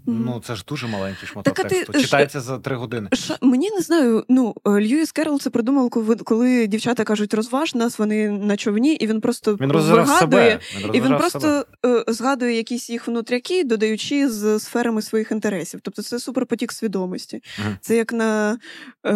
Ну, 0.07 0.43
це 0.45 0.55
ж 0.55 0.65
дуже 0.69 0.87
маленький 0.87 1.29
шматок 1.29 1.55
так, 1.55 1.69
тексту. 1.69 1.93
Ти... 1.93 2.01
Читається 2.01 2.41
за 2.41 2.59
три 2.59 2.77
години. 2.77 3.09
Ш... 3.13 3.39
Мені 3.41 3.71
не 3.71 3.81
знаю. 3.81 4.25
Ну, 4.29 4.55
е, 4.67 4.71
Льюіс 4.71 5.13
Керол 5.13 5.41
це 5.41 5.51
придумав, 5.51 5.91
коли, 5.91 6.17
коли 6.17 6.67
дівчата 6.67 7.05
кажуть, 7.05 7.35
розваж 7.35 7.75
нас, 7.75 7.99
вони 7.99 8.31
на 8.31 8.57
човні, 8.57 8.95
і 8.95 9.07
він 9.07 9.21
просто 9.21 9.57
він 9.61 9.73
вигадує, 9.73 10.19
себе. 10.19 10.61
Він 10.79 10.95
і 10.95 11.01
він 11.01 11.17
просто 11.17 11.41
себе. 11.41 11.65
Е, 11.87 12.13
згадує 12.13 12.57
якісь 12.57 12.91
їх 12.91 13.09
внутряки, 13.09 13.65
додаючи 13.65 14.31
з 14.31 14.59
сферами 14.59 15.03
своїх 15.03 15.31
інтересів. 15.31 15.81
Тобто 15.83 16.03
це 16.03 16.19
суперпотік 16.19 16.73
свідомості. 16.73 17.41
Угу. 17.59 17.69
Це 17.81 17.97
як 17.97 18.13
на 18.13 18.59
е, 19.07 19.15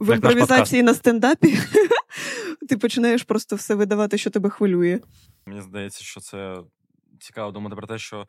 в 0.00 0.08
як 0.08 0.16
імпровізації 0.16 0.82
на 0.82 0.94
стендапі. 0.94 1.58
Ти 2.68 2.76
починаєш 2.76 3.22
просто 3.22 3.56
все 3.56 3.74
видавати, 3.74 4.18
що 4.18 4.30
тебе 4.30 4.50
хвилює. 4.50 5.00
Мені 5.46 5.62
здається, 5.62 6.04
що 6.04 6.20
це 6.20 6.56
цікаво 7.20 7.52
думати 7.52 7.76
про 7.76 7.86
те, 7.86 7.98
що. 7.98 8.26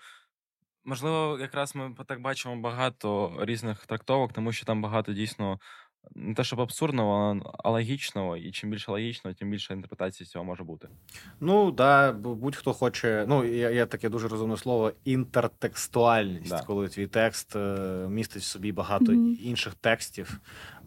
Можливо, 0.90 1.38
якраз 1.40 1.76
ми 1.76 1.96
так 2.08 2.22
бачимо 2.22 2.56
багато 2.56 3.38
різних 3.40 3.86
трактовок, 3.86 4.34
тому 4.34 4.52
що 4.52 4.66
там 4.66 4.82
багато 4.82 5.14
дійсно 5.14 5.60
не 6.18 6.34
те, 6.34 6.44
щоб 6.44 6.62
абсурдного, 6.62 7.42
а 7.64 7.70
логічного, 7.70 8.38
і 8.38 8.52
чим 8.52 8.70
більше 8.70 8.92
логічного, 8.92 9.36
тим 9.40 9.50
більше 9.50 9.74
інтерпретації 9.74 10.28
цього 10.28 10.46
може 10.46 10.64
бути. 10.64 10.88
Ну 11.40 11.72
да, 11.72 12.12
будь-хто 12.12 12.74
хоче. 12.74 13.26
Ну 13.30 13.46
є, 13.46 13.74
є 13.74 13.86
таке 13.86 14.10
дуже 14.10 14.28
розумне 14.28 14.58
слово 14.58 14.92
інтертекстуальність, 15.06 16.50
да. 16.50 16.64
коли 16.68 16.88
твій 16.88 17.08
текст 17.08 17.56
е, 17.56 17.60
містить 18.10 18.42
в 18.42 18.46
собі 18.46 18.72
багато 18.72 19.06
mm-hmm. 19.06 19.42
інших 19.44 19.74
текстів. 19.74 20.40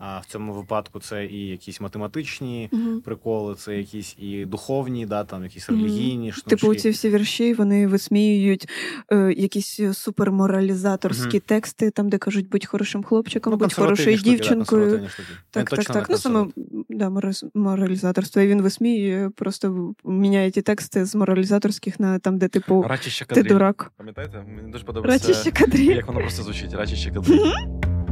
А 0.03 0.19
в 0.19 0.27
цьому 0.27 0.53
випадку 0.53 1.01
це 1.01 1.27
і 1.27 1.49
якісь 1.49 1.81
математичні 1.81 2.69
mm-hmm. 2.73 3.01
приколи, 3.01 3.55
це 3.55 3.79
якісь 3.79 4.17
і 4.19 4.45
духовні, 4.45 5.07
да, 5.07 5.25
там 5.25 5.45
якісь 5.45 5.71
релігійні 5.71 6.31
mm-hmm. 6.31 6.49
Типу, 6.49 6.75
ці 6.75 6.91
всі 6.91 7.11
вірші 7.11 7.55
вони 7.55 7.87
висміюють 7.87 8.69
е, 9.13 9.35
якісь 9.37 9.81
суперморалізаторські 9.93 11.39
mm-hmm. 11.39 11.41
тексти, 11.41 11.91
там 11.91 12.09
де 12.09 12.19
кажуть, 12.19 12.49
будь 12.49 12.67
хорошим 12.67 13.05
хлопчиком, 13.05 13.51
ну, 13.51 13.57
будь 13.57 13.75
хорошою 13.75 14.19
штуки, 14.19 15.00
дівчинкою. 15.01 15.39
Да, 15.55 15.65
так, 15.65 15.71
так, 15.71 15.87
так. 15.95 16.07
Ну 16.11 16.17
саме 16.17 16.47
да, 16.89 17.11
моралізаторство. 17.55 18.43
І 18.43 18.47
він 18.47 18.63
висміює, 18.63 19.31
просто 19.37 19.95
міняє 20.05 20.51
ті 20.51 20.63
тексти 20.63 21.05
з 21.05 21.15
моралізаторських 21.15 22.01
на 22.01 22.19
там, 22.19 22.39
де 22.39 22.49
типу 22.49 22.87
ти 23.29 23.43
дурак. 23.43 23.93
Пам'ятаєте? 23.97 24.45
Мені 24.57 24.73
дуже 24.73 24.85
подобається, 24.85 25.53
як 25.75 26.07
воно 26.07 26.21
просто 26.21 26.43
звучить. 26.43 26.75
Рачище 26.75 27.11
кадрі. 27.11 27.39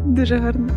Дуже 0.07 0.36
гарно. 0.36 0.68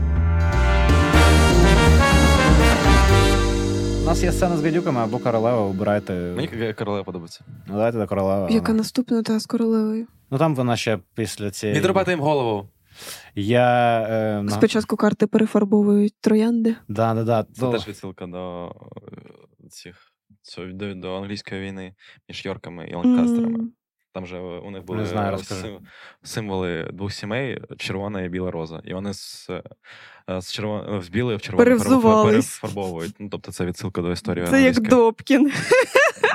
У 4.02 4.06
нас 4.06 4.24
є 4.24 4.32
сцена 4.32 4.58
з 4.58 4.64
гадюками 4.64 5.02
або 5.02 5.20
королева, 5.20 5.62
обирайте. 5.62 6.14
Мені 6.14 6.74
королева 6.74 7.04
подобається. 7.04 7.44
Ну, 7.68 7.74
давайте 7.74 7.98
до 7.98 8.08
королева. 8.08 8.50
Яка 8.50 8.74
наступна 8.74 9.24
та 9.24 9.40
з 9.40 9.46
королевою? 9.46 10.08
Ну 10.32 10.38
там 10.38 10.56
вона 10.56 10.76
ще 10.76 11.00
після 11.16 11.52
цієї. 11.52 11.80
Відрубати 11.80 12.12
їм 12.12 12.20
голову. 12.20 12.68
Я, 13.36 14.02
е, 14.02 14.50
Спочатку 14.50 14.98
карти 14.98 15.28
перефарбовують 15.28 16.16
троянди. 16.22 16.76
Да, 16.88 17.14
да, 17.14 17.24
да. 17.24 17.44
Це 17.54 17.62
то... 17.62 17.72
теж 17.72 17.88
відсилка 17.88 18.28
до 18.28 18.68
е, 18.68 19.70
цих 19.70 20.12
до, 20.58 20.94
до 20.94 21.16
англійської 21.16 21.62
війни 21.62 21.94
між 22.30 22.46
Йорками 22.46 22.88
і 22.88 22.96
Ланкастерами. 22.96 23.60
Mm. 23.60 23.68
Там 24.14 24.26
же 24.26 24.40
у 24.40 24.72
них 24.72 24.84
були 24.84 25.00
Не 25.00 25.06
знаю, 25.06 25.38
символи 26.24 26.90
двох 26.94 27.14
сімей 27.14 27.62
червона 27.78 28.22
і 28.22 28.30
біла 28.30 28.52
роза. 28.52 28.82
І 28.86 28.94
вони 28.94 29.14
з 29.14 29.50
е, 29.50 30.42
з, 30.42 30.52
червон... 30.52 31.02
з 31.02 31.10
білої 31.10 31.38
в 31.38 31.42
червону 31.42 31.66
перефарбовують. 32.24 33.16
Ну, 33.20 33.30
Тобто 33.30 33.52
це 33.52 33.66
відсилка 33.66 34.02
до 34.02 34.12
історії. 34.12 34.48
Це 34.48 34.64
як 34.64 34.80
Добкін. 34.80 35.52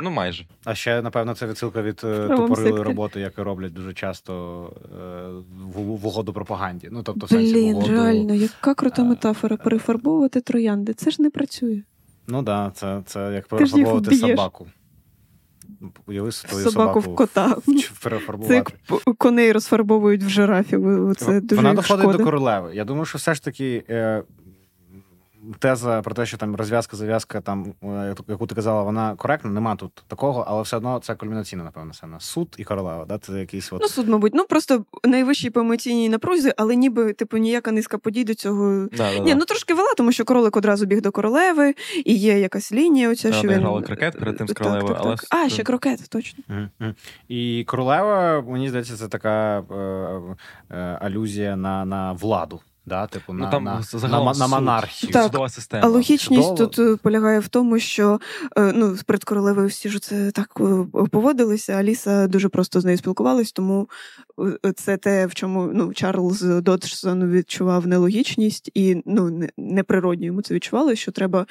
Ну, 0.02 0.10
майже. 0.10 0.44
А 0.64 0.74
ще, 0.74 1.02
напевно, 1.02 1.34
це 1.34 1.46
відсилка 1.46 1.82
від 1.82 2.00
е, 2.04 2.28
тупорилої 2.28 2.82
роботи, 2.82 3.20
яку 3.20 3.44
роблять 3.44 3.72
дуже 3.72 3.94
часто 3.94 4.72
е, 4.84 5.28
в, 5.74 5.80
в 5.80 6.06
угоду 6.06 6.32
пропаганді. 6.32 6.88
Ну, 6.92 7.02
тобто, 7.02 7.26
в 7.26 7.28
сенсі 7.28 7.52
Блін, 7.52 7.74
в 7.74 7.76
угоду... 7.76 7.92
реально, 7.92 8.34
яка 8.34 8.74
крута 8.74 9.04
метафора 9.04 9.56
перефарбовувати 9.56 10.40
троянди. 10.40 10.94
Це 10.94 11.10
ж 11.10 11.22
не 11.22 11.30
працює. 11.30 11.82
Ну 12.26 12.36
так, 12.36 12.44
да, 12.44 12.72
це 12.74 13.02
це 13.06 13.32
як 13.34 13.48
перефарбовувати 13.48 14.16
собаку. 14.16 14.66
Уяви 16.06 16.32
собаку, 16.32 16.70
собаку 16.70 17.00
в 17.00 17.14
кота. 17.14 17.56
Це 18.46 18.54
як 18.54 18.72
коней 19.18 19.52
розфарбовують 19.52 20.22
в 20.22 20.28
жирафі. 20.28 20.78
Це 21.16 21.40
дуже 21.40 21.62
Вона 21.62 21.74
доходить 21.74 22.02
шкода. 22.02 22.18
до 22.18 22.24
королеви. 22.24 22.74
Я 22.74 22.84
думаю, 22.84 23.04
що 23.04 23.18
все 23.18 23.34
ж 23.34 23.44
таки 23.44 23.84
е, 23.88 24.22
теза 25.58 26.02
про 26.02 26.14
те, 26.14 26.26
що 26.26 26.36
там 26.36 26.56
розв'язка, 26.56 26.96
зав'язка, 26.96 27.40
там, 27.40 27.74
е, 27.82 28.14
яку 28.28 28.46
ти 28.46 28.54
казала, 28.54 28.82
вона 28.82 29.14
коректна, 29.16 29.50
нема 29.50 29.76
тут 29.76 30.04
такого, 30.08 30.44
але 30.48 30.62
все 30.62 30.76
одно 30.76 30.98
це 30.98 31.14
кульмінаційна, 31.14 31.64
напевно, 31.64 31.92
сцена. 31.92 32.20
Суд 32.20 32.54
і 32.58 32.64
королева. 32.64 33.04
Да? 33.04 33.18
Це 33.18 33.32
якийсь 33.32 33.72
от... 33.72 33.82
Ну, 33.82 33.88
суд, 33.88 34.08
мабуть, 34.08 34.34
ну 34.34 34.44
просто 34.44 34.84
найвищий 35.04 35.50
по 35.50 35.60
емоційній 35.60 36.08
напрузі, 36.08 36.52
але 36.56 36.76
ніби, 36.76 37.12
типу, 37.12 37.36
ніяка 37.36 37.72
низка 37.72 37.98
подій 37.98 38.24
до 38.24 38.34
цього. 38.34 38.88
Да, 38.92 38.96
да, 38.96 39.18
Ні, 39.18 39.34
ну 39.34 39.44
трошки 39.44 39.74
вела, 39.74 39.94
тому 39.96 40.12
що 40.12 40.24
королик 40.24 40.56
одразу 40.56 40.86
біг 40.86 41.00
до 41.00 41.10
королеви, 41.12 41.74
і 42.04 42.14
є 42.14 42.38
якась 42.38 42.72
лінія. 42.72 43.10
оця, 43.10 43.32
що 43.32 43.48
він... 43.48 43.60
грали 43.60 43.82
крокет 43.82 44.18
перед 44.18 44.36
тим 44.36 44.48
з 44.48 44.52
королевою, 44.52 44.94
так, 44.94 45.02
так, 45.02 45.24
але... 45.30 45.44
А, 45.44 45.48
ще 45.48 45.62
крокет, 45.62 46.08
точно. 46.08 46.44
Mm-hmm. 46.48 46.94
І 47.28 47.64
королева, 47.64 48.42
мені 48.42 48.68
здається, 48.68 48.96
це 48.96 49.08
така 49.08 49.58
е, 49.58 50.74
е, 50.76 50.98
алюзія 51.00 51.56
на, 51.56 51.84
на 51.84 52.12
владу. 52.12 52.60
Да, 52.86 53.06
типу, 53.06 53.32
ну, 53.32 53.38
на, 53.38 53.50
там 53.50 53.64
на, 53.64 53.82
на, 54.08 54.32
на 54.32 54.46
монархію. 54.46 55.12
Так, 55.12 55.24
Судова 55.24 55.48
система. 55.48 55.86
А 55.86 55.88
логічність 55.88 56.42
Судова. 56.42 56.66
тут 56.66 56.78
е, 56.78 56.96
полягає 57.02 57.40
в 57.40 57.48
тому, 57.48 57.78
що 57.78 58.20
е, 58.56 58.72
ну, 58.74 58.96
перед 59.06 59.24
королевою 59.24 59.68
всі 59.68 59.88
ж 59.88 59.98
це 59.98 60.30
так 60.30 60.60
е, 60.60 60.86
поводилися. 61.10 61.72
Аліса 61.72 62.26
дуже 62.26 62.48
просто 62.48 62.80
з 62.80 62.84
нею 62.84 62.98
спілкувалась, 62.98 63.52
тому 63.52 63.88
це 64.76 64.96
те, 64.96 65.26
в 65.26 65.34
чому 65.34 65.70
ну, 65.74 65.92
Чарльз 65.92 66.40
Доджсон 66.40 67.30
відчував 67.30 67.86
нелогічність 67.86 68.70
і 68.74 69.02
ну, 69.06 69.48
неприродньо 69.56 70.26
йому 70.26 70.42
це 70.42 70.54
відчувалося, 70.54 70.96
що 70.96 71.12
треба 71.12 71.46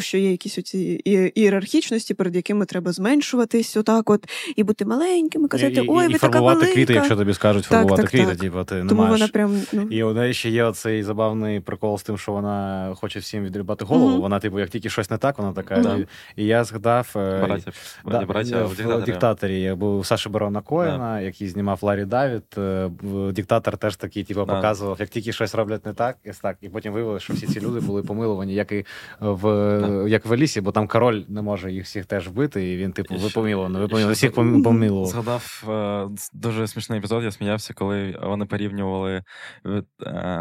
що 0.00 0.18
є 0.18 0.30
якісь 0.30 0.58
оці 0.58 1.00
ієрархічності, 1.34 2.14
перед 2.14 2.36
якими 2.36 2.66
треба 2.66 2.92
зменшуватись, 2.92 3.76
отак, 3.76 4.10
от 4.10 4.26
і 4.56 4.62
бути 4.62 4.84
маленькими, 4.84 5.48
казати, 5.48 5.84
ой, 5.88 6.08
ви 6.08 6.12
і 6.12 6.18
така 6.18 6.40
велика. 6.40 6.72
квіти, 6.72 6.92
якщо 6.94 7.16
тобі 7.16 7.34
скажуть 7.34 7.64
фарбувати 7.64 8.02
так, 8.02 8.10
так, 8.10 8.20
квіти, 8.20 8.40
типу, 8.40 8.64
ти 8.64 8.74
не 8.74 8.88
Тому 8.88 9.02
маєш. 9.02 9.12
вона 9.12 9.28
прям, 9.28 9.62
ну... 9.72 9.82
І 9.82 10.02
у 10.02 10.12
неї 10.12 10.34
ще 10.34 10.50
є 10.50 10.64
оцей 10.64 11.02
забавний 11.02 11.60
прикол 11.60 11.98
з 11.98 12.02
тим, 12.02 12.18
що 12.18 12.32
вона 12.32 12.92
хоче 12.94 13.18
всім 13.18 13.44
відрібати 13.44 13.84
голову. 13.84 14.16
Mm-hmm. 14.16 14.20
Вона, 14.20 14.40
типу, 14.40 14.60
як 14.60 14.68
тільки 14.68 14.90
щось 14.90 15.10
не 15.10 15.18
так, 15.18 15.38
вона 15.38 15.52
така. 15.52 15.74
Mm-hmm. 15.74 16.06
І, 16.36 16.42
і 16.42 16.46
я 16.46 16.64
згадав 16.64 17.12
е, 17.16 17.46
Братя, 17.46 17.72
да, 18.06 18.20
браття, 18.20 18.64
в, 18.64 18.98
в 18.98 19.04
диктаторі. 19.04 19.60
Я 19.60 19.76
був 19.76 20.06
Саша 20.06 20.30
Барона 20.30 20.60
Коїна, 20.60 21.16
yeah. 21.16 21.22
який 21.22 21.48
знімав 21.48 21.78
Ларі 21.82 22.04
Давід. 22.04 22.42
Е, 22.58 22.90
диктатор 23.32 23.76
теж 23.76 23.96
такий, 23.96 24.24
типу, 24.24 24.40
yeah. 24.40 24.46
показував, 24.46 24.96
як 25.00 25.08
тільки 25.08 25.32
щось 25.32 25.54
роблять 25.54 25.86
не 25.86 25.92
так, 25.92 26.16
і 26.24 26.30
так. 26.42 26.56
І 26.60 26.68
потім 26.68 26.92
виявилося, 26.92 27.24
що 27.24 27.32
всі 27.34 27.46
ці 27.46 27.60
люди 27.60 27.80
були 27.80 28.02
помилувані, 28.02 28.54
як 28.54 28.72
і 28.72 28.84
в 29.20 29.81
як 30.08 30.26
в 30.26 30.32
Алісі, 30.32 30.60
бо 30.60 30.72
там 30.72 30.88
король 30.88 31.22
не 31.28 31.42
може 31.42 31.72
їх 31.72 31.84
всіх 31.84 32.06
теж 32.06 32.28
вбити, 32.28 32.72
і 32.72 32.76
він, 32.76 32.92
типу, 32.92 33.14
випоміловано, 33.14 33.80
випоміловано, 33.80 34.14
всіх 34.14 34.32
помилував. 34.32 35.06
Згадав 35.06 35.64
е, 35.68 36.08
дуже 36.32 36.68
смішний 36.68 36.98
епізод, 36.98 37.24
я 37.24 37.30
сміявся, 37.30 37.74
коли 37.74 38.18
вони 38.22 38.44
порівнювали 38.44 39.22
е, 39.66 39.82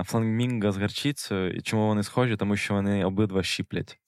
фламінго 0.06 0.72
з 0.72 0.78
гарчицею. 0.78 1.54
І 1.54 1.62
чому 1.62 1.88
вони 1.88 2.04
схожі? 2.04 2.36
Тому 2.36 2.58
що 2.58 2.74
вони 2.74 3.06
обидва 3.06 3.44
щіплять. 3.44 3.98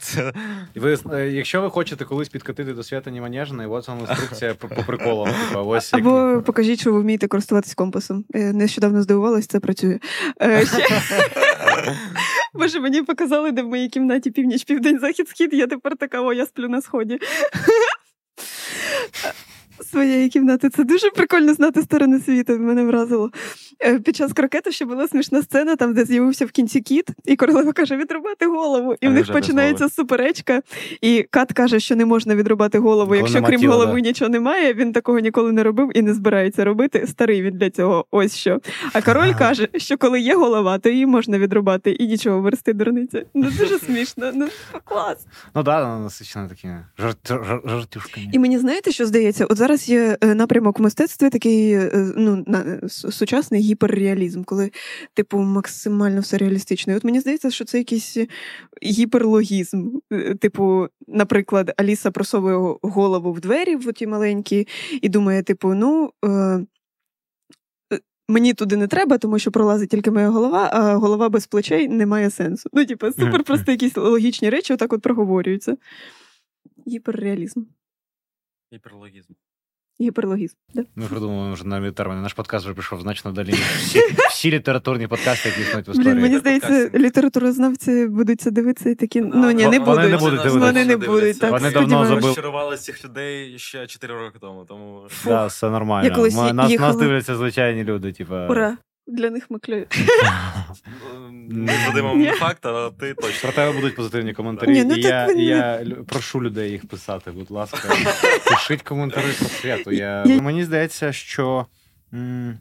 Це... 0.00 0.32
Ви, 0.74 0.98
е, 1.12 1.30
Якщо 1.30 1.60
ви 1.60 1.70
хочете 1.70 2.04
колись 2.04 2.28
підкатити 2.28 2.72
до 2.72 2.82
Свята 2.82 3.10
Манежної, 3.10 3.68
ось 3.68 3.88
вам 3.88 4.00
інструкція 4.00 4.54
по, 4.54 4.68
по 4.68 4.82
приколам. 4.82 5.28
Типу, 5.48 5.60
ось 5.60 5.94
Або 5.94 6.30
як... 6.30 6.44
покажіть, 6.44 6.80
що 6.80 6.92
ви 6.92 7.00
вмієте 7.00 7.28
користуватись 7.28 7.74
компасом. 7.74 8.24
Нещодавно 8.34 9.02
здивувалась, 9.02 9.46
це 9.46 9.60
працює. 9.60 9.98
Боже, 12.54 12.80
мені 12.80 13.02
показали, 13.02 13.52
де 13.52 13.62
в 13.62 13.68
моїй 13.68 13.88
кімнаті 13.88 14.30
північ, 14.30 14.64
південь, 14.64 14.98
захід, 14.98 15.28
схід. 15.28 15.54
Я 15.54 15.66
тепер 15.66 15.96
така, 15.96 16.20
о, 16.20 16.32
я 16.32 16.46
сплю 16.46 16.68
на 16.68 16.82
сході. 16.82 17.18
Своєї 19.90 20.28
кімнати. 20.28 20.70
Це 20.70 20.84
дуже 20.84 21.10
прикольно 21.10 21.54
знати 21.54 21.82
сторони 21.82 22.20
світу. 22.20 22.58
Мене 22.58 22.84
вразило. 22.84 23.30
Е, 23.84 23.98
під 23.98 24.16
час 24.16 24.32
крокету 24.32 24.72
ще 24.72 24.84
була 24.84 25.08
смішна 25.08 25.42
сцена, 25.42 25.76
там, 25.76 25.94
де 25.94 26.04
з'явився 26.04 26.46
в 26.46 26.50
кінці 26.50 26.80
кіт, 26.80 27.08
і 27.24 27.36
королева 27.36 27.72
каже: 27.72 27.96
відрубати 27.96 28.46
голову. 28.46 28.94
І 29.00 29.06
а 29.06 29.10
в 29.10 29.12
них 29.12 29.32
починається 29.32 29.88
суперечка. 29.88 30.62
І 31.00 31.26
кат 31.30 31.52
каже, 31.52 31.80
що 31.80 31.96
не 31.96 32.04
можна 32.04 32.34
відрубати 32.34 32.78
голову. 32.78 33.14
Якщо 33.14 33.42
крім 33.42 33.60
тіла, 33.60 33.74
голови 33.74 34.02
да. 34.02 34.08
нічого 34.08 34.28
немає, 34.28 34.74
він 34.74 34.92
такого 34.92 35.18
ніколи 35.18 35.52
не 35.52 35.62
робив 35.62 35.90
і 35.94 36.02
не 36.02 36.14
збирається 36.14 36.64
робити. 36.64 37.06
Старий 37.06 37.42
він 37.42 37.58
для 37.58 37.70
цього. 37.70 38.06
Ось 38.10 38.36
що. 38.36 38.60
А 38.92 39.02
король 39.02 39.34
каже, 39.38 39.68
що 39.76 39.98
коли 39.98 40.20
є 40.20 40.34
голова, 40.34 40.78
то 40.78 40.88
її 40.88 41.06
можна 41.06 41.38
відрубати 41.38 41.90
і 41.90 42.06
нічого 42.06 42.40
версти 42.40 42.72
дурниця. 42.72 43.22
Ну 43.34 43.50
дуже 43.58 43.78
смішно. 43.86 44.30
Ну 44.34 44.48
клас. 44.84 45.26
Ну 45.54 45.62
да, 45.62 45.98
насичено 45.98 46.48
такі 46.48 46.68
жартюшками. 47.64 48.26
І 48.32 48.38
мені 48.38 48.58
знаєте, 48.58 48.92
що 48.92 49.06
здається? 49.06 49.46
От 49.46 49.56
зараз 49.56 49.67
є 49.76 50.18
е, 50.20 50.34
напрямок 50.34 50.78
в 50.78 50.82
мистецтві 50.82 51.30
такий 51.30 51.72
е, 51.72 52.12
ну, 52.16 52.44
сучасний 52.88 53.60
гіперреалізм, 53.60 54.42
коли, 54.44 54.70
типу, 55.14 55.38
максимально 55.38 56.20
все 56.20 56.38
реалістично. 56.38 56.92
І 56.92 56.96
От 56.96 57.04
мені 57.04 57.20
здається, 57.20 57.50
що 57.50 57.64
це 57.64 57.78
якийсь 57.78 58.16
гіперлогізм. 58.82 59.90
Е, 60.12 60.34
типу, 60.34 60.88
наприклад, 61.06 61.74
Аліса 61.76 62.10
просовує 62.10 62.76
голову 62.82 63.32
в 63.32 63.40
двері 63.40 63.76
в 63.76 63.92
ті 63.92 64.06
маленькі, 64.06 64.68
і 65.02 65.08
думає, 65.08 65.42
типу, 65.42 65.74
ну. 65.74 66.12
Е- 66.24 66.66
Мені 68.30 68.54
туди 68.54 68.76
не 68.76 68.86
треба, 68.86 69.18
тому 69.18 69.38
що 69.38 69.50
пролазить 69.50 69.90
тільки 69.90 70.10
моя 70.10 70.28
голова, 70.28 70.70
а 70.72 70.94
голова 70.94 71.28
без 71.28 71.46
плечей 71.46 71.88
не 71.88 72.06
має 72.06 72.30
сенсу. 72.30 72.68
Ну, 72.72 72.86
типу, 72.86 73.12
супер 73.12 73.44
просто 73.44 73.70
якісь 73.72 73.96
логічні 73.96 74.50
речі, 74.50 74.72
отак 74.72 74.92
от 74.92 75.02
проговорюються. 75.02 75.76
Гіперреалізм. 76.86 77.62
Гіперлогізм. 78.72 79.32
Гіперлогізм. 80.00 80.54
Да? 80.74 80.82
Ми 80.96 81.06
придумали 81.06 81.52
вже 81.52 81.66
нові 81.66 81.90
терміни. 81.92 82.20
Наш 82.20 82.32
подкаст 82.32 82.64
вже 82.64 82.74
прийшов 82.74 83.00
значно 83.00 83.32
далі. 83.32 83.54
Всі, 83.78 84.00
всі 84.30 84.50
літературні 84.50 85.06
подкасти, 85.06 85.48
які 85.48 85.60
існують 85.60 85.88
в 85.88 85.90
історії. 85.90 86.12
Блін, 86.12 86.22
Мені 86.22 86.38
здається, 86.38 86.90
літературознавці 86.94 88.06
будуть 88.06 88.40
це 88.40 88.50
дивитися 88.50 88.90
і 88.90 88.94
такі. 88.94 89.20
Ну 89.20 89.50
ні, 89.50 89.66
не 89.66 89.78
будуть. 89.78 89.86
Вони 89.86 90.08
не 90.08 90.16
будуть 90.16 90.42
дивитися. 90.42 90.58
Вони 90.58 90.84
не 90.84 90.96
будуть. 90.96 91.38
Так, 91.38 91.50
Вони 91.52 91.70
давно 91.70 92.06
забили. 92.06 92.26
розчарували 92.26 92.76
цих 92.76 93.04
людей 93.04 93.58
ще 93.58 93.86
4 93.86 94.14
роки 94.14 94.38
тому. 94.40 94.64
тому... 94.64 95.06
Так, 95.24 95.50
все 95.50 95.70
нормально. 95.70 96.28
Нас, 96.52 96.78
нас 96.78 96.96
дивляться 96.96 97.36
звичайні 97.36 97.84
люди. 97.84 98.12
Типу... 98.12 98.34
Ура! 98.34 98.76
Для 99.06 99.30
них 99.30 99.50
ми 99.50 99.58
клює. 99.58 99.86
Не 101.50 101.72
задимом 101.86 102.24
факт, 102.34 102.66
але 102.66 102.90
ти 102.90 103.14
точно. 103.14 103.40
Про 103.42 103.52
тебе 103.52 103.72
будуть 103.72 103.96
позитивні 103.96 104.32
коментарі. 104.32 104.70
Ні, 104.72 104.84
ну 104.84 104.94
і 104.94 105.02
я, 105.02 105.26
не- 105.26 105.42
я 105.42 105.86
прошу 106.06 106.42
людей 106.42 106.70
їх 106.70 106.88
писати, 106.88 107.30
будь 107.30 107.50
ласка. 107.50 107.88
Пишіть 108.50 108.82
коментарі 108.82 109.24
про 109.38 109.48
святу. 109.48 109.92
Я... 109.92 110.24
Я- 110.26 110.42
Мені 110.42 110.64
здається, 110.64 111.12
що 111.12 111.66
м, 112.14 112.58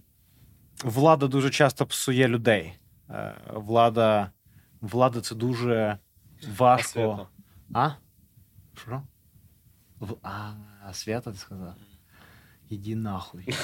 влада 0.84 1.28
дуже 1.28 1.50
часто 1.50 1.86
псує 1.86 2.28
людей. 2.28 2.74
Е, 3.10 3.34
Влада, 3.54 4.32
влада 4.82 5.22
це 5.22 5.36
дуже 5.36 5.98
важко. 6.58 7.28
А? 7.74 7.90
Що? 8.82 9.02
А, 10.24 10.94
свято 10.94 11.32
ти 11.32 11.38
сказав? 11.38 11.74
Іди 12.70 12.96
нахуй. 12.96 13.42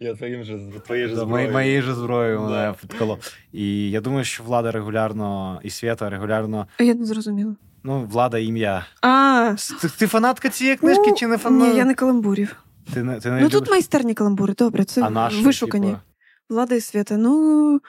Я 0.00 0.14
твоїм 0.14 0.44
же 0.44 0.58
твоєю 0.86 1.16
Да, 1.16 1.24
мої- 1.24 1.50
Моєю 1.50 1.82
же 1.82 1.94
зброєю 1.94 2.40
мене 2.40 2.74
підколо. 2.80 3.18
І 3.52 3.90
я 3.90 4.00
думаю, 4.00 4.24
що 4.24 4.42
влада 4.44 4.70
регулярно 4.72 5.60
і 5.62 5.70
свята 5.70 6.10
регулярно. 6.10 6.66
А 6.78 6.82
я 6.82 6.94
не 6.94 7.04
зрозуміла. 7.04 7.56
Ну, 7.84 8.04
влада 8.04 8.38
ім'я. 8.38 8.86
А, 9.02 9.54
Ти, 9.80 9.88
ти 9.88 10.06
фанатка 10.06 10.48
цієї 10.48 10.76
книжки 10.76 11.04
ну, 11.10 11.16
чи 11.16 11.26
не 11.26 11.38
фанатка? 11.38 11.68
Ні, 11.72 11.76
я 11.78 11.84
не 11.84 11.94
каламбурів. 11.94 12.56
Ти 12.94 13.02
не, 13.02 13.20
ти 13.20 13.30
не 13.30 13.40
Ну 13.40 13.48
тут 13.48 13.70
майстерні 13.70 14.14
каламбури, 14.14 14.54
добре, 14.54 14.84
це 14.84 15.02
а 15.02 15.10
наші, 15.10 15.42
вишукані. 15.42 15.86
типу, 15.86 15.98
Влада 16.48 16.74
і 16.74 16.80
свята. 16.80 17.16
Ну 17.16 17.80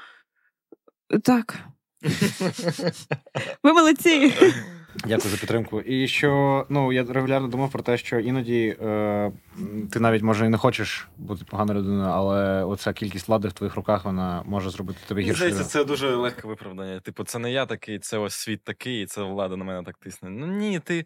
так. 1.23 1.59
Ви 3.63 3.73
молодці. 3.73 4.33
Дякую 5.05 5.31
за 5.31 5.37
підтримку. 5.37 5.81
І 5.81 6.07
що 6.07 6.65
ну 6.69 6.93
я 6.93 7.03
регулярно 7.03 7.47
думав 7.47 7.71
про 7.71 7.83
те, 7.83 7.97
що 7.97 8.19
іноді 8.19 8.77
е, 8.81 9.31
ти 9.91 9.99
навіть 9.99 10.21
може 10.23 10.45
і 10.45 10.49
не 10.49 10.57
хочеш 10.57 11.07
бути 11.17 11.45
поганою 11.49 11.79
людиною, 11.79 12.09
але 12.13 12.63
оця 12.63 12.93
кількість 12.93 13.27
влади 13.27 13.47
в 13.47 13.53
твоїх 13.53 13.75
руках 13.75 14.05
вона 14.05 14.43
може 14.45 14.69
зробити 14.69 14.99
тебе 15.07 15.21
гірше. 15.21 15.35
здається, 15.37 15.63
це 15.63 15.83
дуже 15.83 16.15
легке 16.15 16.47
виправдання. 16.47 16.99
Типу, 16.99 17.23
це 17.23 17.39
не 17.39 17.51
я 17.51 17.65
такий, 17.65 17.99
це 17.99 18.17
ось 18.17 18.33
світ 18.33 18.63
такий, 18.63 19.03
і 19.03 19.05
це 19.05 19.23
влада 19.23 19.55
на 19.55 19.63
мене 19.65 19.83
так 19.83 19.97
тисне. 19.97 20.29
Ну 20.29 20.47
ні, 20.47 20.79
ти 20.79 21.05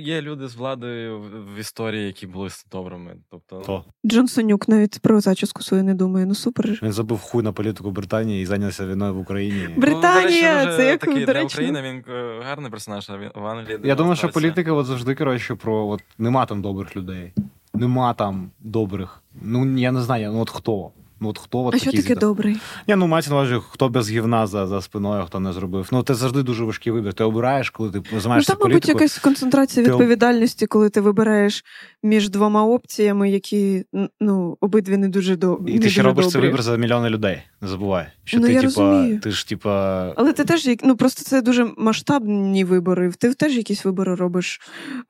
є 0.00 0.22
люди 0.22 0.48
з 0.48 0.54
владою 0.54 1.18
в- 1.20 1.54
в 1.54 1.58
історії, 1.58 2.06
які 2.06 2.26
були 2.26 2.48
добрими. 2.72 3.16
Тобто, 3.30 3.60
Хто? 3.62 3.84
Джон 4.06 4.28
Сонюк 4.28 4.68
навіть 4.68 5.00
про 5.02 5.20
зачіску 5.20 5.62
свою 5.62 5.84
не 5.84 5.94
думає. 5.94 6.26
Ну 6.26 6.34
супер. 6.34 6.66
ж. 6.74 6.80
Він 6.82 6.92
забив 6.92 7.18
хуй 7.20 7.42
на 7.42 7.52
політику 7.52 7.90
Британії 7.90 8.42
і 8.42 8.46
зайнявся 8.46 8.86
війною 8.86 9.14
в 9.14 9.18
Україні. 9.18 9.68
Британія, 9.76 10.58
Ну, 10.60 10.64
речі, 10.66 10.76
це 10.76 10.86
як, 10.86 11.00
такий 11.00 11.26
для 11.26 11.42
України. 11.42 11.82
Він 11.82 12.04
е, 12.14 12.40
гарний 12.44 12.70
персонаж, 12.70 13.10
а 13.10 13.18
він 13.18 13.30
в 13.34 13.46
Англії. 13.46 13.80
Я 13.84 13.94
думаю, 13.94 14.16
що 14.16 14.28
політика 14.28 14.72
от 14.72 14.86
завжди 14.86 15.14
коротше 15.14 15.54
про 15.54 15.86
от 15.88 16.02
нема 16.18 16.46
там 16.46 16.62
добрих 16.62 16.96
людей. 16.96 17.32
Нема 17.80 18.14
там 18.14 18.50
добрих. 18.60 19.22
Ну 19.42 19.78
я 19.78 19.92
не 19.92 20.00
знаю, 20.00 20.32
ну 20.32 20.40
от 20.40 20.50
хто. 20.50 20.90
Ну 21.20 21.28
от 21.28 21.38
хто 21.38 21.64
от 21.64 21.74
А 21.74 21.78
що 21.78 21.92
таке 21.92 22.14
добрий? 22.14 22.56
Я 22.86 22.96
ну 22.96 23.06
мається 23.06 23.30
на 23.30 23.36
увазі, 23.36 23.56
хто 23.70 23.88
без 23.88 24.10
гівна 24.10 24.46
за, 24.46 24.66
за 24.66 24.82
спиною, 24.82 25.24
хто 25.26 25.40
не 25.40 25.52
зробив. 25.52 25.88
Ну 25.92 26.02
це 26.02 26.14
завжди 26.14 26.42
дуже 26.42 26.64
важкий 26.64 26.92
вибір. 26.92 27.14
Ти 27.14 27.24
обираєш, 27.24 27.70
коли 27.70 27.90
ти 27.90 28.02
Ну 28.12 28.20
займаєшся 28.20 28.52
там, 28.54 28.68
мабуть, 28.68 28.88
якась 28.88 29.18
концентрація 29.18 29.86
Ти- 29.86 29.92
відповідальності, 29.92 30.66
коли 30.66 30.90
ти 30.90 31.00
вибираєш 31.00 31.64
між 32.02 32.28
двома 32.28 32.64
опціями, 32.64 33.30
які 33.30 33.84
ну 34.20 34.56
обидві 34.60 34.96
не 34.96 35.08
дуже 35.08 35.36
до 35.36 35.60
І 35.66 35.78
ти 35.78 35.90
ще 35.90 36.02
робиш 36.02 36.16
робиш 36.16 36.24
цей 36.24 36.32
добрі. 36.32 36.48
вибір 36.48 36.62
за 36.62 36.76
мільйони 36.76 37.10
людей. 37.10 37.42
Не 37.60 37.68
забувай. 37.68 38.06
Що 38.24 38.38
Ну, 38.40 38.46
ти, 38.46 38.52
я 38.52 38.60
типа, 38.60 38.80
розумію. 38.82 39.20
ти 39.20 39.30
ж 39.30 39.48
типа. 39.48 40.14
Але 40.16 40.32
ти 40.32 40.44
теж 40.44 40.68
ну 40.84 40.96
просто 40.96 41.22
це 41.24 41.42
дуже 41.42 41.70
масштабні 41.76 42.64
вибори. 42.64 43.12
Ти 43.18 43.34
теж 43.34 43.56
якісь 43.56 43.84
вибори 43.84 44.14
робиш 44.14 44.60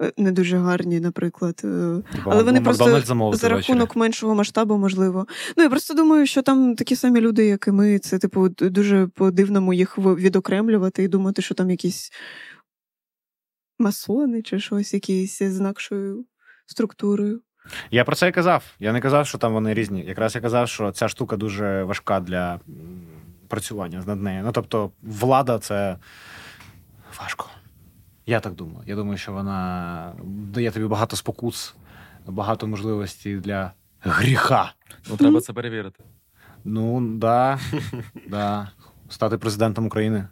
е, 0.03 0.13
не 0.17 0.33
дуже 0.33 0.59
гарні, 0.59 1.01
наприклад. 1.01 1.61
Е, 1.65 2.03
типа, 2.13 2.31
але 2.31 2.43
вони 2.43 2.61
просто 2.61 2.85
За 2.85 3.15
ввечері. 3.15 3.53
рахунок 3.53 3.97
меншого 3.97 4.35
масштабу, 4.35 4.77
можливо. 4.79 5.27
Ну 5.57 5.63
я 5.63 5.71
просто 5.71 5.95
думаю, 5.95 6.27
що 6.27 6.43
там 6.43 6.75
такі 6.75 6.97
самі 6.97 7.21
люди, 7.21 7.47
як 7.47 7.65
і 7.69 7.71
ми. 7.71 7.99
Це 7.99 8.19
типу 8.19 8.49
дуже 8.49 9.07
по-дивному 9.07 9.75
їх 9.75 9.99
відокремлювати 9.99 11.03
і 11.03 11.09
думати, 11.09 11.43
що 11.43 11.55
там 11.55 11.71
якісь 11.71 12.13
масони 13.79 14.43
чи 14.43 14.61
щось, 14.61 14.95
якісь 14.95 15.39
з 15.39 15.59
інакшою 15.59 16.25
структурою. 16.67 17.41
Я 17.91 18.05
про 18.05 18.17
це 18.17 18.29
і 18.29 18.33
казав. 18.33 18.65
Я 18.81 18.93
не 18.93 19.01
казав, 19.01 19.27
що 19.27 19.39
там 19.39 19.53
вони 19.53 19.75
різні. 19.75 20.05
Якраз 20.05 20.35
я 20.35 20.41
казав, 20.41 20.69
що 20.69 20.93
ця 20.93 21.09
штука 21.09 21.37
дуже 21.37 21.83
важка 21.83 22.21
для 22.21 22.61
працювання 23.49 24.03
над 24.07 24.23
нею. 24.23 24.43
Ну 24.45 24.53
тобто, 24.53 24.91
влада 25.03 25.59
це 25.59 25.97
важко. 27.21 27.47
Я 28.27 28.41
так 28.41 28.55
думаю. 28.55 28.85
Я 28.87 28.97
думаю, 28.97 29.19
що 29.19 29.33
вона 29.33 30.13
дає 30.25 30.71
тобі 30.71 30.87
багато 30.87 31.17
спокус, 31.17 31.75
багато 32.27 32.67
можливостей 32.67 33.37
для 33.37 33.73
гріха. 34.01 34.73
Ну, 35.11 35.17
треба 35.17 35.41
це 35.41 35.53
перевірити. 35.53 36.05
Ну, 36.65 37.01
да, 37.01 37.59
да. 38.29 38.71
Стати 39.09 39.39
президентом 39.39 39.87
України. 39.87 40.27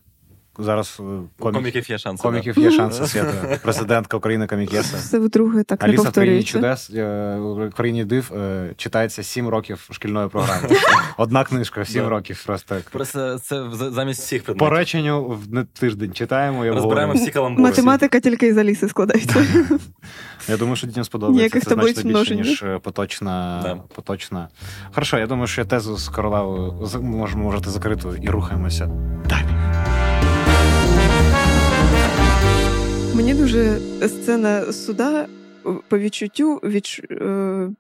Зараз 0.59 0.97
е, 1.01 1.03
комік, 1.39 1.55
коміків 1.57 1.91
є 1.91 1.99
шанси. 1.99 2.23
коміків 2.23 2.59
є 2.59 2.71
шанси 2.71 3.07
свята. 3.07 3.59
Президентка 3.63 4.17
України 4.17 4.47
Комікеса. 4.47 4.97
Все 4.97 5.19
вдруге 5.19 5.63
так 5.63 5.83
не 5.83 5.89
Аліса 5.89 6.09
в 6.09 6.13
країні 6.13 6.43
чудес 6.43 6.91
е, 6.91 7.37
в 7.41 7.71
країні 7.77 8.05
див 8.05 8.33
е, 8.37 8.71
читається 8.77 9.23
7 9.23 9.49
років 9.49 9.89
шкільної 9.93 10.29
програми. 10.29 10.69
Одна 11.17 11.45
книжка, 11.45 11.85
7 11.85 12.03
Да. 12.03 12.09
років. 12.09 12.43
Просто 12.47 12.77
Просто 12.91 13.39
це 13.39 13.65
замість 13.71 14.21
всіх 14.21 14.45
предметів. 14.45 14.69
по 14.71 14.77
реченню 14.77 15.25
в 15.29 15.65
тиждень 15.81 16.13
читаємо 16.13 16.67
і 16.67 16.71
Розбираємо 16.71 17.13
всі 17.13 17.31
каламбури. 17.31 17.63
Математика 17.63 18.21
тільки 18.21 18.47
із 18.47 18.57
Аліси 18.59 18.89
складається. 18.89 19.45
Я 20.49 20.57
думаю, 20.57 20.77
що 20.77 20.87
дітям 20.87 21.05
сподобається. 21.05 21.39
Ніяких 21.39 21.65
Це 21.65 21.75
значно 21.75 22.13
більше, 22.13 22.37
ніж 22.37 22.65
поточна. 22.83 23.61
Да. 23.63 23.75
поточна. 23.95 24.49
Хорошо, 24.95 25.19
я 25.19 25.27
думаю, 25.27 25.47
що 25.47 25.61
я 25.61 25.65
тезу 25.65 25.97
з 25.97 26.09
королевою 26.09 26.89
можемо 27.03 27.45
можете 27.45 27.71
закрити 27.71 28.09
і 28.23 28.29
рухаємося 28.29 28.87
далі. 29.29 29.46
Мені 33.17 33.35
дуже 33.35 33.79
сцена 34.09 34.73
суда 34.73 35.27
е, 35.67 35.71
по 35.89 35.99
відчуттю 35.99 36.61
відч... 36.65 37.01
е, 37.11 37.71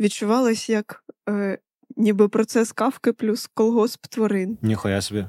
відчувалась 0.00 0.68
як 0.68 1.04
е, 1.28 1.58
ніби 1.96 2.28
процес 2.28 2.72
кавки 2.72 3.12
плюс 3.12 3.50
колгосп 3.54 4.06
тварин. 4.06 4.58
Ніхуя 4.62 5.00
собі. 5.00 5.26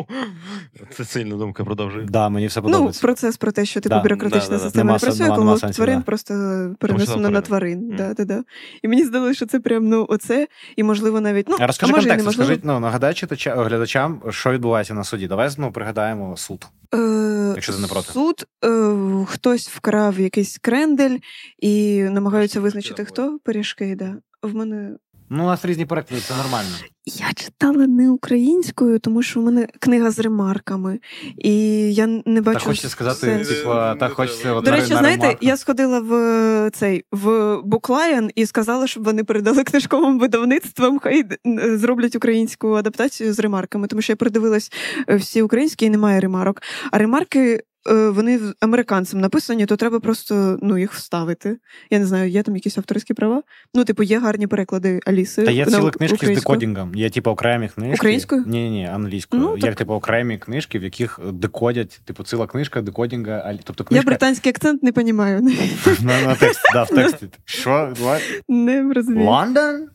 Це 0.90 1.04
сильна 1.04 1.36
думка, 1.36 1.64
продовжуй. 1.64 2.04
Да, 2.04 2.28
мені 2.28 2.46
все 2.46 2.62
Ну, 2.64 2.90
процес 3.00 3.36
про 3.36 3.52
те, 3.52 3.64
що 3.64 3.80
типу 3.80 3.94
Да, 3.94 4.02
бюрократична 4.02 4.48
да, 4.48 4.56
да, 4.56 4.58
да. 4.58 4.64
система 4.64 4.92
не 4.92 4.98
працює, 4.98 5.26
нема- 5.26 5.28
нема 5.28 5.36
колгосп 5.36 5.76
тварин 5.76 5.98
да. 5.98 6.04
просто 6.04 6.34
перенесено 6.80 7.30
на 7.30 7.40
тварин. 7.40 7.78
Мгм. 7.78 7.96
Да, 7.96 8.14
да, 8.14 8.24
да. 8.24 8.44
І 8.82 8.88
мені 8.88 9.04
здалося, 9.04 9.34
що 9.34 9.46
це 9.46 9.60
прям 9.60 9.88
ну 9.88 10.06
оце, 10.08 10.48
і 10.76 10.82
можливо 10.82 11.20
навіть 11.20 11.48
ну 11.48 11.56
А 11.60 11.66
розкажи 11.66 11.92
а 11.92 11.96
може, 11.96 12.08
контекст, 12.08 12.32
скажи, 12.32 12.60
ну, 12.62 12.80
нагадай 12.80 13.14
читача, 13.14 13.64
глядачам, 13.64 14.22
що 14.30 14.52
відбувається 14.52 14.94
на 14.94 15.04
суді. 15.04 15.26
Давай 15.26 15.50
ну, 15.58 15.72
пригадаємо 15.72 16.36
суд. 16.36 16.66
Е, 16.94 17.52
Якщо 17.54 17.72
ти 17.72 17.78
не 17.78 17.86
проти. 17.86 18.12
Суд 18.12 18.46
е, 18.64 19.24
хтось 19.26 19.68
вкрав 19.68 20.20
якийсь 20.20 20.58
крендель 20.58 21.18
і 21.58 22.02
намагаються 22.02 22.60
визначити, 22.60 23.04
хто 23.04 23.38
пиріжки. 23.44 23.96
Да. 23.96 24.16
В 24.42 24.54
мене 24.54 24.96
Ну, 25.30 25.44
у 25.44 25.46
нас 25.46 25.64
різні 25.64 25.86
переклади, 25.86 26.22
це 26.22 26.36
нормально. 26.36 26.70
я 27.06 27.32
читала 27.34 27.86
не 27.86 28.10
українською, 28.10 28.98
тому 28.98 29.22
що 29.22 29.40
в 29.40 29.42
мене 29.42 29.68
книга 29.80 30.10
з 30.10 30.18
ремарками, 30.18 30.98
і 31.38 31.54
я 31.94 32.06
не 32.06 32.40
бачу. 32.40 32.58
Так 32.58 32.68
хочеться 32.68 32.88
сказати, 32.88 33.44
типу, 33.44 33.70
так 34.00 34.12
хочеться. 34.12 34.52
от 34.52 34.64
До 34.64 34.70
речі, 34.70 34.92
на 34.92 34.98
знаєте, 34.98 35.22
ремарку. 35.22 35.46
я 35.46 35.56
сходила 35.56 36.00
в 36.00 36.14
е, 36.14 36.70
цей 36.70 37.04
в 37.12 37.56
Буклайн 37.64 38.30
і 38.34 38.46
сказала, 38.46 38.86
щоб 38.86 39.04
вони 39.04 39.24
передали 39.24 39.64
книжковим 39.64 40.18
видавництвам, 40.18 40.98
хай 40.98 41.24
е, 41.46 41.78
зроблять 41.78 42.16
українську 42.16 42.74
адаптацію 42.74 43.32
з 43.34 43.38
ремарками, 43.38 43.86
тому 43.86 44.02
що 44.02 44.12
я 44.12 44.16
передивилась 44.16 44.72
е, 45.08 45.16
всі 45.16 45.42
українські 45.42 45.86
і 45.86 45.90
немає 45.90 46.20
ремарок. 46.20 46.62
А 46.90 46.98
ремарки. 46.98 47.62
Е, 47.88 48.10
Вони 48.10 48.40
американцям 48.60 49.20
написані, 49.20 49.66
то 49.66 49.76
треба 49.76 50.00
просто 50.00 50.58
ну, 50.62 50.78
їх 50.78 50.92
вставити. 50.92 51.58
Я 51.90 51.98
не 51.98 52.06
знаю, 52.06 52.30
є 52.30 52.42
там 52.42 52.54
якісь 52.56 52.78
авторські 52.78 53.14
права. 53.14 53.42
Ну, 53.74 53.84
типу, 53.84 54.02
є 54.02 54.18
гарні 54.18 54.46
переклади 54.46 55.00
Аліси. 55.06 55.42
Та 55.42 55.50
є 55.50 55.66
на 55.66 55.70
ціла 55.78 55.90
книжки 55.90 56.26
з 56.26 56.34
декодінгом. 56.34 56.94
Є, 56.94 57.10
типу, 57.10 57.30
окремі 57.30 57.68
книжки. 57.68 57.94
Українською? 57.94 58.44
Ні, 58.46 58.70
ні, 58.70 58.86
англійською. 58.86 59.42
Ну, 59.42 59.56
Є, 59.56 59.62
так- 59.62 59.74
типу, 59.74 59.92
окремі 59.92 60.38
книжки, 60.38 60.78
в 60.78 60.82
яких 60.82 61.20
декодять, 61.32 62.00
типу, 62.04 62.24
ціла 62.24 62.46
книжка 62.46 62.82
декодінга. 62.82 63.32
алі- 63.32 63.60
Тобто 63.64 63.86
Я 63.90 64.02
британський 64.02 64.50
акцент 64.50 64.82
не 64.82 64.90
розумію. 64.90 65.40
на, 66.00 66.36
да, 66.72 66.82
в 66.82 66.88
тексті. 66.88 67.26
Що? 67.44 67.92
Не 68.48 68.92
розумію. 68.92 69.26
Лондон? 69.26 69.88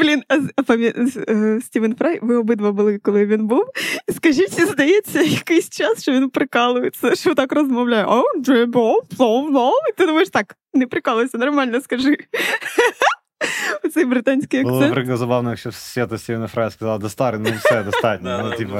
Блін, 0.00 0.22
а, 0.28 0.62
пам'ят... 0.62 0.96
е, 1.28 1.60
Стівен 1.64 1.96
Фрай, 1.96 2.18
ви 2.22 2.36
обидва 2.36 2.72
були, 2.72 2.98
коли 2.98 3.26
він 3.26 3.46
був. 3.46 3.64
Скажіть, 4.16 4.60
здається, 4.66 5.22
якийсь 5.22 5.70
час, 5.70 6.02
що 6.02 6.12
він 6.12 6.30
прикалується, 6.30 7.14
що 7.14 7.34
так 7.34 7.52
розмовляє. 7.52 8.04
О, 8.08 8.24
джебо, 8.40 9.02
плов, 9.16 9.50
І 9.88 9.92
ти 9.96 10.06
думаєш, 10.06 10.28
так, 10.28 10.56
не 10.74 10.86
прикалуйся, 10.86 11.38
нормально 11.38 11.80
скажи. 11.80 12.16
цей 13.94 14.04
британський 14.04 14.60
акцент. 14.60 14.78
Було 14.78 14.92
прикольно 14.92 15.16
забавно, 15.16 15.50
якщо 15.50 15.72
Свята 15.72 16.18
Стівена 16.18 16.46
Фрай 16.46 16.70
сказала, 16.70 16.98
до 16.98 17.08
старий, 17.08 17.40
ну 17.44 17.50
все, 17.64 17.82
достатньо. 17.82 18.40
Ну, 18.44 18.56
типу, 18.56 18.74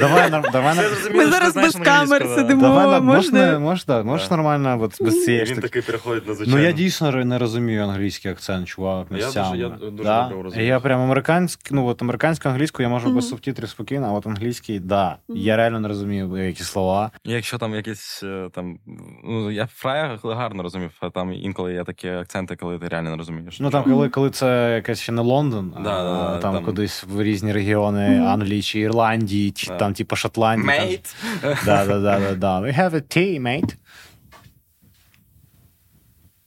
давай, 0.00 0.30
давай, 0.52 0.76
Ми 1.14 1.26
зараз 1.26 1.54
без 1.54 1.74
камер 1.74 2.26
сидимо. 2.34 2.62
давай, 2.62 3.00
можна? 3.00 3.58
можна, 3.58 4.02
можеш 4.02 4.30
нормально, 4.30 4.78
от 4.82 5.02
без 5.02 5.24
цієї 5.24 5.44
Він 5.44 5.60
такий 5.60 5.82
переходить 5.82 6.28
на 6.28 6.34
звичайно. 6.34 6.60
Ну 6.60 6.66
я 6.66 6.72
дійсно 6.72 7.24
не 7.24 7.38
розумію 7.38 7.82
англійський 7.82 8.30
акцент, 8.30 8.68
чувак, 8.68 9.06
Я 9.10 9.16
дуже- 9.16 9.26
місцями. 9.26 9.58
я 9.58 9.68
дуже 9.68 10.02
да? 10.04 10.22
добре 10.28 10.42
розумію. 10.42 10.68
Я 10.68 10.80
прям 10.80 11.00
американську, 11.00 11.62
ну 11.70 11.86
от 11.86 12.02
американську 12.02 12.48
англійську 12.48 12.82
я 12.82 12.88
можу 12.88 13.14
без 13.14 13.28
субтитрів 13.28 13.68
спокійно, 13.68 14.06
а 14.06 14.12
от 14.12 14.26
англійський, 14.26 14.80
да. 14.80 15.16
Мгм. 15.28 15.38
Я 15.38 15.56
реально 15.56 15.80
не 15.80 15.88
розумію 15.88 16.36
які 16.36 16.62
слова. 16.62 17.10
Якщо 17.24 17.58
там 17.58 17.74
якісь 17.74 18.20
е, 18.22 18.48
там. 18.52 18.78
Ну, 19.24 19.50
я 19.50 19.66
Фрая 19.66 20.18
гарно 20.24 20.62
розумів, 20.62 20.90
а 21.00 21.10
там 21.10 21.32
інколи 21.32 21.72
є 21.72 21.84
такі 21.84 22.08
акценти, 22.08 22.56
коли 22.56 22.78
ти 22.78 22.88
реально 22.88 23.10
не 23.10 23.16
розумієш. 23.16 23.60
Ну 23.60 23.70
там, 23.70 23.84
коли, 23.84 24.01
коли 24.08 24.30
це 24.30 24.72
якась 24.74 25.00
ще 25.00 25.12
не 25.12 25.22
Лондон, 25.22 25.74
Да, 25.84 25.90
а, 25.90 26.32
да, 26.32 26.38
там, 26.38 26.54
там- 26.54 26.64
кудись 26.64 27.04
в 27.08 27.22
різні 27.22 27.52
регіони 27.52 28.10
Мгм. 28.10 28.26
Англії 28.26 28.62
чи 28.62 28.78
Ірландії, 28.80 29.50
чи 29.50 29.66
Да. 29.66 29.76
там, 29.76 29.94
типу, 29.94 30.16
Шотландії. 30.16 30.66
Mate! 30.66 31.14
Да, 31.42 31.86
да, 31.86 32.00
да, 32.00 32.20
да, 32.20 32.34
да. 32.34 32.60
We 32.60 32.78
have 32.80 32.90
a 32.90 33.16
tea, 33.16 33.40
mate. 33.42 33.74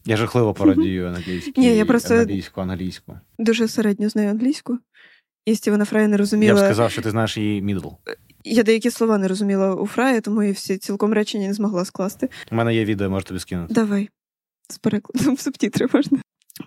Я 0.06 0.18
жахливо 0.18 0.54
пародію 0.54 1.08
англійську. 1.08 1.62
Ні, 1.62 1.76
я 1.76 1.86
просто- 1.86 2.16
англійську, 2.16 2.62
англійську. 2.62 3.20
Дуже 3.40 3.68
середньо 3.68 4.10
знаю 4.10 4.30
англійську. 4.30 4.78
І 5.46 5.56
Стівена 5.56 5.86
Фрая 5.86 6.08
не 6.08 6.18
Я 6.46 6.56
б 6.56 6.58
сказав, 6.58 6.92
що 6.92 7.02
ти 7.02 7.12
знаєш 7.12 7.38
її 7.38 7.62
middle. 7.62 7.88
Я 8.44 8.64
деякі 8.64 8.92
слова 8.92 9.18
не 9.18 9.28
розуміла 9.28 9.76
у 9.76 9.88
Фрая, 9.88 10.22
тому 10.22 10.44
і 10.44 10.52
всі 10.52 10.78
цілком 10.78 11.14
речення 11.14 11.48
не 11.48 11.54
змогла 11.54 11.86
скласти. 11.86 12.30
У 12.52 12.56
мене 12.56 12.76
є 12.76 12.86
відео, 12.86 13.10
можу 13.10 13.26
тобі 13.26 13.40
скинути. 13.40 13.74
Давай. 13.74 14.10
З 14.70 14.78
перекладом 14.78 15.36
в 15.36 15.40
субтітри 15.40 15.88
можна. 15.94 16.20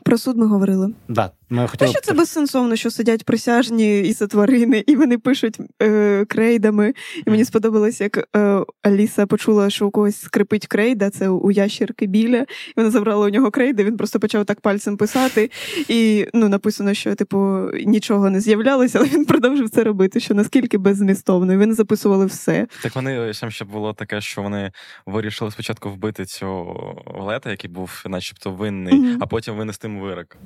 Про 0.08 0.18
суд 0.18 0.36
ми 0.36 0.46
говорили. 0.46 0.90
Да, 1.08 1.30
ми 1.50 1.62
Та 1.62 1.66
хотіли 1.66 1.90
що 1.90 2.00
це 2.00 2.12
безсенсовно, 2.12 2.76
що 2.76 2.90
сидять 2.90 3.24
присяжні 3.24 4.00
і 4.00 4.14
сотворини, 4.14 4.84
і 4.86 4.96
вони 4.96 5.18
пишуть 5.18 5.58
е, 5.82 6.24
крейдами. 6.24 6.94
І 7.26 7.30
мені 7.30 7.44
сподобалось, 7.44 8.00
як 8.00 8.28
е, 8.36 8.64
Аліса 8.82 9.26
почула, 9.26 9.70
що 9.70 9.86
у 9.86 9.90
когось 9.90 10.20
скрипить 10.20 10.66
крейда, 10.66 11.10
це 11.10 11.28
у 11.28 11.50
ящірки 11.50 12.06
біля, 12.06 12.38
і 12.38 12.46
вона 12.76 12.90
забрала 12.90 13.26
у 13.26 13.28
нього 13.28 13.50
крейди, 13.50 13.84
він 13.84 13.96
просто 13.96 14.20
почав 14.20 14.44
так 14.44 14.60
пальцем 14.60 14.96
писати. 14.96 15.50
І 15.88 16.26
ну, 16.34 16.48
написано, 16.48 16.94
що 16.94 17.14
типу 17.14 17.68
нічого 17.86 18.30
не 18.30 18.40
з'являлося, 18.40 18.98
але 18.98 19.08
він 19.08 19.24
продовжив 19.24 19.70
це 19.70 19.84
робити, 19.84 20.20
що 20.20 20.34
наскільки 20.34 20.78
беззмістовно. 20.78 21.52
І 21.52 21.56
вони 21.56 21.74
записували 21.74 22.26
все. 22.26 22.66
Так 22.82 22.96
вони 22.96 23.32
там 23.40 23.50
ще 23.50 23.64
було 23.64 23.92
таке, 23.92 24.20
що 24.20 24.42
вони 24.42 24.72
вирішили 25.06 25.50
спочатку 25.50 25.90
вбити 25.90 26.24
цього 26.24 27.02
Олета, 27.06 27.50
який 27.50 27.70
був, 27.70 28.02
начебто, 28.06 28.50
винний, 28.50 28.94
Мгм. 28.94 29.18
а 29.20 29.26
потім 29.26 29.56
винести 29.56 29.88
вирок. 30.06 30.36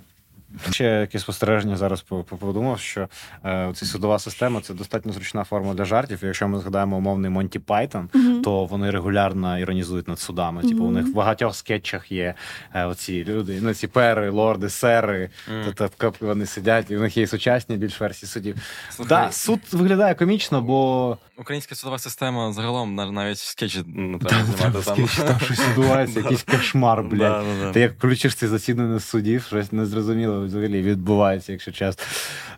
Ще 0.70 0.84
якесь 0.84 1.22
спостереження 1.22 1.76
зараз 1.76 2.00
по- 2.02 2.24
по- 2.24 2.36
подумав, 2.36 2.80
що 2.80 3.08
е, 3.44 3.70
ця 3.74 3.86
судова 3.86 4.18
система 4.18 4.60
це 4.60 4.74
достатньо 4.74 5.12
зручна 5.12 5.44
форма 5.44 5.74
для 5.74 5.84
жартів. 5.84 6.18
І 6.22 6.26
якщо 6.26 6.48
ми 6.48 6.58
згадаємо 6.58 6.96
умовний 6.96 7.30
Монті 7.30 7.58
Пайтон, 7.58 8.08
то 8.44 8.64
вони 8.64 8.90
регулярно 8.90 9.58
іронізують 9.58 10.08
над 10.08 10.18
судами. 10.20 10.62
Типу, 10.62 10.84
у 10.84 10.90
них 10.90 11.06
в 11.06 11.12
багатьох 11.14 11.54
скетчах 11.54 12.12
є 12.12 12.34
е, 12.74 12.84
оці 12.84 13.24
люди, 13.24 13.58
ну 13.62 13.74
ці 13.74 13.86
пери, 13.86 14.30
лорди, 14.30 14.68
сери. 14.68 15.30
Мгм. 15.48 15.74
Тобто 15.74 16.12
вони 16.26 16.46
сидять, 16.46 16.90
і 16.90 16.96
в 16.96 17.00
них 17.00 17.16
є 17.16 17.26
сучасні 17.26 17.76
більш 17.76 18.00
версії 18.00 18.28
судів. 18.28 18.56
Слухай, 18.90 19.08
Да, 19.26 19.32
суд 19.32 19.60
виглядає 19.72 20.14
комічно, 20.14 20.62
бо 20.62 21.18
Українська 21.38 21.74
судова 21.74 21.98
система 21.98 22.52
загалом 22.52 22.94
нав- 22.94 23.12
навіть 23.12 23.38
скетчі 23.38 23.82
не 23.86 24.18
треба 24.18 24.44
знімати 24.44 24.78
там. 24.84 25.08
там 25.26 25.40
щось 25.40 25.68
відбувається, 25.68 26.20
якийсь 26.22 26.42
кошмар, 26.42 27.02
блядь. 27.02 27.72
Ти 27.72 27.80
як 27.80 27.92
включиш 27.92 28.34
ці 28.34 28.46
засідання 28.46 29.00
судів, 29.00 29.42
щось 29.42 29.72
незрозуміло 29.72 30.41
взагалі 30.46 30.82
відбувається, 30.82 31.52
якщо 31.52 31.72
чесно. 31.72 32.04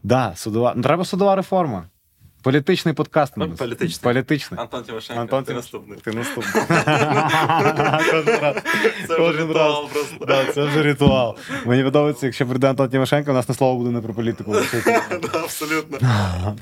Да, 0.03 0.33
судова. 0.37 0.73
Ну, 0.77 0.83
треба 0.83 1.05
судова 1.05 1.37
реформа. 1.37 1.85
Політичний 2.43 2.95
подкаст. 2.95 3.33
Ну, 3.37 3.51
політичний. 3.51 4.01
Політичний. 4.03 4.61
Антон 4.61 4.83
Тимошенко, 4.83 5.21
Антон 5.23 5.45
ти 5.45 5.53
Тимош- 5.53 5.57
наступний. 5.57 5.99
Ти 5.99 6.11
наступний. 6.13 6.63
Це 9.09 9.29
вже 9.29 9.39
ритуал 9.39 9.89
просто. 9.89 10.25
Да, 10.27 10.45
це 10.53 10.65
вже 10.65 10.83
ритуал. 10.83 11.37
Мені 11.67 11.85
подобається, 11.85 12.27
якщо 12.27 12.47
прийде 12.47 12.69
Антон 12.71 12.89
Тимошенко, 12.89 13.31
у 13.31 13.35
нас 13.35 13.49
не 13.49 13.55
слово 13.55 13.79
буде 13.79 13.91
не 13.91 14.01
про 14.01 14.15
політику. 14.15 14.53
Да, 14.87 15.39
Абсолютно. 15.39 15.99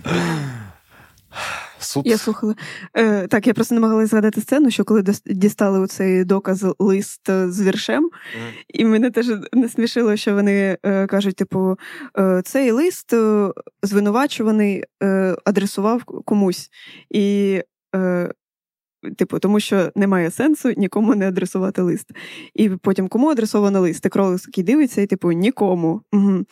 Суд. 1.93 2.07
Я 2.07 2.19
слухала. 2.19 2.55
Е, 2.95 3.27
так, 3.27 3.47
я 3.47 3.55
просто 3.55 3.75
намагалася 3.75 4.07
згадати 4.07 4.41
сцену, 4.41 4.71
що 4.71 4.85
коли 4.85 5.05
дістали 5.27 5.87
цей 5.87 6.25
доказ 6.25 6.67
лист 6.79 7.29
е, 7.29 7.51
з 7.51 7.63
віршем, 7.63 8.05
mm. 8.05 8.65
і 8.69 8.85
мене 8.85 9.11
теж 9.11 9.27
насмішило, 9.53 10.17
що 10.17 10.35
вони 10.35 10.79
е, 10.83 11.07
кажуть: 11.07 11.37
типу, 11.37 11.77
е, 12.19 12.43
цей 12.45 12.71
лист 12.71 13.13
е, 13.13 13.51
звинувачуваний 13.83 14.85
е, 15.03 15.37
адресував 15.45 16.05
комусь. 16.05 16.71
І, 17.11 17.61
е, 17.95 18.31
типу, 19.17 19.39
тому 19.39 19.61
що 19.61 19.93
немає 19.95 20.31
сенсу 20.31 20.73
нікому 20.77 21.15
не 21.15 21.29
адресувати 21.29 21.83
лист. 21.83 22.11
І 22.55 22.69
потім 22.69 23.09
кому 23.09 23.29
адресовано 23.31 23.81
лист? 23.81 24.07
І 24.07 24.09
кролик 24.09 24.41
такий 24.41 24.65
дивиться, 24.65 25.03
і 25.03 25.07
типу 25.07 25.33
нікому. 25.33 26.03
Угу. 26.13 26.45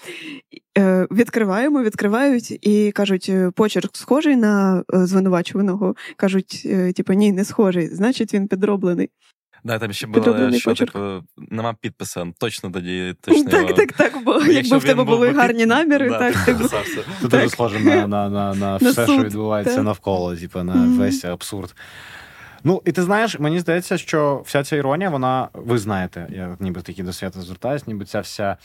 Е, 0.79 1.07
відкриваємо, 1.11 1.83
відкривають 1.83 2.67
і 2.67 2.93
кажуть, 2.93 3.27
е, 3.29 3.51
почерк 3.51 3.97
схожий 3.97 4.37
на 4.37 4.85
е, 4.95 5.07
звинувачуваного. 5.07 5.95
Кажуть, 6.17 6.63
е, 6.67 6.93
типу, 6.93 7.13
ні, 7.13 7.33
не 7.33 7.45
схожий, 7.45 7.89
значить 7.89 8.35
він 8.35 8.49
підроблений. 8.49 9.11
Да, 9.65 9.79
там 9.79 9.93
ще 9.93 10.07
було, 10.07 10.53
що 10.53 10.71
почерк. 10.71 10.93
типу, 10.93 11.23
нема 11.37 11.75
підписа. 11.81 12.27
Точно 12.39 12.71
тоді 12.71 13.15
точно. 13.21 13.51
Так, 13.51 13.61
його- 13.61 13.73
так, 13.73 13.93
так. 13.93 14.13
Бо 14.25 14.33
Якщо 14.33 14.53
якби 14.53 14.79
в 14.79 14.85
тебе 14.85 15.05
були 15.05 15.29
би 15.29 15.35
гарні 15.35 15.67
наміри, 15.67 16.09
да, 16.11 16.19
так 16.19 16.35
ти 16.47 16.53
підписався. 16.53 16.99
Це 17.21 17.29
дуже 17.29 17.49
схоже 17.49 17.81
на, 17.81 18.07
на, 18.07 18.29
на, 18.29 18.55
на 18.55 18.77
все, 18.91 19.07
що 19.07 19.25
відбувається 19.25 19.75
так. 19.75 19.85
навколо, 19.85 20.37
типу, 20.37 20.63
на 20.63 20.75
Мгм. 20.75 20.99
весь 20.99 21.25
абсурд. 21.25 21.75
Ну, 22.65 22.83
і 22.85 22.93
ти 22.93 23.03
знаєш, 23.03 23.39
мені 23.39 23.61
здається, 23.61 23.99
що 23.99 24.43
вся 24.47 24.65
ця 24.65 24.77
іронія, 24.77 25.11
вона, 25.11 25.49
ви 25.53 25.79
знаєте, 25.79 26.27
я 26.31 26.57
ніби 26.61 26.83
такі 26.83 27.03
до 27.03 27.13
свята 27.13 27.41
звертаюсь, 27.41 27.87
ніби 27.87 28.05
ця 28.05 28.21
вся 28.21 28.57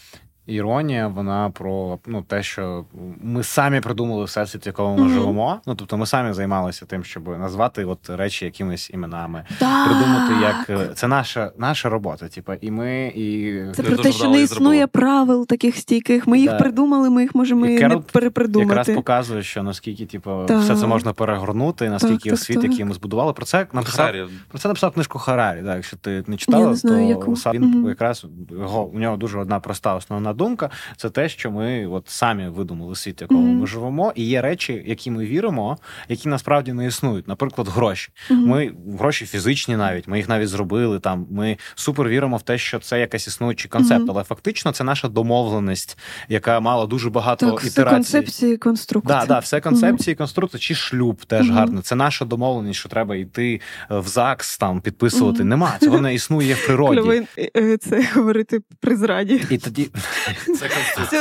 іронія, 0.47 1.07
вона 1.07 1.49
про 1.49 1.99
ну, 2.07 2.21
те, 2.21 2.43
що 2.43 2.85
ми 3.23 3.43
самі 3.43 3.81
придумали 3.81 4.23
всесвіт, 4.25 4.65
в 4.65 4.67
якому 4.67 4.95
ми 4.97 5.03
Мгм. 5.03 5.13
живемо. 5.13 5.59
Ну, 5.67 5.75
тобто 5.75 5.97
ми 5.97 6.05
самі 6.05 6.33
займалися 6.33 6.85
тим, 6.85 7.03
щоб 7.03 7.27
назвати 7.27 7.85
от 7.85 8.09
речі 8.09 8.45
якимись 8.45 8.89
іменами, 8.89 9.43
придумати, 9.59 10.33
як 10.41 10.69
е, 10.69 10.93
це 10.95 11.07
наша, 11.07 11.51
наша 11.57 11.89
робота. 11.89 12.27
Типу, 12.27 12.53
і 12.61 12.71
ми, 12.71 13.07
і 13.15 13.53
Це 13.75 13.83
про 13.83 13.97
те, 13.97 14.11
що 14.11 14.29
не 14.29 14.41
існує 14.41 14.87
правил 14.87 15.47
таких 15.47 15.77
стійких. 15.77 16.27
Ми 16.27 16.39
їх 16.39 16.51
Да. 16.51 16.57
придумали, 16.57 17.09
ми 17.09 17.21
їх 17.21 17.35
можемо 17.35 17.65
І 17.65 17.79
не 17.87 17.97
перепридумати. 17.97 18.69
якраз 18.69 18.95
показує, 18.95 19.43
що 19.43 19.63
наскільки 19.63 20.05
типу, 20.05 20.45
Так. 20.47 20.59
все 20.61 20.75
це 20.75 20.87
можна 20.87 21.13
перегорнути, 21.13 21.89
наскільки 21.89 22.29
так, 22.29 22.39
світ, 22.39 22.61
так. 22.61 22.71
який 22.71 22.85
ми 22.85 22.93
збудували. 22.93 23.33
Про 23.33 23.45
це 23.45 23.67
написав 23.73 24.05
Харарі. 24.05 24.25
Про 24.47 24.59
це 24.59 24.67
написав 24.67 24.91
книжку 24.93 25.19
Харарі. 25.19 25.61
Так, 25.65 25.75
якщо 25.75 25.97
ти 25.97 26.23
не 26.27 26.37
читала, 26.37 26.67
не 26.69 26.75
знаю, 26.75 27.03
то 27.03 27.09
яку. 27.09 27.31
він 27.53 27.61
Мгм. 27.63 27.89
якраз 27.89 28.25
його 28.51 28.85
у 28.85 28.99
нього 28.99 29.17
дуже 29.17 29.39
одна 29.39 29.59
проста 29.59 29.95
основна 29.95 30.33
думка. 30.35 30.69
Це 30.97 31.09
те, 31.09 31.29
що 31.29 31.51
ми 31.51 31.87
от 31.87 32.09
самі 32.09 32.47
видумали 32.47 32.95
світ, 32.95 33.21
в 33.21 33.23
якому 33.23 33.41
Мгм. 33.41 33.59
ми 33.59 33.67
живемо, 33.67 34.13
і 34.15 34.23
є 34.23 34.41
речі, 34.41 34.83
які 34.85 35.11
ми 35.11 35.25
віримо, 35.25 35.77
які 36.09 36.29
насправді 36.29 36.73
не 36.73 36.87
існують. 36.87 37.27
Наприклад, 37.27 37.67
гроші. 37.67 38.11
Мгм. 38.29 38.47
Ми 38.47 38.73
гроші 38.99 39.25
фізичні, 39.25 39.75
навіть 39.77 40.07
ми 40.07 40.17
їх 40.17 40.29
навіть 40.29 40.49
зробили. 40.49 40.99
Там 40.99 41.27
ми 41.31 41.57
супер 41.75 42.07
віримо 42.07 42.37
в 42.37 42.41
те, 42.41 42.57
що 42.57 42.79
це 42.79 42.99
якась 42.99 43.27
існуючий 43.27 43.69
концепт, 43.69 44.05
але 44.09 44.23
фактично 44.23 44.71
це 44.71 44.83
наша 44.83 45.07
домовленість, 45.07 45.97
яка 46.29 46.59
мала 46.59 46.85
дуже 46.85 47.09
багато 47.09 47.51
так, 47.51 47.65
ітерацій. 47.65 47.95
концепції, 47.95 48.57
конструкції. 48.57 49.19
Да, 49.19 49.25
да, 49.25 49.39
все 49.39 49.61
концепції, 49.61 50.15
конструкції, 50.15 50.61
чи 50.61 50.75
шлюб 50.75 51.25
теж 51.25 51.49
гарно. 51.49 51.81
Це 51.81 51.95
наша 51.95 52.25
домовленість, 52.25 52.79
що 52.79 52.89
треба 52.89 53.15
йти 53.15 53.61
е, 53.91 53.99
в 53.99 54.07
ЗАГС, 54.07 54.57
там 54.57 54.81
підписувати. 54.81 55.43
Нема, 55.43 55.77
цього 55.81 56.01
не 56.01 56.13
існує 56.13 56.53
в 56.53 56.65
природі. 56.65 57.01
Кльово, 57.01 57.13
е, 57.57 57.77
це 57.77 58.09
говорити 58.15 58.59
при 58.79 58.95
зраді. 58.95 59.41
І 59.49 59.57
тоді 59.57 59.89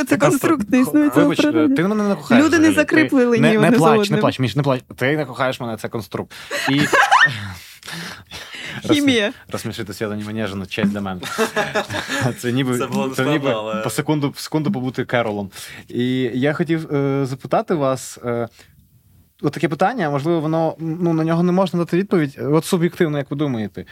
Це 0.08 0.16
конструкт 0.16 0.70
не 0.70 0.80
існує 0.80 1.10
цього 1.10 1.28
Вибач, 1.28 1.40
ти 1.76 1.82
мене 1.82 2.08
не 2.08 2.14
кохаєш. 2.14 2.44
Люди 2.44 2.58
не 2.58 2.84
Ти 2.84 3.40
не, 3.40 3.58
не 3.58 3.72
плач, 3.72 4.10
не 4.10 4.16
плач, 4.16 4.38
Міш, 4.38 4.56
не 4.56 4.62
плач. 4.62 4.80
Ти 4.96 5.16
не 5.16 5.24
кохаєш 5.24 5.60
мене, 5.60 5.76
це 5.76 5.88
конструкт. 5.88 6.32
І 6.70 6.80
Хімія. 8.82 9.32
Розсмішити 9.48 9.94
свято 9.94 10.14
ні 10.14 10.24
манежено, 10.24 10.66
честь 10.66 10.90
для 10.90 11.00
мене. 11.00 11.20
Це 12.38 12.52
ніби, 12.52 12.78
Це 12.78 12.86
було 12.86 13.08
це 13.08 13.24
ніби 13.24 13.50
але- 13.50 13.82
по 13.82 13.90
секунду, 13.90 14.34
секунду 14.36 14.72
побути 14.72 15.04
Керолом. 15.04 15.50
І 15.88 16.30
я 16.34 16.52
хотів 16.52 16.94
е, 16.94 17.26
запитати 17.26 17.74
вас. 17.74 18.18
Е, 18.24 18.48
От 19.42 19.52
таке 19.52 19.68
питання, 19.68 20.10
можливо, 20.10 20.40
воно 20.40 20.76
ну, 20.78 21.12
на 21.12 21.24
нього 21.24 21.42
не 21.42 21.52
можна 21.52 21.78
дати 21.78 21.96
відповідь. 21.96 22.38
От 22.40 22.64
суб'єктивно, 22.64 23.18
як 23.18 23.30
ви 23.30 23.36
думаєте, 23.36 23.84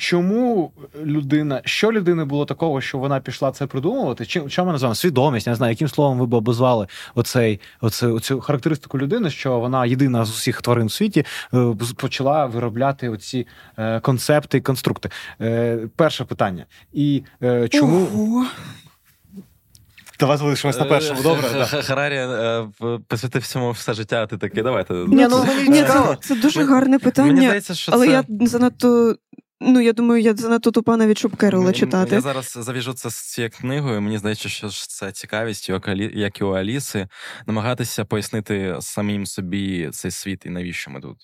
чому 0.00 0.72
людина, 1.04 1.62
що 1.64 1.92
людини 1.92 2.24
було 2.24 2.44
такого, 2.44 2.80
що 2.80 2.98
вона 2.98 3.20
пішла 3.20 3.52
це 3.52 3.66
придумувати? 3.66 4.26
Чим 4.26 4.50
що 4.50 4.64
ми 4.64 4.72
називаємо? 4.72 4.94
Свідомість, 4.94 5.46
я 5.46 5.50
не 5.50 5.56
знаю, 5.56 5.72
яким 5.72 5.88
словом 5.88 6.18
ви 6.18 6.26
б 6.26 6.34
обозвали 6.34 6.86
оцей, 7.14 7.60
оце, 7.80 8.06
оцю 8.06 8.40
характеристику 8.40 8.98
людини, 8.98 9.30
що 9.30 9.58
вона 9.58 9.86
єдина 9.86 10.24
з 10.24 10.30
усіх 10.30 10.62
тварин 10.62 10.86
в 10.86 10.92
світі 10.92 11.24
е, 11.54 11.74
почала 11.96 12.46
виробляти 12.46 13.08
оці 13.08 13.46
е, 13.78 14.00
концепти 14.00 14.58
і 14.58 14.60
конструкти. 14.60 15.10
Е, 15.40 15.78
перше 15.96 16.24
питання. 16.24 16.66
І 16.92 17.22
е, 17.42 17.68
чому. 17.68 18.08
Ого. 18.14 18.46
Давай 20.20 20.36
залишимось 20.36 20.78
на 20.78 20.84
першому. 20.84 21.22
Добре. 21.22 21.48
Харарі 21.64 22.28
посвятив 23.06 23.42
всьому 23.42 23.70
все 23.70 23.94
життя, 23.94 24.22
а 24.22 24.26
ти 24.26 24.38
такий, 24.38 24.62
давайте. 24.62 24.94
Ні, 24.94 25.26
ну, 25.30 25.46
це, 25.68 26.16
це 26.20 26.34
дуже 26.34 26.64
гарне 26.64 26.98
питання. 26.98 27.32
Мені 27.32 27.46
здається, 27.46 27.74
що 27.74 27.92
але 27.94 28.06
це... 28.06 28.12
я 28.12 28.24
занадто 28.46 29.16
Ну, 29.60 29.80
я 29.80 29.92
думаю, 29.92 30.22
я 30.22 30.34
занадто 30.34 30.70
тупа 30.70 30.96
навіть 30.96 31.18
щоб 31.18 31.36
Керола 31.36 31.72
читати. 31.72 32.14
Я 32.14 32.20
зараз 32.20 32.58
завіжу 32.60 32.92
це 32.92 33.10
з 33.10 33.14
цією 33.14 33.50
книгою. 33.50 34.00
Мені 34.00 34.18
здається, 34.18 34.48
що 34.48 34.68
це 34.68 35.12
цікавість, 35.12 35.70
як 36.14 36.40
і 36.40 36.44
у 36.44 36.50
Аліси, 36.50 37.08
намагатися 37.46 38.04
пояснити 38.04 38.76
самим 38.80 39.26
собі 39.26 39.90
цей 39.92 40.10
світ 40.10 40.46
і 40.46 40.50
навіщо 40.50 40.90
ми 40.90 41.00
тут. 41.00 41.16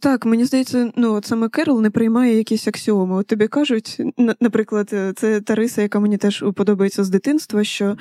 Так, 0.00 0.26
мені 0.26 0.44
здається, 0.44 0.92
ну 0.96 1.14
от 1.14 1.24
саме 1.24 1.48
Керол 1.48 1.80
не 1.80 1.90
приймає 1.90 2.36
якісь 2.36 2.68
аксіоми. 2.68 3.16
От 3.16 3.26
тобі 3.26 3.48
кажуть, 3.48 4.00
наприклад, 4.40 4.90
е, 4.92 5.12
це 5.16 5.40
Тариса, 5.40 5.82
яка 5.82 6.00
мені 6.00 6.16
теж 6.16 6.44
подобається 6.54 7.04
з 7.04 7.10
дитинства, 7.10 7.64
що 7.64 7.96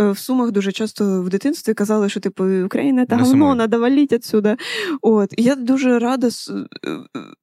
е, 0.00 0.10
в 0.10 0.18
Сумах 0.18 0.50
дуже 0.50 0.72
часто 0.72 1.22
в 1.22 1.28
дитинстві 1.28 1.74
казали, 1.74 2.08
що 2.08 2.20
типу 2.20 2.44
Україна 2.64 3.06
та 3.06 3.16
говно, 3.16 3.54
надо 3.54 3.80
валіть 3.80 4.12
отсюда. 4.12 4.56
От 5.02 5.34
я 5.36 5.54
дуже 5.54 5.98
рада 5.98 6.26
е, 6.26 6.32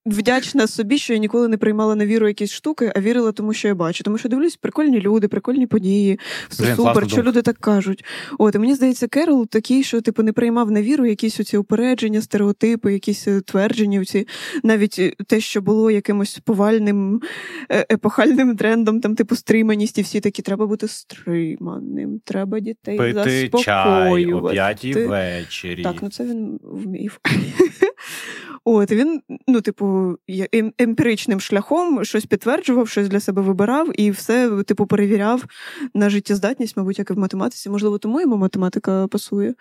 вдячна 0.06 0.68
собі, 0.68 0.98
що 0.98 1.14
я 1.14 1.20
ніколи 1.20 1.48
не 1.48 1.58
приймала 1.58 1.96
на 1.96 2.06
віру 2.06 2.28
якісь 2.28 2.52
штуки, 2.52 2.92
а 2.96 3.00
вірила 3.00 3.32
тому, 3.32 3.54
що 3.54 3.68
я 3.68 3.76
бачу. 3.76 4.04
Тому 4.04 4.18
що 4.18 4.30
дивлюсь, 4.30 4.56
прикольні 4.56 5.00
люди, 5.02 5.28
прикольні 5.28 5.68
події, 5.68 6.20
все 6.50 6.64
Блин, 6.64 6.76
супер, 6.76 7.10
що 7.10 7.24
люди 7.24 7.42
так 7.42 7.58
кажуть. 7.58 8.06
От 8.40 8.56
і 8.56 8.58
мені 8.58 8.76
здається, 8.76 9.08
Керол 9.08 9.48
такий, 9.48 9.84
що 9.84 10.02
типу 10.02 10.24
не 10.24 10.34
приймав 10.34 10.72
на 10.72 10.82
віру 10.82 11.06
якісь 11.06 11.40
оці 11.40 11.58
упередження, 11.58 12.22
стереотипи, 12.22 12.94
якісь 12.94 13.28
твердження 13.46 13.83
чернівці, 13.84 14.28
навіть 14.64 15.00
е, 15.00 15.12
те, 15.28 15.40
що 15.40 15.62
було 15.62 15.92
якимось 15.92 16.40
повальним 16.40 17.22
е, 17.72 17.86
епохальним 17.92 18.56
трендом, 18.56 19.02
там, 19.02 19.16
типу, 19.16 19.36
стриманість, 19.36 19.98
і 19.98 20.02
всі 20.02 20.20
такі 20.20 20.42
треба 20.42 20.68
бути 20.68 20.88
стриманим, 20.88 22.22
треба 22.26 22.60
дітей 22.60 22.98
Пити 22.98 23.50
чай 23.64 24.34
о 24.34 24.50
п'ятій 24.50 24.94
ввечері. 24.94 25.84
Так, 25.84 25.96
ну 26.02 26.10
це 26.10 26.24
він 26.24 26.60
вмів. 26.64 27.20
От 28.66 28.92
він, 28.92 29.22
ну, 29.48 29.62
типу, 29.62 30.18
ем, 30.52 30.74
емпіричним 30.78 31.40
шляхом 31.40 32.06
щось 32.06 32.26
підтверджував, 32.26 32.90
щось 32.90 33.10
для 33.10 33.20
себе 33.20 33.42
вибирав 33.42 34.02
і 34.02 34.12
все, 34.12 34.64
типу, 34.64 34.86
перевіряв 34.86 35.46
на 35.94 36.10
життєздатність, 36.10 36.78
мабуть, 36.78 37.00
як 37.00 37.10
і 37.10 37.14
в 37.14 37.18
математиці. 37.18 37.70
Можливо, 37.70 37.98
тому 37.98 38.22
йому 38.22 38.38
математика 38.38 39.08
пасує. 39.08 39.54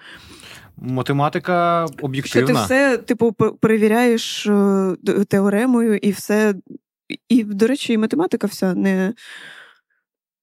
Математика 0.76 1.86
об'єктивна. 2.02 2.46
Що 2.46 2.54
ти 2.54 2.64
все, 2.64 2.96
типу, 2.96 3.32
перевіряєш 3.32 4.46
е, 4.46 4.96
теоремою, 5.28 5.96
і 5.96 6.10
все. 6.10 6.54
І, 7.28 7.44
до 7.44 7.66
речі, 7.66 7.92
і 7.92 7.98
математика 7.98 8.46
вся 8.46 8.74
не. 8.74 9.14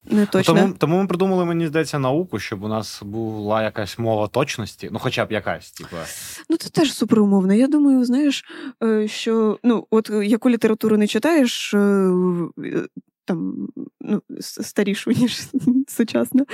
Не 0.06 0.26
точно. 0.26 0.54
Тому 0.54 0.74
тому 0.78 1.02
ми 1.02 1.08
придумали, 1.08 1.46
мені 1.46 1.68
здається, 1.68 2.00
науку, 2.00 2.40
щоб 2.40 2.64
у 2.64 2.68
нас 2.68 3.02
була 3.04 3.64
якась 3.64 4.00
мова 4.00 4.28
точності, 4.28 4.90
ну 4.92 5.00
хоча 5.00 5.26
б 5.26 5.32
якась, 5.32 5.72
типу. 5.72 5.96
Ну 6.50 6.58
це 6.58 6.70
теж 6.70 6.94
суперумовно. 6.94 7.54
Я 7.54 7.68
думаю, 7.68 8.06
знаєш, 8.06 8.46
е, 8.84 9.08
що 9.08 9.60
ну, 9.64 9.88
от 9.90 10.10
яку 10.10 10.50
літературу 10.50 10.98
не 10.98 11.08
читаєш, 11.08 11.74
е, 11.74 12.12
там 13.30 13.68
ну, 14.02 14.22
старішу, 14.40 15.12
ніж 15.22 15.42
сучасна. 15.88 16.46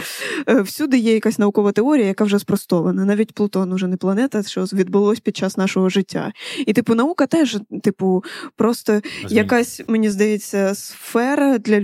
Е, 0.49 0.61
всюди 0.61 0.97
є 0.97 1.13
якась 1.13 1.39
наукова 1.39 1.71
теорія, 1.71 2.07
яка 2.07 2.23
вже 2.23 2.39
спростована. 2.39 3.05
Навіть 3.05 3.33
Плутон 3.33 3.73
уже 3.73 3.87
не 3.87 3.97
планета, 3.97 4.43
що 4.43 4.63
відбулось 4.63 5.19
під 5.19 5.37
час 5.37 5.57
нашого 5.57 5.89
життя. 5.89 6.33
І, 6.65 6.73
типу, 6.73 6.95
наука 6.95 7.27
теж, 7.27 7.57
типу, 7.83 8.23
просто 8.55 9.01
Змін. 9.21 9.37
якась, 9.37 9.81
мені 9.87 10.09
здається, 10.09 10.75
сфера 10.75 11.57
для 11.57 11.79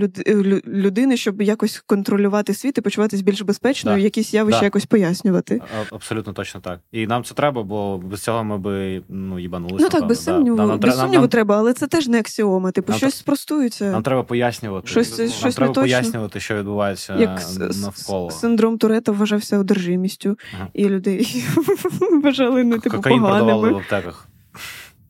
людини, 0.66 1.16
щоб 1.16 1.42
якось 1.42 1.82
контролювати 1.86 2.54
світ 2.54 2.78
і 2.78 2.80
почуватись 2.80 3.20
більш 3.20 3.40
безпечною, 3.42 3.96
да. 3.96 4.04
якісь 4.04 4.34
явища 4.34 4.60
да. 4.60 4.66
якось 4.66 4.86
пояснювати. 4.86 5.60
Абсолютно 5.90 6.32
точно 6.32 6.60
так. 6.60 6.80
І 6.92 7.06
нам 7.06 7.24
це 7.24 7.34
треба, 7.34 7.62
бо 7.62 7.98
без 7.98 8.22
цього 8.22 8.44
ми 8.44 8.58
би 8.58 9.02
ну, 9.08 9.38
їбанулися. 9.38 9.84
Ну 9.84 9.88
так, 9.88 10.06
без 10.06 10.24
сумніву, 10.24 10.56
да. 10.56 10.76
без 10.76 10.98
сумніву 10.98 11.22
нам, 11.22 11.28
треба, 11.28 11.56
але 11.56 11.72
це 11.72 11.86
теж 11.86 12.08
не 12.08 12.18
аксіома. 12.18 12.70
Типу, 12.70 12.92
нам, 12.92 12.98
щось 12.98 13.14
спростується. 13.14 13.90
Нам 13.90 14.02
треба 14.02 14.22
пояснювати 14.22 14.81
щось, 14.84 15.18
нам 15.18 15.28
щось 15.28 15.54
треба 15.54 15.68
не 15.68 15.74
точно. 15.74 15.82
пояснювати, 15.98 16.40
що 16.40 16.54
відбувається 16.56 17.16
Як 17.16 17.42
навколо. 17.82 18.30
Синдром 18.30 18.78
Турета 18.78 19.12
вважався 19.12 19.58
одержимістю, 19.58 20.38
ага. 20.54 20.68
і 20.74 20.88
людей 20.88 21.44
вважали 22.22 22.64
не 22.64 22.78
типу 22.78 22.96
Кокаїн 22.96 23.20
поганими. 23.20 23.44
продавали 23.44 23.72
в 23.72 23.76
аптеках. 23.76 24.28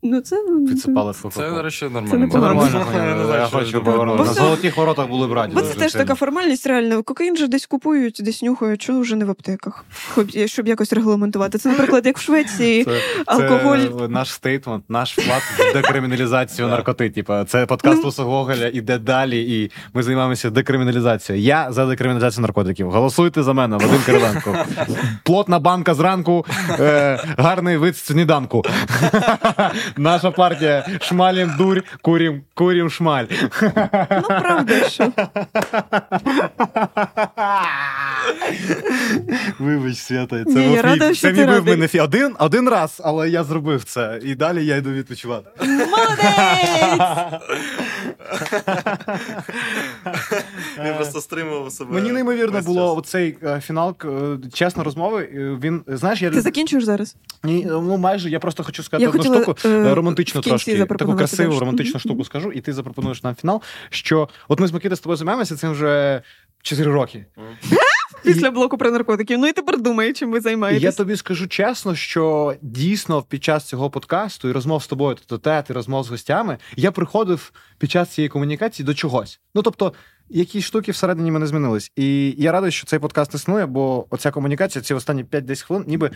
Ну, 0.03 0.21
це 0.21 0.37
Підсипали 0.67 1.11
в 1.11 1.29
Це, 1.31 1.49
до 1.49 1.61
речі, 1.61 1.85
нормально. 1.85 2.27
Це, 2.27 2.31
це 2.31 2.37
нормально. 2.37 3.35
Я 3.35 3.47
хочу 3.51 3.83
повернути. 3.83 4.23
На 4.23 4.33
золотих 4.33 4.77
воротах 4.77 5.07
були 5.07 5.27
б 5.27 5.31
раді. 5.31 5.53
Бо 5.55 5.61
це 5.61 5.73
теж 5.73 5.91
така 5.91 6.15
формальність, 6.15 6.67
реально. 6.67 7.03
Кокаїн 7.03 7.37
же 7.37 7.47
десь 7.47 7.65
купують, 7.65 8.21
десь 8.23 8.41
нюхають, 8.41 8.81
чого 8.81 8.99
вже 8.99 9.15
не 9.15 9.25
в 9.25 9.29
аптеках, 9.31 9.85
щоб 10.45 10.67
якось 10.67 10.93
регламентувати. 10.93 11.57
Це, 11.57 11.69
наприклад, 11.69 12.05
як 12.05 12.17
в 12.17 12.21
Швеції, 12.21 12.87
алкоголь. 13.25 13.77
Це 13.99 14.07
наш 14.07 14.33
стейтмент, 14.33 14.83
наш 14.89 15.17
вклад 15.17 15.41
в 15.41 15.73
декриміналізацію 15.73 16.67
наркотиків. 16.73 17.27
Це 17.47 17.65
подкаст 17.65 18.03
ну. 18.03 18.09
Уса 18.09 18.23
Гоголя 18.23 18.67
іде 18.73 18.97
далі, 18.97 19.61
і 19.61 19.71
ми 19.93 20.03
займаємося 20.03 20.49
декриміналізацією. 20.49 21.45
Я 21.45 21.71
за 21.71 21.85
декриміналізацію 21.85 22.41
наркотиків. 22.41 22.91
Голосуйте 22.91 23.43
за 23.43 23.53
мене, 23.53 23.77
Вадим 23.77 24.01
Кириленко. 24.05 24.57
Плотна 25.23 25.59
банка 25.59 25.93
зранку, 25.93 26.45
е, 26.79 27.19
гарний 27.37 27.77
вид 27.77 27.97
сніданку. 27.97 28.63
Наша 29.97 30.31
партія 30.31 30.85
шмалім 31.01 31.53
дурь, 31.57 31.81
курім, 32.01 32.41
курім 32.53 32.89
шмаль. 32.89 33.25
Ну, 34.11 34.27
правда, 34.27 34.89
що. 34.89 35.11
Вибач, 39.59 39.97
Свята, 39.97 40.43
це 40.45 40.59
Ні, 40.59 40.81
рада, 40.81 41.15
це 41.15 41.31
мій 41.33 41.45
був 41.45 41.65
мене 41.65 41.89
один, 42.01 42.35
один 42.39 42.69
раз, 42.69 43.01
але 43.03 43.29
я 43.29 43.43
зробив 43.43 43.83
це. 43.83 44.19
І 44.23 44.35
далі 44.35 44.65
я 44.65 44.75
йду 44.75 44.91
відпочивати. 44.91 45.49
Молодець! 45.67 47.41
Він 50.85 50.95
просто 50.95 51.21
стримував 51.21 51.71
себе. 51.71 51.93
Мені 51.93 52.11
неймовірно 52.11 52.61
було 52.61 53.03
цей 53.05 53.37
е, 53.43 53.61
фінал, 53.61 53.95
е, 54.05 54.37
чесно, 54.53 54.83
розмови. 54.83 55.29
Він, 55.63 55.81
знаєш, 55.87 56.21
я... 56.21 56.29
Ти 56.29 56.41
закінчуєш 56.41 56.83
зараз? 56.83 57.15
Ні, 57.43 57.67
ну 57.69 57.97
майже 57.97 58.29
я 58.29 58.39
просто 58.39 58.63
хочу 58.63 58.83
сказати 58.83 59.07
одну 59.07 59.23
штуку. 59.23 59.55
Е, 59.65 59.82
романтичну 59.83 60.41
трошки 60.41 60.85
таку 60.85 61.15
красиву 61.15 61.59
романтичну 61.59 61.99
штуку 61.99 62.23
скажу, 62.23 62.51
і 62.51 62.61
ти 62.61 62.73
запропонуєш 62.73 63.23
нам 63.23 63.35
фінал. 63.35 63.61
Що 63.89 64.29
от 64.47 64.59
ми 64.59 64.67
з 64.67 64.71
Микита 64.71 64.95
з 64.95 64.99
тобою 64.99 65.17
займаємося 65.17 65.55
цим 65.55 65.71
вже 65.71 66.21
4 66.61 66.91
роки. 66.91 67.25
Після 68.23 68.51
блоку 68.51 68.77
про 68.77 68.91
наркотиків. 68.91 69.39
Ну 69.39 69.47
і 69.47 69.53
тепер 69.53 69.81
думай, 69.81 70.13
чим 70.13 70.31
ви 70.31 70.41
займаєтесь. 70.41 70.83
Я 70.83 70.91
тобі 70.91 71.15
скажу 71.15 71.47
чесно, 71.47 71.95
що 71.95 72.55
дійсно 72.61 73.21
під 73.21 73.43
час 73.43 73.63
цього 73.63 73.89
подкасту 73.89 74.49
і 74.49 74.51
розмов 74.51 74.83
з 74.83 74.87
тобою, 74.87 75.17
то 75.27 75.37
тет, 75.37 75.69
і 75.69 75.73
розмов 75.73 76.03
з 76.03 76.09
гостями, 76.09 76.57
я 76.75 76.91
приходив 76.91 77.51
під 77.77 77.91
час 77.91 78.09
цієї 78.09 78.29
комунікації 78.29 78.85
до 78.85 78.93
чогось. 78.93 79.39
Ну 79.55 79.61
тобто, 79.61 79.93
якісь 80.29 80.65
штуки 80.65 80.91
всередині 80.91 81.31
мене 81.31 81.47
змінились. 81.47 81.91
І 81.95 82.35
я 82.37 82.51
радий, 82.51 82.71
що 82.71 82.87
цей 82.87 82.99
подкаст 82.99 83.35
існує, 83.35 83.65
бо 83.65 84.05
оця 84.09 84.31
комунікація, 84.31 84.83
ці 84.83 84.93
останні 84.93 85.23
5-10 85.23 85.65
хвилин, 85.65 85.85
ніби 85.87 86.11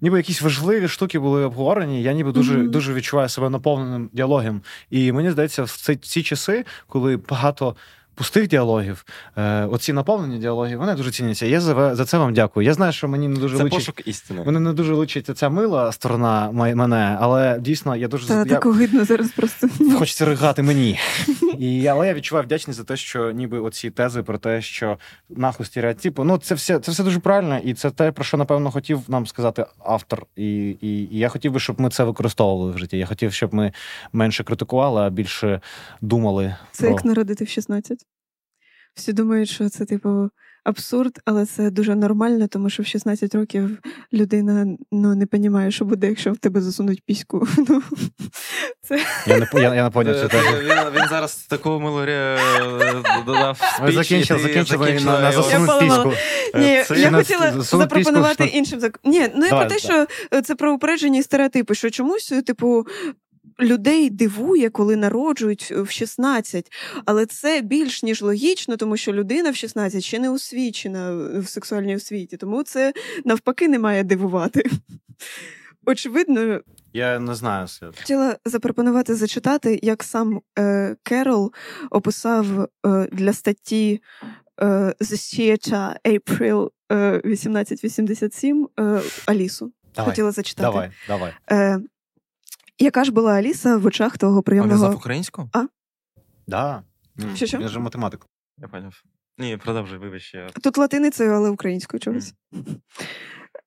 ніби 0.00 0.16
якісь 0.16 0.42
важливі 0.42 0.88
штуки 0.88 1.18
були 1.18 1.44
обговорені. 1.44 2.02
Я 2.02 2.12
ніби 2.12 2.32
дуже 2.32 2.58
mm-hmm. 2.58 2.70
дуже 2.70 2.94
відчуваю 2.94 3.28
себе 3.28 3.50
наповненим 3.50 4.10
діалогом. 4.12 4.62
І 4.90 5.12
мені 5.12 5.30
здається, 5.30 5.62
в 5.62 5.70
ці, 5.70 5.96
ці 5.96 6.22
часи, 6.22 6.64
коли 6.86 7.16
багато 7.16 7.76
пустих 8.14 8.48
діалогів, 8.48 9.04
е, 9.36 9.64
оці 9.66 9.92
наповнені 9.92 10.38
діалоги, 10.38 10.76
вони 10.76 10.94
дуже 10.94 11.10
ціняться. 11.10 11.46
Я 11.46 11.60
за 11.60 11.94
за 11.94 12.04
це 12.04 12.18
вам 12.18 12.34
дякую. 12.34 12.66
Я 12.66 12.74
знаю, 12.74 12.92
що 12.92 13.08
мені 13.08 13.28
не 13.28 13.40
дуже 13.40 13.56
це 13.56 13.62
личить... 13.62 13.78
пошук 13.78 14.08
істини. 14.08 14.42
Мене 14.46 14.60
не 14.60 14.72
дуже 14.72 14.94
личить 14.94 15.38
ця 15.38 15.48
мила 15.48 15.92
сторона 15.92 16.50
мене, 16.52 17.16
але 17.20 17.58
дійсно 17.60 17.96
я 17.96 18.08
дуже 18.08 18.28
Та, 18.28 18.38
я... 18.38 18.44
так 18.44 18.66
огидно 18.66 19.04
зараз 19.04 19.30
просто 19.30 19.68
хочеться 19.98 20.24
ригати 20.24 20.62
мені. 20.62 20.98
І, 21.58 21.86
Але 21.86 22.06
я 22.06 22.14
відчуваю 22.14 22.44
вдячність 22.44 22.78
за 22.78 22.84
те, 22.84 22.96
що 22.96 23.30
ніби 23.30 23.60
оці 23.60 23.90
тези 23.90 24.22
про 24.22 24.38
те, 24.38 24.62
що 24.62 24.98
нахуй 25.30 25.66
стереотипу, 25.66 26.24
ну 26.24 26.38
це 26.38 26.54
все 26.54 26.78
це 26.78 26.92
все 26.92 27.04
дуже 27.04 27.18
правильно, 27.18 27.58
і 27.58 27.74
це 27.74 27.90
те, 27.90 28.12
про 28.12 28.24
що 28.24 28.36
напевно 28.36 28.70
хотів 28.70 29.00
нам 29.08 29.26
сказати 29.26 29.66
автор. 29.84 30.26
І, 30.36 30.76
і, 30.80 30.88
і 30.88 31.18
я 31.18 31.28
хотів 31.28 31.52
би, 31.52 31.60
щоб 31.60 31.80
ми 31.80 31.90
це 31.90 32.04
використовували 32.04 32.72
в 32.72 32.78
житті. 32.78 32.98
Я 32.98 33.06
хотів, 33.06 33.32
щоб 33.32 33.54
ми 33.54 33.72
менше 34.12 34.44
критикували, 34.44 35.00
а 35.00 35.10
більше 35.10 35.60
думали. 36.00 36.56
Це 36.72 36.82
про... 36.82 36.92
як 36.92 37.04
народити 37.04 37.44
в 37.44 37.48
16? 37.48 38.06
Всі 38.94 39.12
думають, 39.12 39.48
що 39.48 39.68
це 39.68 39.84
типу 39.84 40.30
абсурд, 40.64 41.18
але 41.24 41.46
це 41.46 41.70
дуже 41.70 41.94
нормально, 41.94 42.46
тому 42.48 42.70
що 42.70 42.82
в 42.82 42.86
16 42.86 43.34
років 43.34 43.78
людина 44.12 44.76
ну 44.92 45.14
не 45.14 45.26
розуміє, 45.32 45.70
що 45.70 45.84
буде, 45.84 46.08
якщо 46.08 46.32
в 46.32 46.36
тебе 46.36 46.60
засунуть 46.60 47.02
піську. 47.06 47.48
Ну, 47.68 47.82
це... 48.80 49.00
Я 49.26 49.38
не 49.38 49.48
я, 49.54 49.74
я 49.74 49.84
не 49.84 49.90
поняв 49.90 50.14
це 50.14 50.28
теж. 50.28 50.44
Він, 50.44 51.00
він 51.00 51.08
зараз 51.10 51.36
таку 51.36 51.80
милорі 51.80 52.12
е, 52.12 52.38
додав 53.26 53.56
спіч. 53.56 53.80
Ми 53.82 53.92
закінчили, 53.92 54.40
закінчили 54.40 55.00
на, 55.04 55.20
на 55.20 55.32
засунуть 55.32 55.80
піську. 55.80 56.12
Ні, 56.54 56.82
це 56.86 57.00
я 57.00 57.10
хотіла 57.10 57.52
запропонувати 57.60 58.44
іншим 58.44 58.80
Ні, 59.04 59.28
ну 59.34 59.46
я 59.46 59.50
про 59.50 59.64
те, 59.64 59.78
що 59.78 60.06
це 60.42 60.54
про 60.54 60.74
упереджені 60.74 61.22
стереотипи, 61.22 61.74
що 61.74 61.90
чомусь, 61.90 62.32
типу, 62.46 62.86
людей 63.60 64.10
дивує, 64.10 64.70
коли 64.70 64.96
народжують 64.96 65.70
в 65.70 65.90
16. 65.90 66.72
Але 67.04 67.26
це 67.26 67.60
більш 67.60 68.02
ніж 68.02 68.22
логічно, 68.22 68.76
тому 68.76 68.96
що 68.96 69.12
людина 69.12 69.50
в 69.50 69.56
16 69.56 70.04
ще 70.04 70.18
не 70.18 70.30
освічена 70.30 71.28
в 71.40 71.48
сексуальній 71.48 71.96
освіті, 71.96 72.36
тому 72.36 72.62
це 72.62 72.92
навпаки 73.24 73.68
не 73.68 73.78
має 73.78 74.04
дивувати. 74.04 74.70
Очевидно, 75.86 76.60
я 76.92 77.18
не 77.18 77.34
знаю 77.34 77.68
свят. 77.68 77.98
Хотіла 77.98 78.36
запропонувати 78.44 79.14
зачитати, 79.14 79.80
як 79.82 80.02
сам 80.02 80.40
е, 80.58 80.96
Керол 81.02 81.52
описав 81.90 82.68
е, 82.86 83.08
для 83.12 83.32
статті 83.32 84.02
е, 84.60 84.66
The 85.00 85.12
Theater 85.12 85.96
April 86.04 86.70
1887 86.88 88.68
е, 88.80 89.00
Алісу. 89.26 89.72
Давай, 89.94 90.10
Хотіла 90.10 90.30
зачитати. 90.30 90.90
Давай, 91.08 91.32
давай. 91.48 91.82
Яка 92.78 93.04
ж 93.04 93.12
була 93.12 93.32
Аліса 93.32 93.76
в 93.76 93.86
очах 93.86 94.18
того 94.18 94.42
прийомного... 94.42 94.86
А 94.86 94.88
він 94.88 94.96
українську? 94.96 95.50
А? 95.52 95.64
Да. 96.46 96.82
Що, 97.34 97.46
що? 97.46 97.58
Він 97.58 97.68
же 97.68 97.78
математик. 97.78 98.26
Я 98.58 98.68
поняв. 98.68 99.02
Ні, 99.38 99.56
продовжуй, 99.56 99.98
вибач. 99.98 100.34
Я... 100.34 100.48
Тут 100.62 100.78
латиницею, 100.78 101.32
але 101.32 101.50
українською 101.50 102.00
чогось. 102.00 102.34
Mm. 102.52 102.76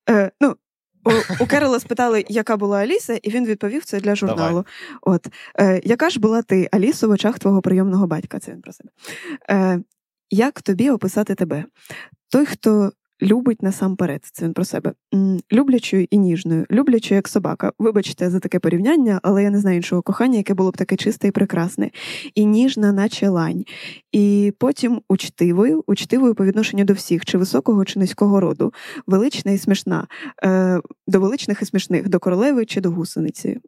Е, 0.10 0.32
ну, 0.42 0.56
у, 1.06 1.44
у 1.44 1.48
Керола 1.48 1.80
спитали, 1.80 2.26
яка 2.30 2.58
була 2.58 2.80
Аліса, 2.80 3.20
і 3.24 3.30
він 3.30 3.46
відповів 3.46 3.86
це 3.86 4.00
для 4.00 4.16
журналу. 4.16 4.38
Давай. 4.38 4.64
От 5.02 5.28
е, 5.60 5.82
яка 5.84 6.10
ж 6.10 6.20
була 6.20 6.42
ти, 6.42 6.70
Алісо, 6.72 7.08
в 7.08 7.12
очах 7.12 7.40
твого 7.40 7.62
прийомного 7.62 8.08
батька? 8.08 8.40
Це 8.40 8.52
він 8.52 8.62
про 8.62 8.74
себе. 8.74 8.90
Е, 9.50 9.82
Як 10.30 10.62
тобі 10.62 10.90
описати 10.90 11.36
тебе? 11.36 11.66
Той, 12.30 12.46
хто 12.46 12.92
любить 13.22 13.64
насамперед, 13.64 14.26
це 14.32 14.46
він 14.46 14.54
про 14.54 14.66
себе. 14.66 14.94
Люблячою 15.54 16.08
і 16.10 16.18
ніжною, 16.18 16.66
люблячою 16.72 17.16
як 17.16 17.28
собака. 17.28 17.72
Вибачте 17.80 18.30
за 18.30 18.40
таке 18.40 18.60
порівняння, 18.60 19.20
але 19.24 19.44
я 19.44 19.50
не 19.50 19.60
знаю 19.60 19.78
іншого 19.78 20.02
кохання, 20.02 20.38
яке 20.38 20.54
було 20.54 20.72
б 20.72 20.78
таке 20.78 20.96
чисте 20.96 21.28
і 21.28 21.32
прекрасне, 21.32 21.92
і 22.36 22.46
ніжна, 22.46 22.92
наче 22.92 23.30
лань. 23.30 23.64
І 24.12 24.54
потім 24.60 25.02
учтивою, 25.10 25.84
учтивою 25.88 26.36
по 26.36 26.46
відношенню 26.46 26.84
до 26.84 26.94
всіх, 26.94 27.26
чи 27.26 27.38
високого, 27.38 27.86
чи 27.86 28.00
низького 28.00 28.40
роду, 28.40 28.74
велична 29.08 29.52
і 29.52 29.58
смішна, 29.58 30.08
е, 30.44 30.82
до 31.08 31.20
величних 31.20 31.62
і 31.62 31.66
смішних, 31.66 32.10
до 32.10 32.20
королеви 32.20 32.66
чи 32.66 32.82
до 32.82 32.92
гусениці. 32.92 33.60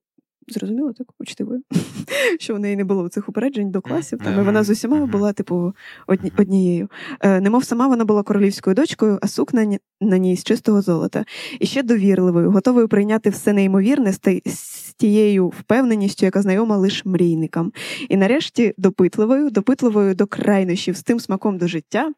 Зрозуміло, 0.49 0.93
так 0.93 1.07
учтивою, 1.19 1.61
що 2.39 2.55
в 2.55 2.59
неї 2.59 2.75
не 2.75 2.83
було 2.83 3.09
цих 3.09 3.29
упереджень 3.29 3.71
до 3.71 3.81
класів. 3.81 4.19
Тому 4.23 4.43
вона 4.43 4.63
з 4.63 4.69
усіма 4.69 5.05
була, 5.05 5.33
типу, 5.33 5.73
одні, 6.07 6.31
однією. 6.37 6.89
Е, 7.21 7.41
Немов 7.41 7.63
сама 7.63 7.87
вона 7.87 8.05
була 8.05 8.23
королівською 8.23 8.73
дочкою, 8.73 9.19
а 9.21 9.27
сукна 9.27 9.77
на 10.01 10.17
ній 10.17 10.37
з 10.37 10.43
чистого 10.43 10.81
золота. 10.81 11.25
І 11.59 11.65
ще 11.65 11.83
довірливою, 11.83 12.51
готовою 12.51 12.87
прийняти 12.87 13.29
все 13.29 13.53
неймовірне 13.53 14.13
з 14.45 14.93
тією 14.97 15.47
впевненістю, 15.47 16.25
яка 16.25 16.41
знайома 16.41 16.77
лише 16.77 17.09
мрійникам. 17.09 17.71
І 18.09 18.17
нарешті 18.17 18.73
допитливою, 18.77 19.49
допитливою 19.49 20.15
до 20.15 20.27
крайнощів 20.27 20.97
з 20.97 21.03
тим 21.03 21.19
смаком 21.19 21.57
до 21.57 21.67
життя, 21.67 22.11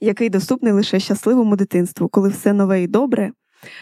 який 0.00 0.30
доступний 0.30 0.72
лише 0.72 1.00
щасливому 1.00 1.56
дитинству, 1.56 2.08
коли 2.08 2.28
все 2.28 2.52
нове 2.52 2.82
і 2.82 2.86
добре. 2.86 3.32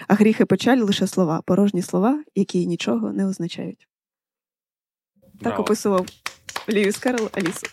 А 0.09 0.14
гріх 0.14 0.41
і 0.41 0.45
печаль 0.45 0.78
лише 0.78 1.07
слова, 1.07 1.43
порожні 1.47 1.83
слова, 1.83 2.24
які 2.35 2.66
нічого 2.66 3.12
не 3.12 3.26
означають. 3.26 3.89
Так 5.41 5.59
описував 5.59 6.07
Льюіс 6.68 6.99
Карл 6.99 7.30
Алісу. 7.33 7.66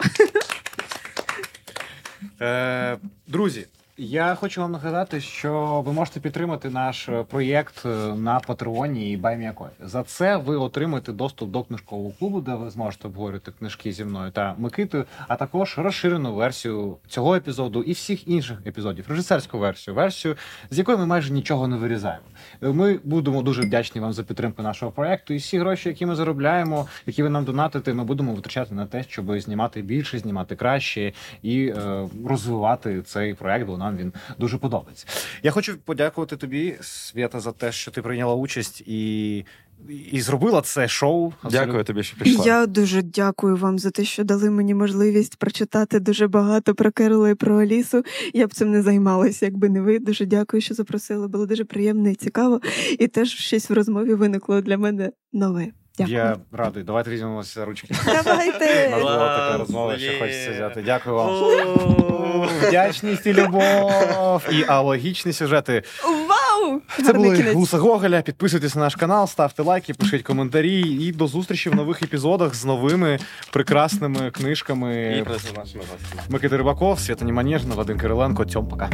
Е, 2.42 2.98
Друзі, 3.28 3.68
я 4.00 4.36
хочу 4.36 4.62
вам 4.62 4.72
нагадати, 4.72 5.22
що 5.22 5.84
ви 5.86 5.94
можете 5.94 6.20
підтримати 6.20 6.70
наш 6.70 7.10
е, 7.10 7.24
проєкт 7.24 7.86
е, 7.86 7.90
на 8.16 8.40
Патреоні 8.40 9.12
і 9.12 9.18
Байміякой. 9.18 9.70
За 9.80 10.04
це 10.04 10.38
ви 10.38 10.56
отримаєте 10.56 11.12
доступ 11.12 11.52
до 11.52 11.64
книжкового 11.64 12.12
клубу, 12.20 12.42
де 12.42 12.56
ви 12.56 12.70
зможете 12.70 13.08
обговорити 13.08 13.52
книжки 13.60 13.92
зі 13.92 14.06
мною 14.06 14.32
та 14.32 14.56
Микитою, 14.58 15.06
а 15.28 15.36
також 15.36 15.78
розширену 15.78 16.34
версію 16.34 16.98
цього 17.08 17.36
епізоду 17.36 17.84
і 17.84 17.92
всіх 17.92 18.28
інших 18.28 18.58
епізодів, 18.66 19.06
режисерську 19.10 19.60
версію, 19.60 19.96
версію, 19.96 20.36
з 20.72 20.78
якої 20.78 20.98
ми 20.98 21.06
майже 21.06 21.34
нічого 21.34 21.68
не 21.68 21.78
вирізаємо. 21.78 22.26
Ми 22.62 23.00
будемо 23.04 23.42
дуже 23.42 23.62
вдячні 23.62 24.02
вам 24.02 24.14
за 24.14 24.24
підтримку 24.24 24.62
нашого 24.62 24.92
проєкту. 24.92 25.34
І 25.34 25.38
всі 25.38 25.60
гроші, 25.60 25.90
які 25.90 26.06
ми 26.06 26.16
заробляємо, 26.16 26.88
які 27.06 27.24
ви 27.24 27.30
нам 27.30 27.46
донатите, 27.46 27.94
ми 27.94 28.04
будемо 28.04 28.34
витрачати 28.34 28.76
на 28.76 28.86
те, 28.86 29.04
щоб 29.04 29.40
знімати 29.40 29.82
більше, 29.82 30.20
знімати 30.20 30.56
краще 30.56 31.14
і 31.42 31.68
е, 31.68 32.08
розвивати 32.26 33.02
цей 33.02 33.34
проєкт. 33.34 33.68
Бо 33.68 33.78
нам 33.92 33.98
він 33.98 34.14
дуже 34.40 34.58
подобається. 34.58 35.06
Я 35.44 35.52
хочу 35.52 35.78
подякувати 35.78 36.38
тобі, 36.38 36.78
Свята, 36.82 37.40
за 37.40 37.52
те, 37.52 37.72
що 37.72 37.92
ти 37.92 38.02
прийняла 38.02 38.36
участь 38.36 38.82
і. 38.82 39.46
І 40.12 40.22
зробила 40.22 40.62
це 40.62 40.88
шоу. 40.88 41.34
Дякую 41.52 41.84
тобі, 41.84 42.04
що 42.04 42.18
прийшла. 42.18 42.46
Я 42.46 42.66
дуже 42.66 43.02
дякую 43.02 43.58
вам 43.58 43.80
за 43.80 43.92
те, 43.92 44.06
що 44.06 44.24
дали 44.24 44.50
мені 44.50 44.74
можливість 44.74 45.36
прочитати 45.36 46.00
дуже 46.00 46.28
багато 46.28 46.76
про 46.76 46.92
Керола 46.92 47.30
і 47.30 47.36
про 47.36 47.62
Алісу. 47.62 48.04
Я 48.34 48.48
б 48.48 48.54
цим 48.54 48.72
не 48.72 48.82
займалася, 48.82 49.46
якби 49.46 49.70
не 49.70 49.82
ви. 49.82 50.00
Дуже 50.00 50.26
дякую, 50.26 50.62
що 50.62 50.74
запросили. 50.74 51.28
Було 51.28 51.46
дуже 51.46 51.66
приємно 51.66 52.10
і 52.10 52.16
цікаво. 52.16 52.62
І 53.00 53.08
теж 53.08 53.30
щось 53.30 53.70
в 53.70 53.74
розмові 53.74 54.14
виникло 54.14 54.62
для 54.62 54.78
мене 54.78 55.12
нове. 55.34 55.68
Дякую. 56.00 56.18
Я 56.18 56.38
радий. 56.52 56.84
Давайте 56.84 57.10
візьмемося 57.10 57.60
за 57.60 57.66
ручки. 57.66 57.96
Давайте. 58.06 58.96
була 59.00 59.38
така 59.38 59.58
розмова, 59.58 59.98
що 59.98 60.20
хочеться 60.20 60.52
взяти. 60.52 60.82
Дякую 60.86 61.16
вам. 61.16 62.48
Вдячність 62.62 63.28
і 63.28 63.34
любов 63.34 64.48
і 64.52 64.64
алогічні 64.68 65.34
сюжети. 65.34 65.84
Вау! 66.04 66.82
Це 67.06 67.14
були 67.14 67.54
Гуса 67.54 67.78
Гоголя. 67.78 68.22
Підписуйтесь 68.22 68.76
на 68.76 68.82
наш 68.82 68.96
канал, 68.96 69.28
ставте 69.28 69.64
лайки, 69.64 69.94
пишіть 69.94 70.24
коментарі. 70.24 70.80
І 70.82 71.12
до 71.12 71.28
зустрічі 71.28 71.70
в 71.70 71.76
нових 71.76 72.04
епізодах 72.04 72.56
з 72.56 72.66
новими 72.66 73.20
прекрасними 73.52 74.32
книжками. 74.32 75.26
Микита 76.30 76.58
Рибаков, 76.58 77.00
Свята 77.00 77.26
Німанежна, 77.26 77.76
Вадим 77.76 78.00
Кириленко. 78.00 78.46
Цьом, 78.46 78.68
пока. 78.68 78.90